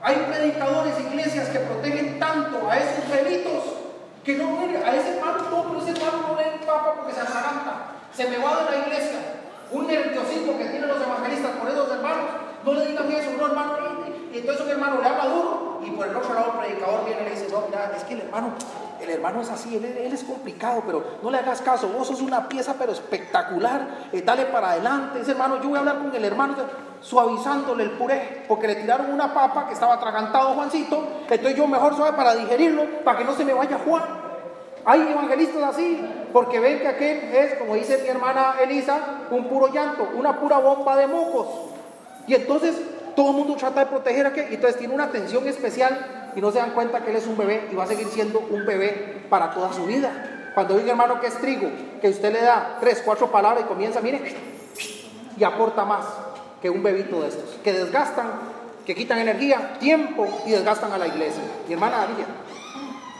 Hay 0.00 0.16
predicadores, 0.16 0.98
iglesias 0.98 1.50
que 1.50 1.58
protegen 1.58 2.18
tanto 2.18 2.70
a 2.70 2.78
esos 2.78 3.06
bebitos 3.10 3.64
que 4.24 4.38
no 4.38 4.44
muere. 4.44 4.78
A 4.82 4.96
ese 4.96 5.18
hermano 5.18 5.42
no, 5.50 5.64
pero 5.64 5.82
ese 5.82 5.90
hermano 5.90 6.28
no 6.28 6.36
le 6.36 6.66
papa 6.66 6.94
porque 6.96 7.12
se 7.12 7.20
atraganta. 7.20 8.00
Se 8.14 8.28
me 8.30 8.38
va 8.38 8.64
de 8.64 8.70
la 8.70 8.86
iglesia. 8.86 9.18
Un 9.72 9.86
nerviosismo 9.86 10.56
que 10.56 10.64
tienen 10.64 10.88
los 10.88 11.02
evangelistas 11.02 11.50
por 11.56 11.68
esos 11.68 11.90
hermanos. 11.90 12.30
No 12.64 12.72
le 12.72 12.86
digan 12.86 13.12
eso, 13.12 13.30
no 13.36 13.46
hermano. 13.46 13.76
Y 14.32 14.38
entonces 14.38 14.64
un 14.64 14.70
hermano 14.70 15.02
le 15.02 15.08
habla 15.08 15.26
duro 15.26 15.80
y 15.84 15.90
por 15.90 16.06
el 16.06 16.16
otro 16.16 16.34
lado 16.34 16.52
el 16.52 16.58
predicador 16.60 17.04
viene 17.04 17.22
y 17.22 17.24
le 17.24 17.30
dice, 17.30 17.48
no, 17.50 17.64
mira, 17.66 17.92
es 17.96 18.04
que 18.04 18.14
el 18.14 18.20
hermano, 18.20 18.54
el 19.02 19.10
hermano 19.10 19.40
es 19.40 19.50
así, 19.50 19.76
él, 19.76 19.84
es 19.84 20.24
complicado, 20.24 20.82
pero 20.86 21.04
no 21.22 21.30
le 21.30 21.38
hagas 21.38 21.62
caso, 21.62 21.88
vos 21.88 22.08
sos 22.08 22.20
una 22.20 22.48
pieza 22.48 22.74
pero 22.78 22.92
espectacular, 22.92 24.08
eh, 24.12 24.22
dale 24.22 24.46
para 24.46 24.72
adelante. 24.72 25.20
Ese 25.20 25.32
hermano, 25.32 25.60
yo 25.62 25.68
voy 25.68 25.76
a 25.76 25.80
hablar 25.80 25.98
con 25.98 26.14
el 26.14 26.24
hermano 26.24 26.54
suavizándole 27.00 27.84
el 27.84 27.90
puré, 27.92 28.44
porque 28.46 28.66
le 28.66 28.76
tiraron 28.76 29.12
una 29.12 29.32
papa 29.32 29.66
que 29.66 29.74
estaba 29.74 29.94
atragantado 29.94 30.54
Juancito, 30.54 31.02
entonces 31.28 31.56
yo 31.56 31.66
mejor 31.66 31.96
suave 31.96 32.16
para 32.16 32.34
digerirlo, 32.34 32.84
para 33.04 33.18
que 33.18 33.24
no 33.24 33.34
se 33.34 33.44
me 33.44 33.54
vaya 33.54 33.78
Juan. 33.84 34.02
Hay 34.84 35.00
evangelistas 35.00 35.62
así, 35.62 36.00
porque 36.32 36.58
ven 36.60 36.80
que 36.80 36.88
aquel 36.88 37.34
es, 37.34 37.54
como 37.54 37.74
dice 37.74 38.00
mi 38.02 38.08
hermana 38.08 38.54
Elisa, 38.62 38.98
un 39.30 39.48
puro 39.48 39.68
llanto, 39.72 40.08
una 40.14 40.38
pura 40.38 40.58
bomba 40.58 40.96
de 40.96 41.06
mocos. 41.06 41.48
Y 42.26 42.34
entonces 42.34 42.76
todo 43.14 43.30
el 43.30 43.36
mundo 43.36 43.56
trata 43.56 43.80
de 43.80 43.86
proteger 43.86 44.26
a 44.26 44.28
aquel, 44.30 44.50
y 44.50 44.54
entonces 44.54 44.78
tiene 44.78 44.94
una 44.94 45.04
atención 45.04 45.46
especial 45.46 46.19
y 46.36 46.40
no 46.40 46.50
se 46.50 46.58
dan 46.58 46.72
cuenta 46.72 47.00
que 47.02 47.10
él 47.10 47.16
es 47.16 47.26
un 47.26 47.36
bebé 47.36 47.68
y 47.70 47.74
va 47.74 47.84
a 47.84 47.86
seguir 47.86 48.08
siendo 48.08 48.40
un 48.40 48.64
bebé 48.64 49.26
para 49.28 49.50
toda 49.52 49.72
su 49.72 49.86
vida. 49.86 50.50
Cuando 50.54 50.76
diga 50.76 50.90
hermano 50.90 51.20
que 51.20 51.28
es 51.28 51.38
trigo, 51.38 51.70
que 52.00 52.08
usted 52.08 52.32
le 52.32 52.42
da 52.42 52.78
tres, 52.80 53.02
cuatro 53.04 53.30
palabras 53.30 53.64
y 53.64 53.68
comienza, 53.68 54.00
mire, 54.00 54.20
y 55.36 55.44
aporta 55.44 55.84
más 55.84 56.04
que 56.60 56.68
un 56.68 56.82
bebito 56.82 57.22
de 57.22 57.28
estos, 57.28 57.58
que 57.62 57.72
desgastan, 57.72 58.26
que 58.84 58.94
quitan 58.94 59.18
energía, 59.18 59.78
tiempo 59.78 60.26
y 60.46 60.50
desgastan 60.50 60.92
a 60.92 60.98
la 60.98 61.06
iglesia. 61.06 61.42
Mi 61.66 61.74
hermana 61.74 61.98
Daría. 61.98 62.26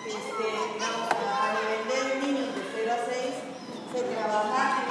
Este, 0.07 0.45
a 0.81 1.53
nivel 1.57 2.21
de 2.21 2.27
niños 2.27 2.55
de 2.55 2.63
0 2.75 2.93
a 2.93 3.11
6 3.11 3.17
se 3.95 4.15
trabaja 4.15 4.90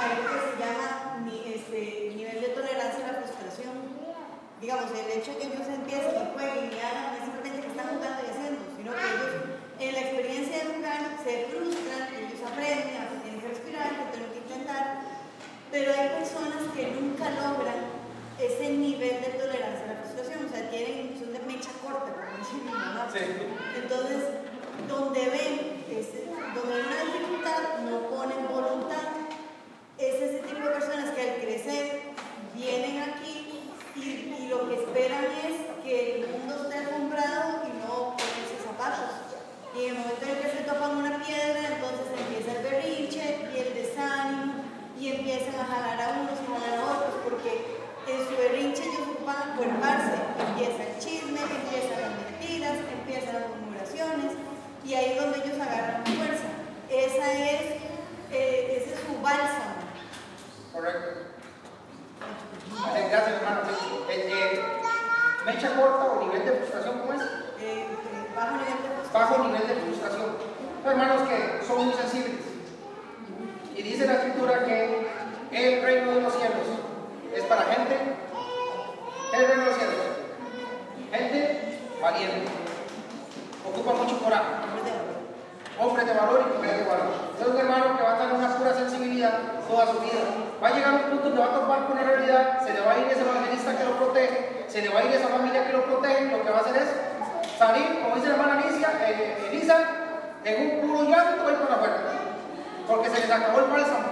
les 103.30 103.38
acabó 103.38 103.60
el 103.60 103.70
bálsamo. 103.70 104.08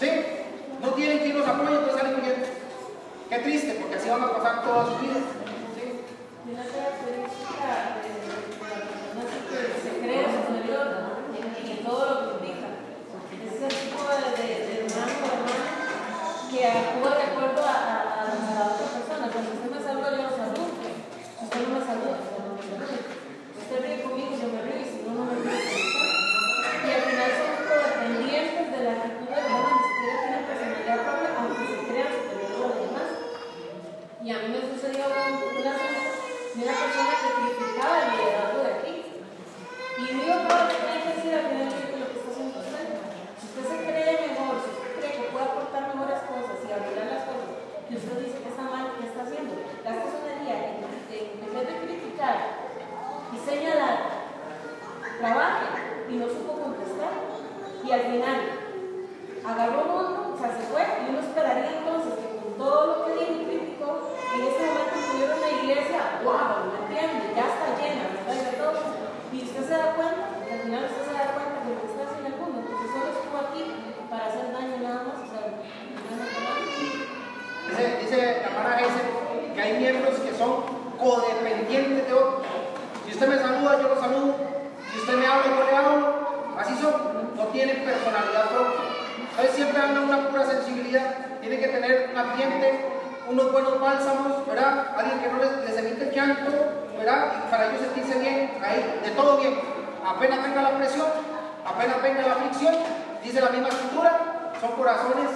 ¿Sí? 0.00 0.10
No 0.80 0.88
tienen 0.92 1.18
quien 1.18 1.38
los 1.38 1.46
apoye, 1.48 1.74
entonces 1.76 1.96
salen 2.00 2.14
huyendo. 2.20 2.46
Qué 3.28 3.38
triste, 3.40 3.78
porque 3.80 3.96
así 3.96 4.08
van 4.08 4.22
a 4.24 4.32
pasar 4.32 4.62
toda 4.64 4.86
su 4.86 4.96
vida. 5.04 5.20
¿Sí? 5.76 5.84
Y 5.84 6.48
una 6.54 6.64
característica 6.64 7.68
de, 8.00 8.08
de 8.16 8.28
la 8.32 8.40
persona 8.48 9.20
es 9.28 9.44
que 9.44 9.60
se 9.84 9.92
cree 10.00 10.24
superior 10.24 10.86
en, 11.36 11.46
en 11.68 11.84
todo 11.84 12.00
lo 12.06 12.16
que 12.16 12.32
implica. 12.48 12.68
Es 13.44 13.52
ese 13.60 13.68
tipo 13.68 14.00
de, 14.08 14.24
de, 14.40 14.48
de 14.64 14.72
hermano 14.86 15.12
o 15.20 15.28
hermana 15.36 15.68
que 16.48 16.58
actúa 16.64 17.10
de 17.12 17.22
acuerdo 17.28 17.60
a, 17.60 17.76
a, 17.76 18.00
a, 18.16 18.24
a 18.24 18.54
la 18.56 18.64
otra 18.72 18.86
persona. 18.96 19.28
Cuando 19.32 19.50
usted 19.52 19.68
me 19.68 19.80
saluda, 19.84 20.08
yo 20.16 20.22
lo 20.24 20.32
saludo. 20.32 20.64
Si 20.80 21.44
usted 21.44 21.60
no 21.60 21.70
me 21.76 21.82
saluda, 21.84 22.16
yo 22.24 22.40
no 22.40 22.56
me 22.56 22.62
saludo. 22.64 23.04
Usted 23.60 23.76
ríe 23.84 24.00
conmigo, 24.00 24.32
yo 24.32 24.48
me 24.48 24.60
río, 24.64 24.80
y 24.80 24.88
si 24.88 24.98
no, 25.04 25.12
no 25.12 25.24
me 25.28 25.34
río 25.36 25.44
con 25.44 25.60
usted. 25.60 25.84
Y 26.86 26.88
al 26.94 27.02
final 27.02 27.30
son 27.34 27.52
codependientes 27.66 28.66
de 28.70 28.78
la 28.86 28.92
actitud 28.94 29.26
de 29.26 29.34
los 29.34 29.50
demás, 29.50 29.74
ni 29.74 29.82
siquiera 29.90 30.16
tienen 30.22 30.42
personalidad 30.46 30.98
propia, 31.02 31.30
aunque 31.34 31.64
se 31.66 31.78
crean 31.90 32.10
superiores 32.14 32.54
a 32.54 32.62
los 32.62 32.74
demás. 32.78 33.08
Y 34.22 34.26
a 34.30 34.36
mí 34.38 34.46
me 34.54 34.60
sucedió 34.70 35.02
un- 35.10 35.42
una 35.60 35.72
vez 35.82 35.94
de 36.54 36.60
una 36.62 36.76
persona 36.78 37.12
que 37.20 37.30
criticaba 37.36 37.94
el 38.00 38.08
liderazgo 38.16 38.58
de 38.62 38.70
aquí. 38.78 38.94
Y 39.98 40.02
digo 40.14 40.34
todo 40.46 40.56
lo 40.62 40.68
que 40.70 40.78
tiene 40.78 40.98
que 41.02 41.10
decir 41.16 41.32
al 41.36 41.46
final 41.50 41.68
de 41.74 41.98
lo 42.00 42.06
que 42.06 42.16
está 42.16 42.30
haciendo 42.30 42.54
usted. 42.62 42.86
Si 43.36 43.44
usted 43.50 43.64
se 43.66 43.78
cree 43.82 44.14
mejor, 44.30 44.54
si 44.62 44.68
usted 44.72 44.90
cree 44.94 45.12
que 45.18 45.26
puede 45.34 45.46
aportar 45.46 45.82
mejores 45.90 46.20
cosas 46.30 46.56
y 46.62 46.68
arreglar 46.70 47.06
las 47.12 47.24
cosas, 47.26 47.50
y 47.90 47.92
usted 47.98 48.14
dice 48.22 48.36
que 48.46 48.50
está 48.54 48.62
mal, 48.62 48.94
¿qué 48.94 49.02
está 49.10 49.20
haciendo? 49.26 49.52
Gasta 49.82 50.06
su 50.06 50.16
energía 50.22 50.56
en, 50.70 50.86
en, 50.86 51.24
en 51.42 51.50
vez 51.50 51.64
de 51.66 51.74
criticar 51.82 52.36
y 53.34 53.36
señalar, 53.42 53.96
trabaje 55.18 55.66
y 56.10 56.14
no 56.16 56.26
supo 56.30 56.52
contestar. 56.62 57.14
Y 57.86 57.88
al 57.92 58.02
final, 58.10 58.38
agarró 59.46 59.78
uno, 59.86 60.34
o 60.34 60.38
sea, 60.38 60.50
se 60.50 60.66
fue, 60.66 60.82
y 60.82 61.10
uno 61.10 61.20
esperaría 61.22 61.78
entonces 61.78 62.14
que 62.18 62.28
con 62.42 62.58
todo 62.58 62.78
lo 62.86 62.94
que 63.06 63.12
dijo 63.14 63.32
y 63.42 63.46
criticó, 63.46 64.10
en 64.34 64.40
este 64.42 64.62
momento 64.66 64.96
tuviera 65.06 65.34
una 65.38 65.50
iglesia, 65.62 66.00
wow, 66.26 66.66
¿me 66.66 66.78
entiende? 66.82 67.30
Ya 67.38 67.46
está 67.46 67.66
llena, 67.78 68.04
¿verdad? 68.10 68.34
Y 68.34 68.44
de 68.50 68.54
todo. 68.58 68.78
Y 69.32 69.36
usted 69.46 69.62
se 69.66 69.74
da 69.78 69.94
cuenta, 69.94 70.24
que 70.46 70.50
al 70.54 70.60
final 70.66 70.82
usted 70.90 71.02
se 71.06 71.14
da 71.14 71.26
cuenta 71.34 71.56
que 71.62 71.70
lo 71.70 71.78
que 71.78 71.86
está 71.94 72.02
haciendo 72.10 72.26
el 72.26 72.38
mundo, 72.42 72.58
porque 72.66 72.86
solo 72.90 73.06
estuvo 73.14 73.36
aquí 73.38 73.62
para 74.10 74.24
hacer 74.26 74.46
daño 74.50 74.76
nada 74.82 75.00
más, 75.06 75.18
o 75.22 75.26
sea, 75.30 75.42
no 75.46 76.02
es 76.02 76.18
nada. 76.18 76.54
Dice, 77.70 77.84
dice 78.02 78.16
la 78.42 78.46
hermana 78.50 78.78
Geisel 78.78 79.54
que 79.54 79.60
hay 79.62 79.72
miembros 79.78 80.14
que 80.20 80.32
son 80.34 80.52
codependientes 80.98 82.06
de 82.06 82.12
otros. 82.14 82.42
Si 83.06 83.12
usted 83.12 83.28
me 83.28 83.38
saluda, 83.38 83.78
yo 83.80 83.88
lo 83.94 84.00
saludo. 84.00 84.34
Si 84.92 84.98
usted 85.00 85.14
me 85.14 85.26
habla, 85.26 85.46
yo 85.46 85.64
le 85.64 85.76
hablo. 85.76 86.26
Así 86.58 86.74
son. 86.80 87.16
No 87.36 87.44
tienen 87.48 87.84
personalidad 87.84 88.48
propia. 88.50 88.80
Entonces 89.30 89.54
siempre 89.56 89.82
hablan 89.82 90.04
una 90.04 90.28
pura 90.30 90.46
sensibilidad. 90.46 91.16
Tiene 91.40 91.58
que 91.58 91.68
tener 91.68 92.10
un 92.12 92.18
ambiente, 92.18 92.86
unos 93.28 93.52
buenos 93.52 93.80
bálsamos, 93.80 94.46
¿verdad? 94.46 94.94
Alguien 94.96 95.20
que 95.20 95.28
no 95.28 95.38
les, 95.38 95.68
les 95.68 95.78
evite 95.78 96.08
el 96.08 96.14
llanto, 96.14 96.52
¿verdad? 96.96 97.32
Y 97.38 97.50
para 97.50 97.66
ellos 97.68 97.80
sentirse 97.80 98.18
bien, 98.18 98.58
ahí, 98.62 99.00
de 99.02 99.10
todo 99.10 99.38
bien. 99.38 99.58
Apenas 100.04 100.42
venga 100.42 100.62
la 100.62 100.76
presión, 100.78 101.06
apenas 101.64 102.02
venga 102.02 102.22
la 102.22 102.32
aflicción, 102.34 102.74
dice 103.22 103.40
la 103.40 103.50
misma 103.50 103.68
escritura, 103.68 104.52
son 104.60 104.72
corazones 104.72 105.30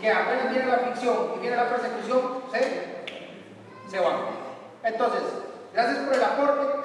que 0.00 0.10
apenas 0.10 0.50
viene 0.50 0.66
la 0.66 0.74
aflicción 0.74 1.16
y 1.36 1.40
viene 1.40 1.56
la 1.56 1.68
persecución, 1.68 2.20
se, 2.52 3.04
se 3.90 4.00
van. 4.00 4.16
Entonces, 4.82 5.22
gracias 5.72 5.98
por 5.98 6.14
el 6.14 6.24
aporte. 6.24 6.80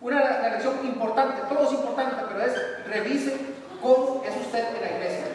Una 0.00 0.48
lección 0.48 0.74
importante, 0.82 1.42
todo 1.48 1.64
es 1.66 1.72
importante, 1.72 2.16
pero 2.28 2.42
es 2.42 2.86
revise 2.86 3.36
cómo 3.82 4.22
es 4.26 4.34
usted 4.46 4.76
en 4.76 4.80
la 4.80 4.96
iglesia. 4.96 5.26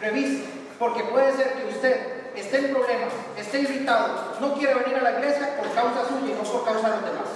Revise, 0.00 0.44
porque 0.78 1.02
puede 1.04 1.32
ser 1.32 1.54
que 1.54 1.68
usted 1.68 2.13
esté 2.40 2.58
en 2.58 2.72
problemas, 2.72 3.12
esté 3.36 3.60
irritado, 3.60 4.36
no 4.40 4.54
quiere 4.54 4.74
venir 4.74 4.96
a 4.96 5.02
la 5.02 5.12
iglesia 5.12 5.56
por 5.56 5.72
causa 5.72 6.08
suya 6.08 6.32
y 6.32 6.36
no 6.36 6.42
por 6.42 6.64
causa 6.64 6.90
de 6.90 6.96
los 6.96 7.04
demás. 7.04 7.28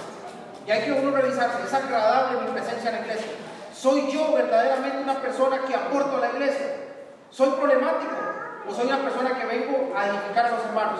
Y 0.67 0.71
hay 0.71 0.83
que 0.83 0.91
uno 0.91 1.11
revisar, 1.11 1.49
¿es 1.65 1.73
agradable 1.73 2.41
mi 2.41 2.51
presencia 2.51 2.89
en 2.89 2.95
la 2.97 3.01
iglesia? 3.01 3.31
¿Soy 3.73 4.11
yo 4.11 4.33
verdaderamente 4.33 4.97
una 4.97 5.21
persona 5.21 5.61
que 5.65 5.73
aporto 5.73 6.17
a 6.17 6.19
la 6.19 6.29
iglesia? 6.31 6.75
¿Soy 7.31 7.49
problemático? 7.51 8.13
¿O 8.67 8.73
soy 8.73 8.87
una 8.87 9.01
persona 9.01 9.37
que 9.39 9.45
vengo 9.45 9.93
a 9.95 10.07
edificar 10.07 10.47
a 10.47 10.49
los 10.51 10.65
hermanos? 10.65 10.99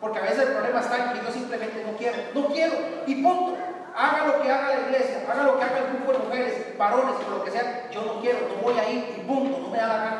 Porque 0.00 0.18
a 0.18 0.22
veces 0.22 0.38
el 0.38 0.52
problema 0.52 0.80
está 0.80 0.96
en 0.96 1.12
que 1.12 1.26
yo 1.26 1.32
simplemente 1.32 1.84
no 1.84 1.98
quiero. 1.98 2.16
No 2.34 2.46
quiero. 2.46 2.74
Y 3.06 3.22
punto. 3.22 3.58
Haga 3.94 4.26
lo 4.28 4.40
que 4.40 4.50
haga 4.50 4.68
la 4.68 4.80
iglesia, 4.88 5.26
haga 5.28 5.42
lo 5.42 5.58
que 5.58 5.64
haga 5.64 5.78
el 5.78 5.88
grupo 5.88 6.12
de 6.12 6.18
mujeres, 6.18 6.78
varones 6.78 7.16
o 7.26 7.30
lo 7.36 7.44
que 7.44 7.50
sea. 7.50 7.90
Yo 7.90 8.02
no 8.02 8.20
quiero, 8.20 8.38
no 8.48 8.62
voy 8.62 8.78
a 8.78 8.88
ir 8.88 9.16
y 9.18 9.20
punto, 9.26 9.58
no 9.58 9.68
me 9.68 9.78
da 9.78 9.86
la 9.88 9.96
gana. 9.96 10.18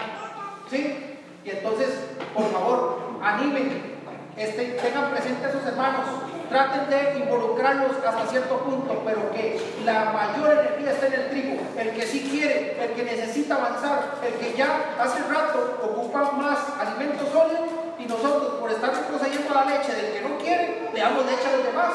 ¿Sí? 0.69 1.19
Y 1.45 1.51
entonces, 1.51 1.89
por 2.35 2.51
favor, 2.53 3.10
animen, 3.23 4.01
este, 4.37 4.65
tengan 4.83 5.11
presente 5.11 5.47
a 5.47 5.53
sus 5.53 5.65
hermanos, 5.67 6.07
traten 6.49 6.91
de 6.91 7.19
involucrarlos 7.21 7.97
hasta 8.05 8.27
cierto 8.27 8.59
punto, 8.59 9.03
pero 9.05 9.31
que 9.33 9.61
la 9.85 10.07
mayor 10.11 10.59
energía 10.59 10.93
esté 10.93 11.07
en 11.07 11.13
el 11.15 11.31
trigo, 11.31 11.57
el 11.77 11.91
que 11.93 12.03
sí 12.03 12.29
quiere, 12.31 12.77
el 12.83 12.91
que 12.93 13.05
necesita 13.05 13.55
avanzar, 13.55 14.19
el 14.27 14.35
que 14.35 14.57
ya 14.57 14.97
hace 14.99 15.23
rato 15.33 15.79
ocupa 15.83 16.33
más 16.33 16.59
alimento 16.81 17.25
sólido 17.31 17.67
y 17.99 18.07
nosotros 18.07 18.55
por 18.61 18.71
estar 18.71 18.93
procediendo 18.93 19.55
la 19.55 19.65
leche 19.65 19.95
del 19.95 20.13
que 20.13 20.21
no 20.23 20.39
quiere, 20.39 20.89
le 20.93 21.01
damos 21.01 21.25
leche 21.27 21.47
a 21.47 21.57
los 21.57 21.67
demás. 21.67 21.93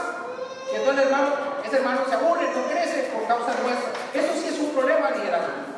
Entonces 0.73 1.05
hermano, 1.05 1.29
ese 1.65 1.77
hermano 1.77 2.01
se 2.07 2.15
aburre, 2.15 2.49
no 2.55 2.63
crece 2.69 3.11
por 3.13 3.27
causa 3.27 3.51
nuestra. 3.61 3.91
Eso 4.13 4.33
sí 4.39 4.47
es 4.53 4.59
un 4.59 4.69
problema 4.69 5.11
liderazgo. 5.11 5.75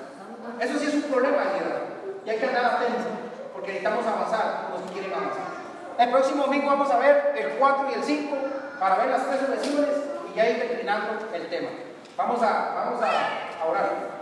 Eso 0.60 0.80
sí 0.80 0.86
es 0.86 0.94
un 0.94 1.04
problema 1.04 1.44
liderazgo. 1.44 1.88
Y 2.26 2.30
hay 2.30 2.38
que 2.38 2.46
andar 2.46 2.66
atentos, 2.66 3.27
porque 3.68 3.82
necesitamos 3.82 4.08
avanzar, 4.08 4.70
los 4.72 4.82
que 4.84 4.94
quieren 4.94 5.14
avanzar. 5.14 5.44
El 6.00 6.10
próximo 6.10 6.44
domingo 6.44 6.68
vamos 6.68 6.90
a 6.90 7.00
ver 7.00 7.34
el 7.38 7.60
4 7.60 7.88
y 7.92 7.94
el 7.96 8.04
5 8.04 8.38
para 8.80 8.96
ver 8.96 9.10
las 9.10 9.28
tres 9.28 9.42
objeciones 9.42 9.90
y 10.32 10.38
ya 10.38 10.50
ir 10.50 10.60
declinando 10.60 11.28
el 11.34 11.50
tema. 11.50 11.68
Vamos 12.16 12.42
a, 12.42 12.72
vamos 12.76 13.02
a 13.04 13.66
orar. 13.68 14.08